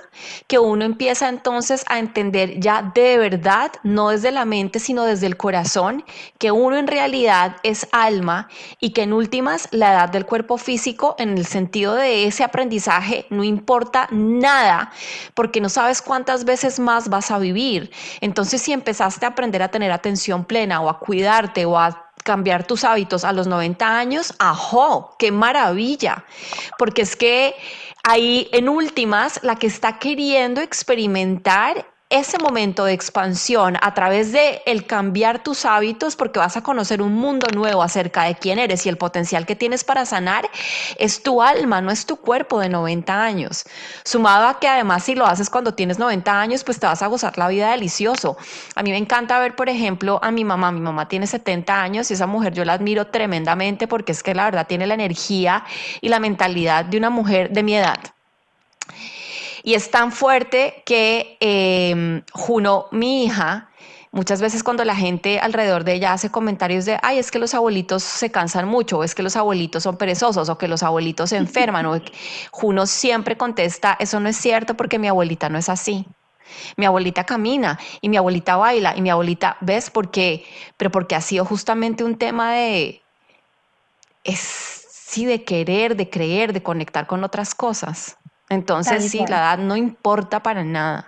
que 0.48 0.58
uno 0.58 0.84
empieza 0.84 1.30
entonces 1.30 1.86
a 1.88 2.00
entender 2.00 2.60
ya 2.60 2.92
de 2.94 3.18
verdad, 3.18 3.72
no 3.84 4.10
desde 4.10 4.32
la 4.32 4.46
mente, 4.46 4.80
sino 4.80 5.04
desde 5.04 5.28
el 5.28 5.38
corazón, 5.38 6.04
que 6.40 6.52
uno 6.52 6.78
en 6.78 6.88
realidad 6.88 7.58
es 7.64 7.88
alma 7.92 8.50
y 8.80 8.94
que 8.94 9.04
en 9.04 9.14
últimas 9.14 9.68
la 9.72 9.94
edad 9.94 10.10
del 10.10 10.26
cuerpo 10.26 10.58
físico 10.58 11.16
en 11.20 11.38
el 11.38 11.46
sentido 11.46 11.94
de 11.94 12.26
ese 12.26 12.44
aprendizaje 12.44 13.28
no 13.30 13.44
importa 13.44 14.08
nada, 14.12 14.92
porque 15.36 15.62
no 15.62 15.70
sabes 15.70 16.02
cuántas 16.02 16.44
veces 16.44 16.80
más 16.80 17.10
vas 17.10 17.30
a 17.30 17.38
vivir. 17.38 17.92
Entonces 18.22 18.62
si 18.62 18.74
empezaste 18.74 19.26
a 19.26 19.30
aprender 19.30 19.62
a 19.62 19.70
tener 19.70 19.92
atención 19.92 20.46
plena 20.46 20.82
o 20.82 20.90
a 20.90 21.00
cuidarte 21.00 21.66
o 21.66 21.78
a 21.78 22.12
cambiar 22.24 22.66
tus 22.66 22.84
hábitos 22.84 23.24
a 23.24 23.34
los 23.34 23.48
90 23.48 23.98
años, 23.98 24.34
¡ajo! 24.40 25.16
¡Qué 25.18 25.32
maravilla! 25.32 26.24
Porque 26.78 27.02
es 27.02 27.16
que 27.16 27.56
ahí 28.04 28.50
en 28.52 28.70
últimas, 28.70 29.40
la 29.44 29.56
que 29.56 29.68
está 29.68 30.00
queriendo 30.00 30.62
experimentar 30.62 31.91
ese 32.12 32.38
momento 32.38 32.84
de 32.84 32.92
expansión 32.92 33.78
a 33.82 33.94
través 33.94 34.34
de 34.34 34.62
el 34.66 34.86
cambiar 34.86 35.42
tus 35.42 35.64
hábitos 35.64 36.18
porque 36.18 36.40
vas 36.40 36.58
a 36.58 36.62
conocer 36.62 37.02
un 37.02 37.14
mundo 37.14 37.48
nuevo 37.54 37.82
acerca 37.82 38.24
de 38.24 38.36
quién 38.36 38.60
eres 38.60 38.86
y 38.86 38.90
el 38.90 38.98
potencial 38.98 39.46
que 39.46 39.56
tienes 39.56 39.86
para 39.86 40.06
sanar 40.06 40.50
es 41.00 41.24
tu 41.24 41.42
alma, 41.42 41.80
no 41.80 41.90
es 41.90 42.06
tu 42.06 42.18
cuerpo 42.18 42.60
de 42.60 42.68
90 42.68 43.24
años. 43.24 43.64
Sumado 44.04 44.48
a 44.48 44.60
que 44.60 44.68
además 44.68 45.06
si 45.06 45.16
lo 45.16 45.26
haces 45.26 45.50
cuando 45.50 45.74
tienes 45.74 46.00
90 46.00 46.40
años, 46.40 46.66
pues 46.66 46.80
te 46.80 46.86
vas 46.86 47.02
a 47.02 47.08
gozar 47.08 47.38
la 47.38 47.48
vida 47.48 47.72
delicioso. 47.72 48.38
A 48.76 48.84
mí 48.84 48.92
me 48.92 48.98
encanta 48.98 49.40
ver, 49.40 49.56
por 49.56 49.70
ejemplo, 49.70 50.20
a 50.22 50.32
mi 50.32 50.44
mamá. 50.44 50.74
Mi 50.74 50.82
mamá 50.82 51.08
tiene 51.08 51.28
70 51.28 51.82
años 51.82 52.12
y 52.12 52.16
esa 52.16 52.28
mujer 52.28 52.54
yo 52.54 52.66
la 52.66 52.74
admiro 52.74 53.08
tremendamente 53.08 53.88
porque 53.88 54.12
es 54.12 54.22
que 54.22 54.36
la 54.36 54.44
verdad 54.44 54.68
tiene 54.68 54.86
la 54.86 54.96
energía 54.96 55.64
y 56.02 56.10
la 56.10 56.20
mentalidad 56.20 56.84
de 56.84 56.98
una 56.98 57.10
mujer 57.10 57.52
de 57.52 57.64
mi 57.64 57.76
edad. 57.76 58.00
Y 59.64 59.76
es 59.76 59.92
tan 59.92 60.12
fuerte 60.12 60.84
que 60.86 61.38
em, 61.40 62.24
Juno, 62.34 62.88
mi 62.92 63.26
hija, 63.26 63.70
muchas 64.12 64.42
veces 64.42 64.64
cuando 64.64 64.84
la 64.84 64.96
gente 64.96 65.40
alrededor 65.40 65.84
de 65.84 65.94
ella 65.94 66.14
hace 66.14 66.30
comentarios 66.30 66.86
de, 66.86 67.00
ay, 67.04 67.20
es 67.20 67.32
que 67.32 67.40
los 67.40 67.54
abuelitos 67.54 68.04
se 68.04 68.32
cansan 68.32 68.68
mucho, 68.68 69.00
o 69.00 69.04
es 69.04 69.16
que 69.16 69.24
los 69.24 69.36
abuelitos 69.36 69.84
son 69.84 69.98
perezosos, 69.98 70.50
o 70.50 70.58
que 70.58 70.68
los 70.68 70.84
abuelitos 70.84 71.30
se 71.30 71.38
enferman, 71.38 71.86
o 71.86 72.00
Juno 72.52 72.86
siempre 72.88 73.38
contesta, 73.38 73.96
eso 74.00 74.20
no 74.20 74.30
es 74.30 74.38
cierto 74.38 74.76
porque 74.76 75.00
mi 75.00 75.08
abuelita 75.08 75.50
no 75.50 75.58
es 75.58 75.70
así. 75.70 76.06
Mi 76.76 76.86
abuelita 76.86 77.24
camina 77.24 77.80
y 78.02 78.10
mi 78.10 78.18
abuelita 78.18 78.58
baila 78.58 78.96
y 78.98 79.02
mi 79.02 79.10
abuelita, 79.10 79.58
¿ves? 79.62 79.90
Porque, 79.90 80.44
pero 80.76 80.92
porque 80.92 81.16
ha 81.16 81.22
sido 81.22 81.46
justamente 81.46 82.04
un 82.04 82.18
tema 82.18 82.54
de, 82.54 83.02
es, 84.24 84.40
sí, 84.92 85.26
de 85.26 85.44
querer, 85.44 85.96
de 85.96 86.10
creer, 86.10 86.52
de 86.52 86.62
conectar 86.62 87.08
con 87.08 87.24
otras 87.24 87.56
cosas. 87.56 88.18
Entonces, 88.52 89.10
sí, 89.10 89.20
la 89.30 89.38
edad 89.38 89.58
no 89.60 89.78
importa 89.78 90.42
para 90.44 90.64
nada. 90.66 91.06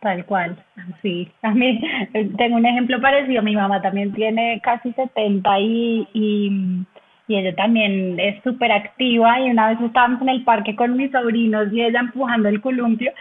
Tal 0.00 0.24
cual, 0.24 0.56
sí. 1.00 1.30
A 1.42 1.50
mí 1.52 1.80
tengo 2.36 2.56
un 2.56 2.66
ejemplo 2.66 3.00
parecido. 3.00 3.40
Mi 3.42 3.54
mamá 3.54 3.80
también 3.80 4.12
tiene 4.12 4.60
casi 4.62 4.92
70 4.92 5.60
y, 5.60 6.08
y, 6.12 6.86
ella 7.28 7.54
también 7.54 8.18
es 8.18 8.42
súper 8.42 8.72
activa. 8.72 9.40
Y 9.40 9.50
una 9.50 9.68
vez 9.68 9.80
estábamos 9.80 10.22
en 10.22 10.30
el 10.30 10.42
parque 10.42 10.74
con 10.74 10.96
mis 10.96 11.12
sobrinos 11.12 11.72
y 11.72 11.82
ella 11.82 12.00
empujando 12.00 12.48
el 12.48 12.60
columpio 12.60 13.12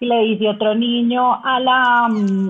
y 0.00 0.06
le 0.06 0.20
dice 0.24 0.48
otro 0.48 0.74
niño 0.74 1.44
a, 1.44 1.60
la, 1.60 2.08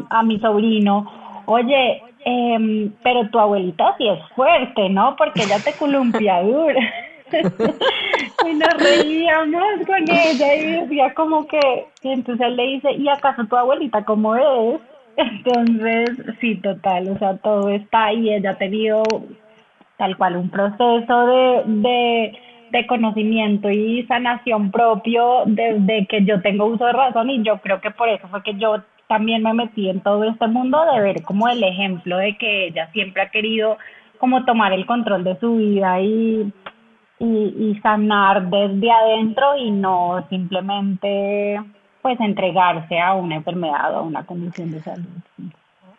a 0.09 0.23
mi 0.23 0.39
sobrino, 0.39 1.43
oye, 1.47 2.01
eh, 2.25 2.91
pero 3.03 3.29
tu 3.29 3.39
abuelita 3.39 3.95
sí 3.99 4.09
es 4.09 4.21
fuerte, 4.37 4.89
¿no? 4.89 5.17
Porque 5.17 5.43
ella 5.43 5.59
te 5.59 5.73
columpia 5.75 6.43
dura. 6.43 6.81
y 8.47 8.55
nos 8.55 8.75
reíamos 8.79 9.87
con 9.87 10.03
ella 10.11 10.55
y 10.55 10.81
decía 10.81 11.15
como 11.15 11.47
que, 11.47 11.87
y 12.03 12.09
entonces 12.09 12.51
le 12.53 12.63
dice, 12.65 12.93
¿y 12.93 13.09
acaso 13.09 13.45
tu 13.45 13.57
abuelita 13.57 14.05
cómo 14.05 14.37
es? 14.37 14.81
Entonces, 15.17 16.11
sí, 16.41 16.57
total, 16.57 17.09
o 17.11 17.19
sea, 17.19 17.37
todo 17.39 17.69
está 17.71 18.07
ahí, 18.07 18.33
ella 18.33 18.51
ha 18.51 18.59
tenido 18.59 19.03
tal 19.99 20.17
cual 20.17 20.37
un 20.37 20.51
proceso 20.51 21.27
de, 21.27 21.63
de, 21.67 22.39
de 22.71 22.87
conocimiento 22.87 23.71
y 23.71 24.05
sanación 24.07 24.71
propio 24.71 25.43
desde 25.47 26.07
que 26.07 26.25
yo 26.25 26.41
tengo 26.41 26.67
uso 26.67 26.87
de 26.87 26.93
razón 26.93 27.31
y 27.31 27.43
yo 27.43 27.59
creo 27.59 27.81
que 27.81 27.91
por 27.91 28.09
eso 28.09 28.27
fue 28.29 28.43
que 28.43 28.55
yo 28.55 28.83
también 29.09 29.43
me 29.43 29.53
metí 29.53 29.91
en 29.91 30.01
todo 30.01 30.25
este 30.25 30.47
mundo 30.47 30.83
de 30.93 31.01
ver 31.01 31.23
como 31.23 31.47
el 31.47 31.63
ejemplo 31.63 32.17
de 32.17 32.37
que 32.39 32.69
ella 32.69 32.91
siempre 32.93 33.23
ha 33.23 33.31
querido 33.31 33.77
como 34.19 34.45
tomar 34.45 34.73
el 34.73 34.87
control 34.87 35.25
de 35.25 35.39
su 35.39 35.57
vida 35.57 36.01
y 36.01 36.51
y, 37.25 37.79
sanar 37.83 38.51
desde 38.51 38.91
adentro 38.91 39.57
y 39.57 39.71
no 39.71 40.27
simplemente 40.29 41.61
pues 42.01 42.19
entregarse 42.19 42.99
a 42.99 43.15
una 43.15 43.37
enfermedad 43.37 43.95
o 43.95 43.99
a 43.99 44.03
una 44.03 44.27
condición 44.27 44.73
de 44.73 44.83
salud. 44.83 45.07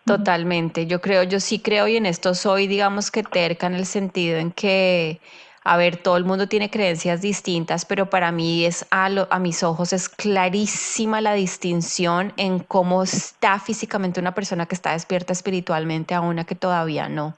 Totalmente, 0.05 0.86
yo 0.86 0.99
creo, 0.99 1.24
yo 1.24 1.39
sí 1.39 1.59
creo 1.59 1.88
y 1.88 1.95
en 1.95 2.05
esto 2.05 2.34
soy, 2.34 2.67
digamos 2.67 3.09
que 3.09 3.24
terca 3.24 3.67
en 3.67 3.76
el 3.76 3.86
sentido 3.86 4.38
en 4.38 4.51
que, 4.51 5.21
a 5.63 5.78
ver, 5.78 5.95
todo 5.95 6.17
el 6.17 6.26
mundo 6.26 6.47
tiene 6.47 6.69
creencias 6.69 7.21
distintas, 7.21 7.86
pero 7.86 8.09
para 8.09 8.34
mí 8.34 8.65
es 8.65 8.86
a, 8.91 9.09
a 9.30 9.39
mis 9.39 9.63
ojos 9.63 9.93
es 9.93 10.09
clarísima 10.09 11.21
la 11.21 11.36
distinción 11.36 12.34
en 12.36 12.59
cómo 12.59 13.01
está 13.03 13.59
físicamente 13.59 14.19
una 14.19 14.36
persona 14.36 14.65
que 14.65 14.76
está 14.76 14.91
despierta 14.91 15.32
espiritualmente 15.32 16.13
a 16.13 16.19
una 16.19 16.43
que 16.43 16.55
todavía 16.55 17.07
no. 17.07 17.38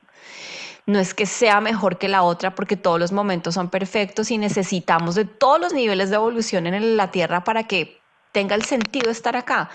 No 0.85 0.99
es 0.99 1.13
que 1.13 1.25
sea 1.25 1.61
mejor 1.61 1.97
que 1.97 2.07
la 2.07 2.23
otra 2.23 2.53
porque 2.53 2.77
todos 2.77 2.99
los 2.99 3.11
momentos 3.11 3.55
son 3.55 3.69
perfectos 3.69 4.29
y 4.29 4.37
necesitamos 4.37 5.15
de 5.15 5.25
todos 5.25 5.59
los 5.59 5.73
niveles 5.73 6.09
de 6.09 6.17
evolución 6.17 6.67
en 6.67 6.97
la 6.97 7.11
Tierra 7.11 7.43
para 7.43 7.63
que 7.63 7.99
tenga 8.31 8.53
el 8.53 8.63
sentido 8.65 9.09
estar 9.09 9.35
acá. 9.35 9.69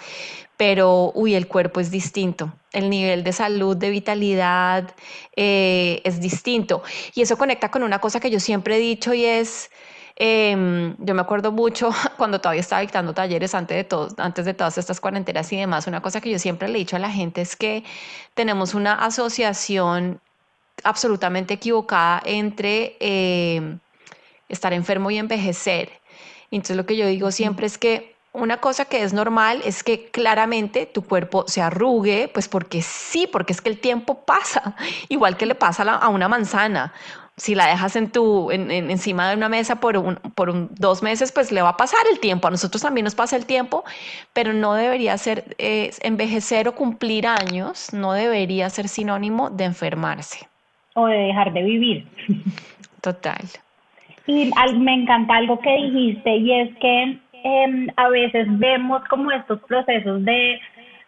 Pero, 0.56 1.12
uy, 1.14 1.34
el 1.34 1.48
cuerpo 1.48 1.80
es 1.80 1.90
distinto. 1.90 2.52
El 2.72 2.90
nivel 2.90 3.24
de 3.24 3.32
salud, 3.32 3.74
de 3.76 3.88
vitalidad 3.88 4.94
eh, 5.34 6.02
es 6.04 6.20
distinto. 6.20 6.82
Y 7.14 7.22
eso 7.22 7.38
conecta 7.38 7.70
con 7.70 7.82
una 7.82 7.98
cosa 7.98 8.20
que 8.20 8.30
yo 8.30 8.38
siempre 8.38 8.76
he 8.76 8.78
dicho 8.78 9.14
y 9.14 9.24
es, 9.24 9.70
em, 10.16 10.94
yo 10.98 11.14
me 11.14 11.22
acuerdo 11.22 11.50
mucho 11.50 11.90
cuando 12.18 12.40
todavía 12.42 12.61
estaba 12.61 12.82
dictando 12.82 13.14
talleres 13.14 13.54
antes 13.54 13.76
de, 13.78 13.84
todo, 13.84 14.08
antes 14.18 14.44
de 14.44 14.52
todas 14.52 14.76
estas 14.76 15.00
cuarentenas 15.00 15.50
y 15.52 15.56
demás, 15.56 15.86
una 15.86 16.02
cosa 16.02 16.20
que 16.20 16.30
yo 16.30 16.38
siempre 16.38 16.68
le 16.68 16.74
he 16.74 16.78
dicho 16.80 16.96
a 16.96 16.98
la 16.98 17.11
gente 17.11 17.40
es 17.40 17.56
que 17.56 17.82
tenemos 18.34 18.74
una 18.74 18.94
asociación 18.94 20.20
absolutamente 20.85 21.55
equivocada 21.55 22.22
entre 22.24 22.97
eh, 23.01 23.78
estar 24.49 24.72
enfermo 24.72 25.11
y 25.11 25.18
envejecer. 25.18 25.91
Entonces 26.51 26.76
lo 26.76 26.87
que 26.87 26.97
yo 26.97 27.07
digo 27.07 27.31
siempre 27.31 27.66
es 27.66 27.78
que 27.78 28.16
una 28.33 28.59
cosa 28.59 28.85
que 28.85 29.03
es 29.03 29.12
normal 29.12 29.61
es 29.64 29.83
que 29.83 30.09
claramente 30.11 30.87
tu 30.87 31.03
cuerpo 31.03 31.45
se 31.49 31.62
arrugue, 31.62 32.31
pues 32.33 32.49
porque 32.49 32.81
sí, 32.83 33.26
porque 33.26 33.53
es 33.53 33.61
que 33.61 33.70
el 33.70 33.81
tiempo 33.81 34.24
pasa, 34.24 34.76
igual 35.09 35.37
que 35.37 35.47
le 35.47 35.55
pasa 35.55 35.83
a 35.83 36.09
una 36.09 36.28
manzana. 36.28 36.93
Si 37.37 37.55
la 37.55 37.66
dejas 37.66 37.97
en 37.97 38.11
tu, 38.12 38.51
encima 38.51 39.31
de 39.31 39.37
una 39.37 39.49
mesa 39.49 39.76
por, 39.76 40.18
dos 40.78 41.03
meses, 41.03 41.33
pues 41.33 41.51
le 41.51 41.62
va 41.62 41.70
a 41.70 41.76
pasar 41.76 42.01
el 42.12 42.20
tiempo. 42.20 42.49
A 42.49 42.51
nosotros 42.51 42.83
también 42.83 43.05
nos 43.05 43.14
pasa 43.14 43.35
el 43.35 43.47
tiempo, 43.47 43.83
pero 44.35 44.53
no 44.53 44.74
debería 44.74 45.16
ser 45.16 45.57
eh, 45.57 45.91
envejecer 46.01 46.68
o 46.68 46.74
cumplir 46.74 47.26
años, 47.26 47.95
no 47.95 48.12
debería 48.12 48.68
ser 48.68 48.89
sinónimo 48.89 49.49
de 49.49 49.64
enfermarse 49.64 50.49
o 51.03 51.07
de 51.07 51.16
dejar 51.16 51.53
de 51.53 51.62
vivir. 51.62 52.07
Total. 53.01 53.40
Y 54.26 54.51
me 54.78 54.94
encanta 54.94 55.36
algo 55.36 55.59
que 55.61 55.74
dijiste 55.76 56.36
y 56.36 56.53
es 56.53 56.76
que 56.76 57.18
em, 57.42 57.88
a 57.96 58.09
veces 58.09 58.46
vemos 58.59 59.03
como 59.09 59.32
estos 59.32 59.61
procesos 59.62 60.24
de, 60.24 60.61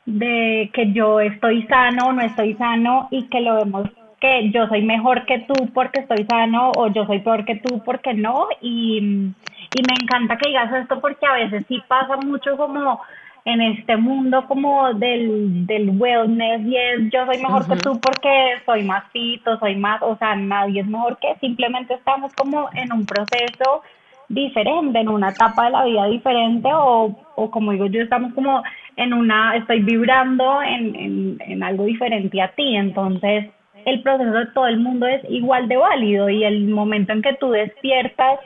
de 0.06 0.70
que 0.72 0.92
yo 0.92 1.20
estoy 1.20 1.62
sano 1.66 2.08
o 2.08 2.12
no 2.12 2.22
estoy 2.22 2.54
sano 2.54 3.08
y 3.10 3.28
que 3.28 3.40
lo 3.40 3.56
vemos 3.56 3.88
que 4.20 4.50
yo 4.50 4.68
soy 4.68 4.82
mejor 4.82 5.26
que 5.26 5.40
tú 5.40 5.68
porque 5.74 6.00
estoy 6.00 6.24
sano 6.24 6.70
o 6.76 6.86
yo 6.88 7.04
soy 7.06 7.18
peor 7.18 7.44
que 7.44 7.56
tú 7.56 7.82
porque 7.84 8.14
no 8.14 8.46
y, 8.60 8.98
y 8.98 9.82
me 9.82 9.94
encanta 10.00 10.36
que 10.36 10.48
digas 10.48 10.72
esto 10.72 11.00
porque 11.00 11.26
a 11.26 11.34
veces 11.34 11.64
sí 11.66 11.82
pasa 11.88 12.16
mucho 12.18 12.56
como 12.56 13.00
en 13.44 13.60
este 13.60 13.96
mundo 13.96 14.44
como 14.46 14.94
del, 14.94 15.66
del 15.66 15.90
wellness 15.90 16.60
y 16.64 16.76
es 16.76 17.10
yo 17.10 17.26
soy 17.26 17.38
mejor 17.38 17.66
que 17.66 17.76
tú 17.76 18.00
porque 18.00 18.54
soy 18.64 18.84
más 18.84 19.04
fito, 19.12 19.58
soy 19.58 19.74
más, 19.76 20.00
o 20.02 20.16
sea, 20.16 20.36
nadie 20.36 20.80
es 20.80 20.86
mejor 20.86 21.18
que 21.18 21.34
simplemente 21.40 21.94
estamos 21.94 22.32
como 22.34 22.68
en 22.74 22.92
un 22.92 23.04
proceso 23.04 23.82
diferente, 24.28 25.00
en 25.00 25.08
una 25.08 25.30
etapa 25.30 25.64
de 25.64 25.70
la 25.70 25.84
vida 25.84 26.06
diferente 26.06 26.68
o, 26.72 27.16
o 27.34 27.50
como 27.50 27.72
digo 27.72 27.86
yo, 27.86 28.02
estamos 28.02 28.32
como 28.34 28.62
en 28.96 29.12
una, 29.12 29.56
estoy 29.56 29.80
vibrando 29.80 30.62
en, 30.62 30.94
en, 30.94 31.36
en 31.40 31.62
algo 31.62 31.84
diferente 31.84 32.40
a 32.40 32.48
ti, 32.48 32.76
entonces 32.76 33.50
el 33.84 34.02
proceso 34.02 34.32
de 34.32 34.46
todo 34.46 34.68
el 34.68 34.78
mundo 34.78 35.06
es 35.06 35.22
igual 35.28 35.66
de 35.66 35.76
válido 35.76 36.28
y 36.28 36.44
el 36.44 36.68
momento 36.68 37.12
en 37.12 37.22
que 37.22 37.34
tú 37.34 37.50
despiertas 37.50 38.38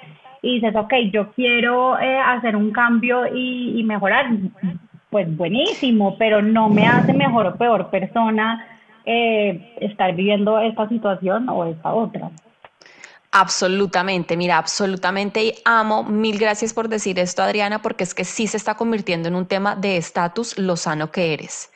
y 0.42 0.54
dices, 0.54 0.74
ok, 0.76 0.92
yo 1.12 1.32
quiero 1.32 1.98
eh, 1.98 2.18
hacer 2.18 2.56
un 2.56 2.70
cambio 2.70 3.26
y, 3.34 3.78
y 3.78 3.82
mejorar, 3.82 4.28
pues 5.10 5.34
buenísimo, 5.36 6.16
pero 6.18 6.42
no 6.42 6.68
me 6.68 6.86
hace 6.86 7.12
mejor 7.12 7.46
o 7.46 7.56
peor 7.56 7.90
persona 7.90 8.66
eh, 9.04 9.74
estar 9.80 10.14
viviendo 10.14 10.58
esta 10.58 10.88
situación 10.88 11.48
o 11.48 11.64
esta 11.64 11.94
otra. 11.94 12.30
Absolutamente, 13.30 14.36
mira, 14.36 14.56
absolutamente 14.56 15.44
y 15.44 15.54
amo. 15.64 16.04
Mil 16.04 16.38
gracias 16.38 16.72
por 16.72 16.88
decir 16.88 17.18
esto, 17.18 17.42
Adriana, 17.42 17.82
porque 17.82 18.02
es 18.04 18.14
que 18.14 18.24
sí 18.24 18.46
se 18.46 18.56
está 18.56 18.74
convirtiendo 18.74 19.28
en 19.28 19.34
un 19.34 19.46
tema 19.46 19.76
de 19.76 19.96
estatus 19.96 20.58
lo 20.58 20.76
sano 20.76 21.10
que 21.10 21.34
eres. 21.34 21.70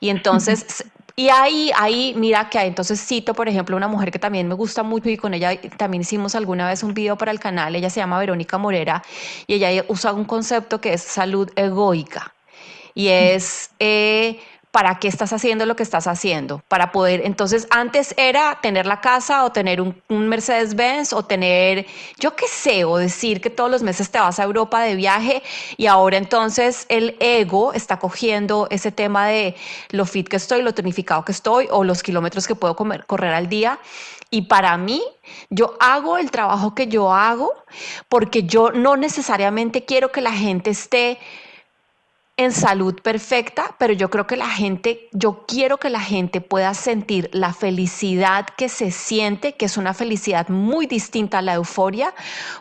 Y 0.00 0.10
entonces, 0.10 0.84
y 1.16 1.30
ahí, 1.30 1.70
ahí, 1.76 2.12
mira 2.16 2.50
que 2.50 2.58
hay, 2.58 2.68
entonces 2.68 3.00
cito, 3.00 3.32
por 3.32 3.48
ejemplo, 3.48 3.76
una 3.76 3.88
mujer 3.88 4.10
que 4.10 4.18
también 4.18 4.46
me 4.48 4.54
gusta 4.54 4.82
mucho 4.82 5.08
y 5.08 5.16
con 5.16 5.32
ella 5.32 5.58
también 5.78 6.02
hicimos 6.02 6.34
alguna 6.34 6.68
vez 6.68 6.82
un 6.82 6.92
video 6.92 7.16
para 7.16 7.30
el 7.30 7.40
canal, 7.40 7.74
ella 7.74 7.90
se 7.90 8.00
llama 8.00 8.18
Verónica 8.18 8.58
Morera 8.58 9.02
y 9.46 9.54
ella 9.54 9.84
usa 9.88 10.12
un 10.12 10.26
concepto 10.26 10.80
que 10.80 10.92
es 10.92 11.02
salud 11.02 11.50
egoica 11.56 12.34
y 12.98 13.08
es... 13.08 13.70
Eh, 13.78 14.40
para 14.70 14.98
qué 14.98 15.08
estás 15.08 15.32
haciendo 15.32 15.64
lo 15.64 15.76
que 15.76 15.82
estás 15.82 16.06
haciendo, 16.06 16.62
para 16.68 16.92
poder, 16.92 17.22
entonces 17.24 17.66
antes 17.70 18.14
era 18.18 18.58
tener 18.60 18.84
la 18.84 19.00
casa 19.00 19.44
o 19.44 19.50
tener 19.50 19.80
un, 19.80 19.96
Mercedes-Benz 20.08 21.14
o 21.14 21.24
tener, 21.24 21.86
yo 22.18 22.36
qué 22.36 22.46
sé, 22.46 22.84
o 22.84 22.98
decir 22.98 23.40
que 23.40 23.48
todos 23.48 23.70
los 23.70 23.82
meses 23.82 24.10
te 24.10 24.20
vas 24.20 24.38
a 24.38 24.44
Europa 24.44 24.82
de 24.82 24.94
viaje 24.94 25.42
y 25.78 25.86
ahora 25.86 26.18
entonces 26.18 26.84
el 26.90 27.16
ego 27.18 27.72
está 27.72 27.98
cogiendo 27.98 28.68
ese 28.70 28.92
tema 28.92 29.26
de 29.26 29.56
lo 29.88 30.04
fit 30.04 30.28
que 30.28 30.36
estoy, 30.36 30.62
lo 30.62 30.74
tonificado 30.74 31.24
que 31.24 31.32
estoy 31.32 31.66
o 31.70 31.82
los 31.82 32.02
kilómetros 32.02 32.46
que 32.46 32.54
puedo 32.54 32.76
correr 32.76 33.32
al 33.32 33.48
día. 33.48 33.78
Y 34.30 34.42
para 34.42 34.76
mí, 34.76 35.02
yo 35.48 35.78
hago 35.80 36.18
el 36.18 36.30
trabajo 36.30 36.74
que 36.74 36.88
yo 36.88 37.14
hago 37.14 37.54
porque 38.10 38.42
yo 38.42 38.70
no 38.70 38.98
necesariamente 38.98 39.86
quiero 39.86 40.12
que 40.12 40.20
la 40.20 40.32
gente 40.32 40.68
esté 40.68 41.18
en 42.38 42.52
salud 42.52 42.94
perfecta, 43.02 43.74
pero 43.78 43.92
yo 43.92 44.10
creo 44.10 44.28
que 44.28 44.36
la 44.36 44.48
gente, 44.48 45.08
yo 45.12 45.44
quiero 45.46 45.78
que 45.78 45.90
la 45.90 46.00
gente 46.00 46.40
pueda 46.40 46.72
sentir 46.72 47.28
la 47.32 47.52
felicidad 47.52 48.46
que 48.56 48.68
se 48.68 48.92
siente, 48.92 49.56
que 49.56 49.66
es 49.66 49.76
una 49.76 49.92
felicidad 49.92 50.48
muy 50.48 50.86
distinta 50.86 51.38
a 51.38 51.42
la 51.42 51.54
euforia, 51.54 52.14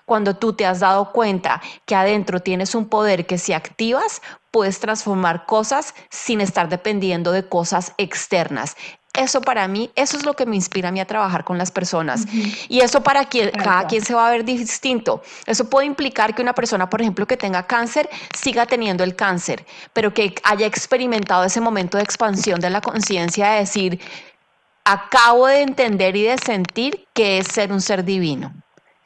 cuando 0.05 0.35
tú 0.35 0.53
te 0.53 0.65
has 0.65 0.79
dado 0.79 1.11
cuenta 1.11 1.61
que 1.85 1.93
adentro 1.93 2.39
tienes 2.39 2.73
un 2.73 2.89
poder 2.89 3.27
que 3.27 3.37
si 3.37 3.53
activas 3.53 4.23
puedes 4.49 4.79
transformar 4.79 5.45
cosas 5.45 5.93
sin 6.09 6.41
estar 6.41 6.69
dependiendo 6.69 7.31
de 7.31 7.47
cosas 7.47 7.93
externas. 7.99 8.75
Eso 9.17 9.41
para 9.41 9.67
mí, 9.67 9.89
eso 9.95 10.15
es 10.15 10.25
lo 10.25 10.35
que 10.35 10.45
me 10.45 10.55
inspira 10.55 10.89
a 10.89 10.91
mí 10.91 10.99
a 10.99 11.05
trabajar 11.05 11.43
con 11.43 11.57
las 11.57 11.71
personas. 11.71 12.25
Y 12.69 12.81
eso 12.81 13.01
para 13.01 13.25
quien, 13.25 13.49
cada 13.49 13.87
quien 13.87 14.05
se 14.05 14.13
va 14.13 14.27
a 14.27 14.31
ver 14.31 14.45
distinto. 14.45 15.23
Eso 15.47 15.67
puede 15.67 15.87
implicar 15.87 16.35
que 16.35 16.43
una 16.43 16.53
persona, 16.53 16.87
por 16.87 17.01
ejemplo, 17.01 17.25
que 17.25 17.35
tenga 17.35 17.65
cáncer, 17.65 18.07
siga 18.39 18.67
teniendo 18.67 19.03
el 19.03 19.15
cáncer, 19.15 19.65
pero 19.91 20.13
que 20.13 20.35
haya 20.43 20.67
experimentado 20.67 21.43
ese 21.45 21.59
momento 21.59 21.97
de 21.97 22.03
expansión 22.03 22.59
de 22.59 22.69
la 22.69 22.79
conciencia 22.79 23.49
de 23.49 23.59
decir, 23.61 23.99
acabo 24.85 25.47
de 25.47 25.63
entender 25.63 26.15
y 26.15 26.23
de 26.23 26.37
sentir 26.37 27.07
que 27.13 27.39
es 27.39 27.47
ser 27.47 27.71
un 27.71 27.81
ser 27.81 28.05
divino. 28.05 28.53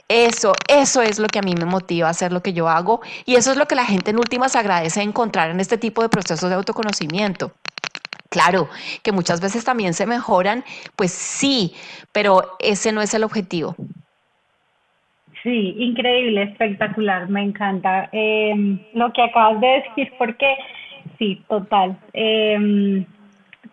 Eso, 0.09 0.51
eso 0.67 1.01
es 1.01 1.19
lo 1.19 1.27
que 1.29 1.39
a 1.39 1.41
mí 1.41 1.55
me 1.55 1.63
motiva 1.63 2.09
a 2.09 2.11
hacer 2.11 2.33
lo 2.33 2.43
que 2.43 2.51
yo 2.51 2.67
hago 2.67 2.99
y 3.25 3.37
eso 3.37 3.51
es 3.51 3.57
lo 3.57 3.65
que 3.65 3.75
la 3.75 3.85
gente 3.85 4.11
en 4.11 4.19
últimas 4.19 4.57
agradece 4.57 5.01
encontrar 5.01 5.51
en 5.51 5.61
este 5.61 5.77
tipo 5.77 6.01
de 6.01 6.09
procesos 6.09 6.49
de 6.49 6.55
autoconocimiento. 6.57 7.53
Claro, 8.31 8.69
que 9.03 9.11
muchas 9.11 9.41
veces 9.41 9.65
también 9.65 9.93
se 9.93 10.05
mejoran, 10.05 10.63
pues 10.95 11.11
sí, 11.11 11.73
pero 12.13 12.55
ese 12.59 12.93
no 12.93 13.01
es 13.01 13.13
el 13.13 13.25
objetivo. 13.25 13.75
Sí, 15.43 15.75
increíble, 15.77 16.43
espectacular, 16.43 17.27
me 17.27 17.41
encanta 17.41 18.07
em, 18.13 18.79
lo 18.93 19.11
que 19.11 19.21
acabas 19.21 19.59
de 19.59 19.67
decir, 19.67 20.13
porque 20.17 20.55
sí, 21.19 21.43
total, 21.49 21.97
em, 22.13 23.05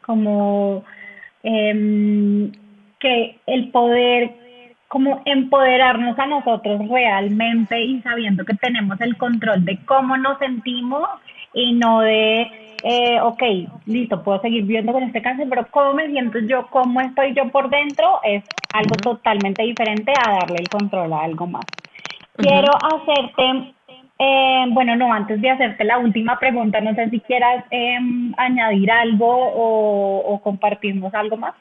como 0.04 0.82
em, 1.44 2.50
que 2.98 3.36
el 3.46 3.68
poder, 3.68 4.32
como 4.88 5.22
empoderarnos 5.24 6.18
a 6.18 6.26
nosotros 6.26 6.80
realmente 6.88 7.80
y 7.80 8.00
sabiendo 8.02 8.44
que 8.44 8.54
tenemos 8.54 9.00
el 9.00 9.16
control 9.16 9.64
de 9.64 9.78
cómo 9.84 10.16
nos 10.16 10.36
sentimos 10.38 11.08
y 11.54 11.74
no 11.74 12.00
de 12.00 12.67
eh, 12.82 13.20
ok, 13.20 13.42
listo, 13.86 14.22
puedo 14.22 14.40
seguir 14.40 14.62
viviendo 14.64 14.92
con 14.92 15.02
este 15.02 15.22
cáncer, 15.22 15.46
pero 15.48 15.66
cómo 15.70 15.94
me 15.94 16.08
siento 16.08 16.38
yo, 16.40 16.66
cómo 16.68 17.00
estoy 17.00 17.34
yo 17.34 17.50
por 17.50 17.70
dentro, 17.70 18.20
es 18.22 18.44
algo 18.72 18.96
totalmente 18.98 19.62
diferente 19.62 20.14
a 20.14 20.32
darle 20.32 20.60
el 20.60 20.68
control 20.68 21.12
a 21.12 21.22
algo 21.22 21.46
más. 21.46 21.66
Quiero 22.36 22.74
hacerte, 22.76 23.74
eh, 24.18 24.64
bueno, 24.70 24.94
no, 24.96 25.12
antes 25.12 25.40
de 25.40 25.50
hacerte 25.50 25.84
la 25.84 25.98
última 25.98 26.38
pregunta, 26.38 26.80
no 26.80 26.94
sé 26.94 27.10
si 27.10 27.20
quieras 27.20 27.64
em, 27.70 28.32
añadir 28.36 28.90
algo 28.90 29.26
o, 29.28 30.34
o 30.34 30.40
compartirnos 30.40 31.12
algo 31.14 31.36
más. 31.36 31.54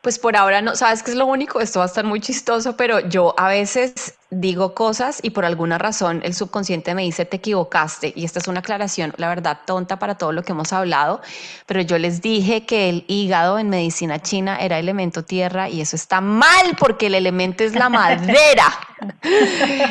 Pues 0.00 0.18
por 0.18 0.36
ahora 0.36 0.62
no, 0.62 0.76
sabes 0.76 1.02
qué 1.02 1.10
es 1.10 1.16
lo 1.16 1.26
único, 1.26 1.60
esto 1.60 1.80
va 1.80 1.84
a 1.84 1.88
estar 1.88 2.04
muy 2.04 2.20
chistoso, 2.20 2.76
pero 2.76 3.00
yo 3.00 3.34
a 3.36 3.48
veces 3.48 4.14
digo 4.30 4.72
cosas 4.74 5.18
y 5.22 5.30
por 5.30 5.44
alguna 5.44 5.76
razón 5.76 6.20
el 6.22 6.34
subconsciente 6.34 6.94
me 6.94 7.02
dice 7.02 7.24
te 7.24 7.38
equivocaste 7.38 8.12
y 8.14 8.24
esta 8.24 8.38
es 8.38 8.46
una 8.46 8.60
aclaración, 8.60 9.12
la 9.16 9.28
verdad, 9.28 9.58
tonta 9.66 9.98
para 9.98 10.16
todo 10.16 10.30
lo 10.32 10.44
que 10.44 10.52
hemos 10.52 10.72
hablado, 10.72 11.20
pero 11.66 11.80
yo 11.80 11.98
les 11.98 12.20
dije 12.22 12.64
que 12.64 12.88
el 12.88 13.04
hígado 13.08 13.58
en 13.58 13.70
medicina 13.70 14.20
china 14.22 14.58
era 14.60 14.78
elemento 14.78 15.24
tierra 15.24 15.68
y 15.68 15.80
eso 15.80 15.96
está 15.96 16.20
mal 16.20 16.76
porque 16.78 17.06
el 17.06 17.16
elemento 17.16 17.64
es 17.64 17.74
la 17.74 17.88
madera. 17.88 18.66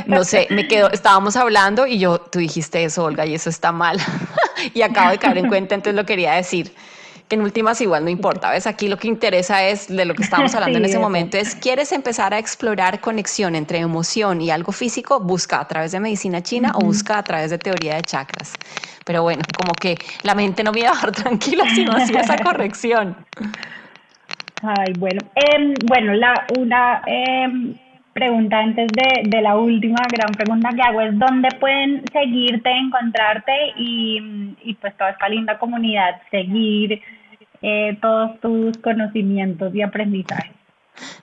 No 0.06 0.24
sé, 0.24 0.48
me 0.52 0.68
quedo, 0.68 0.90
estábamos 0.90 1.36
hablando 1.36 1.86
y 1.86 2.00
yo, 2.00 2.20
tú 2.20 2.40
dijiste 2.40 2.84
eso, 2.84 3.04
Olga, 3.04 3.26
y 3.26 3.36
eso 3.36 3.50
está 3.50 3.74
mal. 3.74 4.00
y 4.74 4.82
acabo 4.84 5.12
de 5.12 5.18
caer 5.18 5.38
en 5.40 5.48
cuenta, 5.48 5.76
entonces 5.76 5.96
lo 5.96 6.06
quería 6.06 6.34
decir 6.34 6.74
en 7.30 7.42
últimas 7.42 7.82
igual 7.82 8.04
no 8.04 8.10
importa, 8.10 8.52
¿ves? 8.52 8.68
Aquí 8.68 8.88
lo 8.88 8.98
que 8.98 9.08
interesa 9.08 9.64
es 9.66 9.88
de 9.88 10.06
lo 10.06 10.14
que 10.14 10.24
estamos 10.24 10.56
hablando 10.56 10.78
en 10.78 10.86
ese 10.86 11.00
momento 11.00 11.38
es, 11.38 11.56
¿quieres 11.56 11.92
empezar 11.92 12.34
a 12.34 12.40
explorar 12.40 13.02
conexión 13.02 13.56
entre 13.56 13.80
emoción 13.80 14.42
y 14.42 14.50
algo 14.50 14.72
físico? 14.72 15.20
Busca 15.20 15.60
a 15.60 15.68
través 15.68 15.92
de 15.92 16.00
medicina 16.00 16.42
china 16.42 16.72
o 16.76 16.80
busca 16.80 17.18
a 17.18 17.24
través 17.24 17.52
de 17.52 17.58
teoría 17.58 17.96
de 17.96 18.02
chakras. 18.02 18.54
Pero 19.06 19.24
bueno, 19.24 19.42
como 19.58 19.74
que 19.74 19.98
la 20.24 20.36
mente 20.36 20.64
no 20.64 20.72
me 20.72 20.80
iba 20.80 20.90
a 20.90 20.94
dejar 20.94 21.12
tranquila 21.24 21.66
si 21.74 21.84
no 21.84 21.94
hacía 21.94 22.22
esa 22.22 22.38
corrección. 22.38 23.18
Ay, 24.64 24.94
bueno. 24.98 25.20
Em, 25.36 25.74
bueno, 25.86 26.14
la, 26.14 26.46
una 26.58 27.02
em, 27.06 27.76
pregunta 28.14 28.58
antes 28.58 28.88
de, 28.88 29.30
de, 29.30 29.42
la 29.42 29.56
última 29.56 30.04
gran 30.12 30.32
pregunta 30.32 30.70
que 30.76 30.82
hago 30.82 31.02
es 31.02 31.20
dónde 31.20 31.50
pueden 31.60 32.04
seguirte, 32.12 32.70
encontrarte 32.72 33.54
y, 33.78 34.56
y 34.64 34.74
pues 34.76 34.98
toda 34.98 35.12
esta 35.12 35.30
linda 35.30 35.60
comunidad 35.60 36.20
seguir 36.32 37.00
eh, 37.62 37.98
todos 38.02 38.40
tus 38.40 38.78
conocimientos 38.80 39.74
y 39.74 39.82
aprendizajes. 39.82 40.57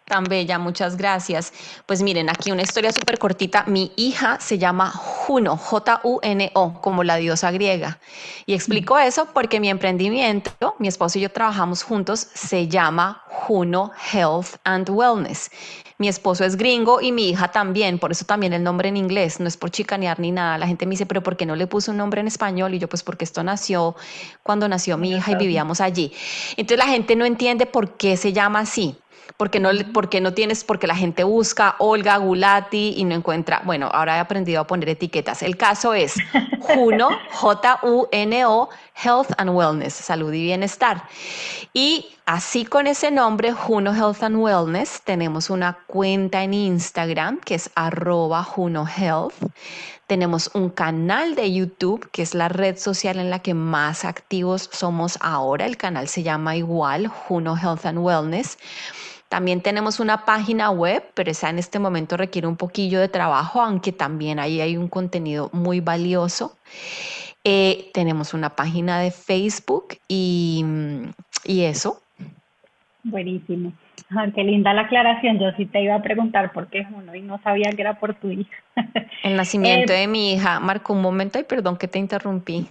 Tan 0.04 0.24
bella, 0.24 0.58
muchas 0.58 0.96
gracias. 0.96 1.52
Pues 1.86 2.02
miren, 2.02 2.28
aquí 2.28 2.52
una 2.52 2.62
historia 2.62 2.92
súper 2.92 3.18
cortita. 3.18 3.64
Mi 3.66 3.92
hija 3.96 4.38
se 4.40 4.58
llama 4.58 4.90
Juno, 4.90 5.56
J-U-N-O, 5.56 6.80
como 6.80 7.04
la 7.04 7.16
diosa 7.16 7.50
griega. 7.50 7.98
Y 8.46 8.54
explico 8.54 8.98
eso 8.98 9.26
porque 9.32 9.60
mi 9.60 9.70
emprendimiento, 9.70 10.76
mi 10.78 10.88
esposo 10.88 11.18
y 11.18 11.22
yo 11.22 11.30
trabajamos 11.30 11.82
juntos, 11.82 12.28
se 12.34 12.68
llama 12.68 13.22
Juno 13.28 13.92
Health 14.12 14.56
and 14.64 14.90
Wellness. 14.90 15.50
Mi 15.96 16.08
esposo 16.08 16.44
es 16.44 16.56
gringo 16.56 17.00
y 17.00 17.12
mi 17.12 17.28
hija 17.28 17.48
también, 17.48 18.00
por 18.00 18.10
eso 18.10 18.24
también 18.24 18.52
el 18.52 18.64
nombre 18.64 18.88
en 18.88 18.96
inglés, 18.96 19.38
no 19.38 19.46
es 19.46 19.56
por 19.56 19.70
chicanear 19.70 20.18
ni 20.18 20.32
nada. 20.32 20.58
La 20.58 20.66
gente 20.66 20.86
me 20.86 20.90
dice, 20.90 21.06
pero 21.06 21.22
¿por 21.22 21.36
qué 21.36 21.46
no 21.46 21.54
le 21.54 21.68
puso 21.68 21.92
un 21.92 21.98
nombre 21.98 22.20
en 22.20 22.26
español? 22.26 22.74
Y 22.74 22.80
yo, 22.80 22.88
pues 22.88 23.04
porque 23.04 23.24
esto 23.24 23.44
nació 23.44 23.94
cuando 24.42 24.68
nació 24.68 24.98
mi 24.98 25.12
hija 25.12 25.32
y 25.32 25.36
vivíamos 25.36 25.80
allí. 25.80 26.12
Entonces 26.56 26.84
la 26.84 26.90
gente 26.90 27.14
no 27.14 27.24
entiende 27.24 27.66
por 27.66 27.96
qué 27.96 28.16
se 28.16 28.32
llama 28.32 28.60
así 28.60 28.96
porque 29.36 29.58
no, 29.58 29.70
porque 29.92 30.20
no 30.20 30.32
tienes, 30.32 30.62
porque 30.62 30.86
la 30.86 30.94
gente 30.94 31.24
busca 31.24 31.74
Olga 31.78 32.16
Gulati 32.18 32.94
y 32.96 33.04
no 33.04 33.16
encuentra, 33.16 33.62
bueno, 33.64 33.90
ahora 33.92 34.16
he 34.16 34.20
aprendido 34.20 34.60
a 34.60 34.66
poner 34.66 34.88
etiquetas. 34.90 35.42
El 35.42 35.56
caso 35.56 35.92
es 35.92 36.14
Juno, 36.60 37.10
J-U-N-O, 37.32 38.68
Health 39.02 39.32
and 39.36 39.50
Wellness, 39.50 39.94
salud 39.94 40.32
y 40.32 40.42
bienestar. 40.42 41.08
Y 41.72 42.06
así 42.26 42.64
con 42.64 42.86
ese 42.86 43.10
nombre, 43.10 43.52
Juno 43.52 43.92
Health 43.92 44.22
and 44.22 44.36
Wellness, 44.36 45.02
tenemos 45.02 45.50
una 45.50 45.78
cuenta 45.88 46.44
en 46.44 46.54
Instagram 46.54 47.40
que 47.40 47.56
es 47.56 47.70
arroba 47.74 48.44
Juno 48.44 48.86
Health. 48.86 49.34
Tenemos 50.06 50.50
un 50.54 50.68
canal 50.68 51.34
de 51.34 51.52
YouTube, 51.52 52.08
que 52.12 52.22
es 52.22 52.34
la 52.34 52.48
red 52.48 52.76
social 52.76 53.18
en 53.18 53.30
la 53.30 53.40
que 53.40 53.54
más 53.54 54.04
activos 54.04 54.68
somos 54.70 55.18
ahora. 55.22 55.66
El 55.66 55.76
canal 55.78 56.08
se 56.08 56.22
llama 56.22 56.56
igual, 56.56 57.08
Juno 57.08 57.56
Health 57.56 57.86
and 57.86 57.98
Wellness. 57.98 58.58
También 59.34 59.62
tenemos 59.62 59.98
una 59.98 60.24
página 60.24 60.70
web, 60.70 61.02
pero 61.12 61.28
esa 61.28 61.50
en 61.50 61.58
este 61.58 61.80
momento 61.80 62.16
requiere 62.16 62.46
un 62.46 62.54
poquillo 62.56 63.00
de 63.00 63.08
trabajo, 63.08 63.60
aunque 63.60 63.90
también 63.90 64.38
ahí 64.38 64.60
hay 64.60 64.76
un 64.76 64.86
contenido 64.86 65.50
muy 65.52 65.80
valioso. 65.80 66.56
Eh, 67.42 67.90
tenemos 67.92 68.32
una 68.32 68.50
página 68.50 69.00
de 69.00 69.10
Facebook 69.10 69.96
y, 70.06 70.64
y 71.44 71.62
eso. 71.62 72.00
Buenísimo. 73.02 73.72
qué 74.36 74.44
linda 74.44 74.72
la 74.72 74.82
aclaración. 74.82 75.40
Yo 75.40 75.50
sí 75.56 75.66
te 75.66 75.82
iba 75.82 75.96
a 75.96 76.02
preguntar 76.02 76.52
por 76.52 76.68
qué 76.68 76.86
uno 76.96 77.12
y 77.16 77.20
no 77.20 77.40
sabía 77.42 77.72
que 77.72 77.82
era 77.82 77.98
por 77.98 78.14
tu 78.14 78.30
hija. 78.30 78.56
El 79.24 79.34
nacimiento 79.34 79.92
eh, 79.94 79.96
de 79.96 80.06
mi 80.06 80.34
hija 80.34 80.60
marcó 80.60 80.92
un 80.92 81.02
momento, 81.02 81.40
y 81.40 81.42
perdón 81.42 81.76
que 81.76 81.88
te 81.88 81.98
interrumpí. 81.98 82.68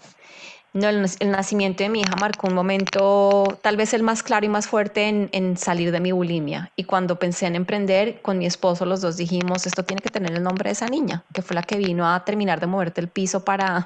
No, 0.74 0.90
el, 0.90 1.06
nacimiento 1.30 1.84
de 1.84 1.90
mi 1.90 2.02
hija 2.02 2.16
marcó 2.20 2.48
un 2.48 2.56
momento, 2.56 3.60
tal 3.62 3.78
vez 3.78 3.94
el 3.94 4.02
más 4.02 4.24
claro 4.24 4.44
y 4.46 4.50
más 4.50 4.68
fuerte 4.68 5.08
en, 5.08 5.30
en, 5.32 5.56
salir 5.56 5.92
de 5.92 6.00
mi 6.00 6.12
bulimia. 6.12 6.72
Y 6.76 6.86
cuando 6.86 7.20
pensé 7.20 7.46
en 7.46 7.56
emprender, 7.56 8.22
con 8.24 8.40
mi 8.40 8.48
esposo 8.48 8.84
los 8.86 9.00
dos 9.00 9.18
dijimos, 9.18 9.68
esto 9.68 9.84
tiene 9.84 10.02
que 10.02 10.10
tener 10.10 10.34
el 10.34 10.42
nombre 10.42 10.70
de 10.70 10.72
esa 10.72 10.88
niña, 10.88 11.24
que 11.32 11.44
fue 11.44 11.54
la 11.54 11.62
que 11.62 11.78
vino 11.78 12.12
a 12.12 12.26
terminar 12.26 12.60
de 12.60 12.66
moverte 12.66 13.02
el 13.02 13.08
piso 13.08 13.46
para, 13.46 13.84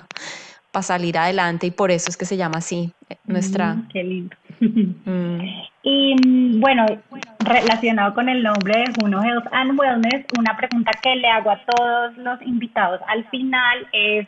para 0.72 0.84
salir 0.84 1.18
adelante 1.18 1.68
y 1.68 1.72
por 1.72 1.92
eso 1.92 2.10
es 2.10 2.16
que 2.16 2.26
se 2.26 2.38
llama 2.38 2.60
así, 2.60 2.94
nuestra... 3.26 3.74
Mm, 3.74 3.88
qué 3.90 4.04
lindo. 4.04 4.36
Mm. 4.60 5.40
Y 5.84 6.16
mm, 6.16 6.60
bueno, 6.60 6.86
relacionado 7.40 8.14
con 8.16 8.28
el 8.28 8.42
nombre 8.42 8.74
de 8.80 8.94
Juno 9.00 9.24
Health 9.24 9.46
and 9.52 9.80
Wellness, 9.80 10.26
una 10.38 10.58
pregunta 10.58 10.92
que 11.02 11.16
le 11.16 11.28
hago 11.28 11.52
a 11.52 11.64
todos 11.64 12.18
los 12.18 12.42
invitados 12.42 13.00
al 13.08 13.24
final 13.30 13.88
es 13.94 14.28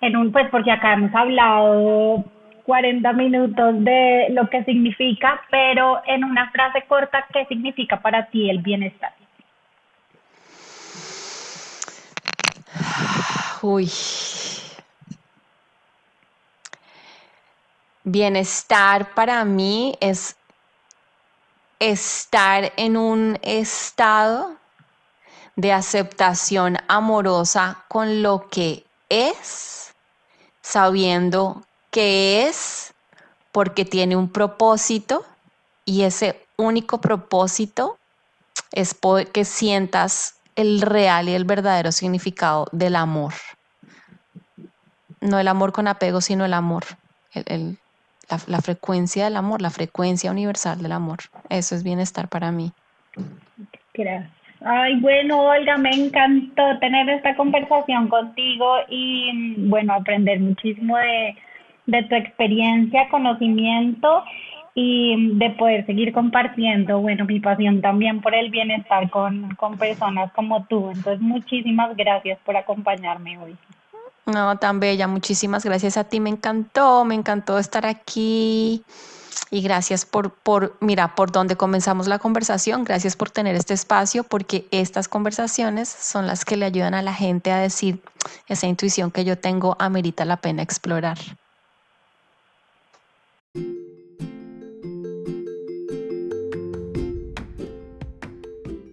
en 0.00 0.16
un, 0.16 0.32
pues 0.32 0.48
porque 0.50 0.70
acá 0.70 0.94
hemos 0.94 1.14
hablado 1.14 2.24
40 2.64 3.12
minutos 3.14 3.82
de 3.84 4.28
lo 4.30 4.48
que 4.50 4.62
significa, 4.64 5.40
pero 5.50 6.02
en 6.06 6.24
una 6.24 6.50
frase 6.50 6.84
corta, 6.86 7.24
¿qué 7.32 7.46
significa 7.46 8.00
para 8.00 8.26
ti 8.26 8.50
el 8.50 8.58
bienestar? 8.58 9.12
Uy. 13.62 13.90
Bienestar 18.04 19.14
para 19.14 19.44
mí 19.44 19.94
es 20.00 20.36
estar 21.78 22.72
en 22.76 22.96
un 22.96 23.38
estado 23.42 24.56
de 25.56 25.72
aceptación 25.72 26.76
amorosa 26.86 27.84
con 27.88 28.22
lo 28.22 28.48
que 28.48 28.84
es 29.08 29.87
sabiendo 30.68 31.62
que 31.90 32.46
es 32.46 32.92
porque 33.52 33.86
tiene 33.86 34.16
un 34.16 34.28
propósito 34.28 35.24
y 35.86 36.02
ese 36.02 36.44
único 36.58 37.00
propósito 37.00 37.98
es 38.72 38.94
que 39.32 39.46
sientas 39.46 40.34
el 40.56 40.82
real 40.82 41.30
y 41.30 41.32
el 41.32 41.46
verdadero 41.46 41.90
significado 41.90 42.66
del 42.72 42.96
amor. 42.96 43.32
No 45.22 45.38
el 45.38 45.48
amor 45.48 45.72
con 45.72 45.88
apego, 45.88 46.20
sino 46.20 46.44
el 46.44 46.52
amor, 46.52 46.84
la, 47.32 48.38
la, 48.46 48.60
frecuencia 48.60 49.24
del 49.24 49.36
amor, 49.36 49.62
la 49.62 49.70
frecuencia 49.70 50.30
universal 50.30 50.82
del 50.82 50.92
amor. 50.92 51.20
Eso 51.48 51.76
es 51.76 51.82
bienestar 51.82 52.28
para 52.28 52.52
mí. 52.52 52.72
Gracias. 53.94 54.37
Ay, 54.70 55.00
bueno, 55.00 55.44
Olga, 55.44 55.78
me 55.78 55.88
encantó 55.88 56.78
tener 56.78 57.08
esta 57.08 57.34
conversación 57.36 58.08
contigo 58.08 58.76
y, 58.90 59.54
bueno, 59.66 59.94
aprender 59.94 60.40
muchísimo 60.40 60.98
de, 60.98 61.34
de 61.86 62.02
tu 62.02 62.14
experiencia, 62.14 63.08
conocimiento 63.08 64.22
y 64.74 65.38
de 65.38 65.50
poder 65.52 65.86
seguir 65.86 66.12
compartiendo, 66.12 67.00
bueno, 67.00 67.24
mi 67.24 67.40
pasión 67.40 67.80
también 67.80 68.20
por 68.20 68.34
el 68.34 68.50
bienestar 68.50 69.08
con, 69.08 69.54
con 69.54 69.78
personas 69.78 70.30
como 70.34 70.66
tú. 70.66 70.90
Entonces, 70.90 71.22
muchísimas 71.22 71.96
gracias 71.96 72.38
por 72.44 72.54
acompañarme 72.54 73.38
hoy. 73.38 73.56
No, 74.26 74.58
tan 74.58 74.80
bella, 74.80 75.08
muchísimas 75.08 75.64
gracias 75.64 75.96
a 75.96 76.04
ti, 76.04 76.20
me 76.20 76.28
encantó, 76.28 77.06
me 77.06 77.14
encantó 77.14 77.58
estar 77.58 77.86
aquí. 77.86 78.82
Y 79.50 79.62
gracias 79.62 80.04
por, 80.04 80.32
por, 80.32 80.76
mira, 80.80 81.14
por 81.14 81.32
donde 81.32 81.56
comenzamos 81.56 82.06
la 82.06 82.18
conversación, 82.18 82.84
gracias 82.84 83.16
por 83.16 83.30
tener 83.30 83.56
este 83.56 83.74
espacio, 83.74 84.24
porque 84.24 84.66
estas 84.70 85.08
conversaciones 85.08 85.88
son 85.88 86.26
las 86.26 86.44
que 86.44 86.56
le 86.56 86.66
ayudan 86.66 86.94
a 86.94 87.02
la 87.02 87.14
gente 87.14 87.50
a 87.50 87.58
decir, 87.58 88.02
esa 88.46 88.66
intuición 88.66 89.10
que 89.10 89.24
yo 89.24 89.38
tengo 89.38 89.76
amerita 89.78 90.24
la 90.24 90.36
pena 90.36 90.62
explorar. 90.62 91.18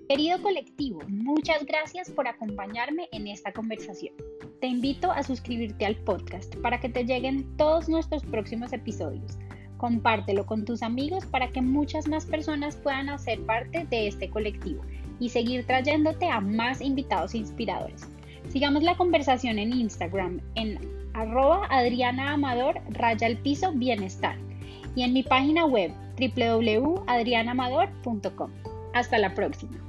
Querido 0.07 0.41
colectivo, 0.41 1.01
muchas 1.09 1.65
gracias 1.65 2.09
por 2.09 2.27
acompañarme 2.27 3.09
en 3.11 3.27
esta 3.27 3.51
conversación. 3.51 4.13
Te 4.61 4.67
invito 4.67 5.11
a 5.11 5.21
suscribirte 5.23 5.85
al 5.85 5.97
podcast 5.97 6.55
para 6.57 6.79
que 6.79 6.87
te 6.87 7.03
lleguen 7.03 7.57
todos 7.57 7.89
nuestros 7.89 8.23
próximos 8.23 8.71
episodios 8.71 9.37
Compártelo 9.77 10.45
con 10.45 10.65
tus 10.65 10.83
amigos 10.83 11.25
para 11.25 11.49
que 11.49 11.61
muchas 11.61 12.07
más 12.07 12.25
personas 12.25 12.77
puedan 12.77 13.09
hacer 13.09 13.41
parte 13.41 13.85
de 13.89 14.07
este 14.07 14.29
colectivo 14.29 14.81
y 15.19 15.29
seguir 15.29 15.65
trayéndote 15.65 16.29
a 16.29 16.39
más 16.41 16.81
invitados 16.81 17.33
inspiradores. 17.35 18.07
Sigamos 18.49 18.83
la 18.83 18.95
conversación 18.95 19.59
en 19.59 19.73
Instagram 19.73 20.39
en 20.55 20.79
arroba 21.13 21.67
Adriana 21.69 22.33
Amador 22.33 22.81
raya 22.89 23.27
el 23.27 23.37
piso 23.37 23.71
bienestar 23.71 24.35
y 24.95 25.03
en 25.03 25.13
mi 25.13 25.23
página 25.23 25.65
web 25.65 25.93
www.adrianamador.com. 26.17 28.51
Hasta 28.93 29.17
la 29.17 29.33
próxima. 29.33 29.84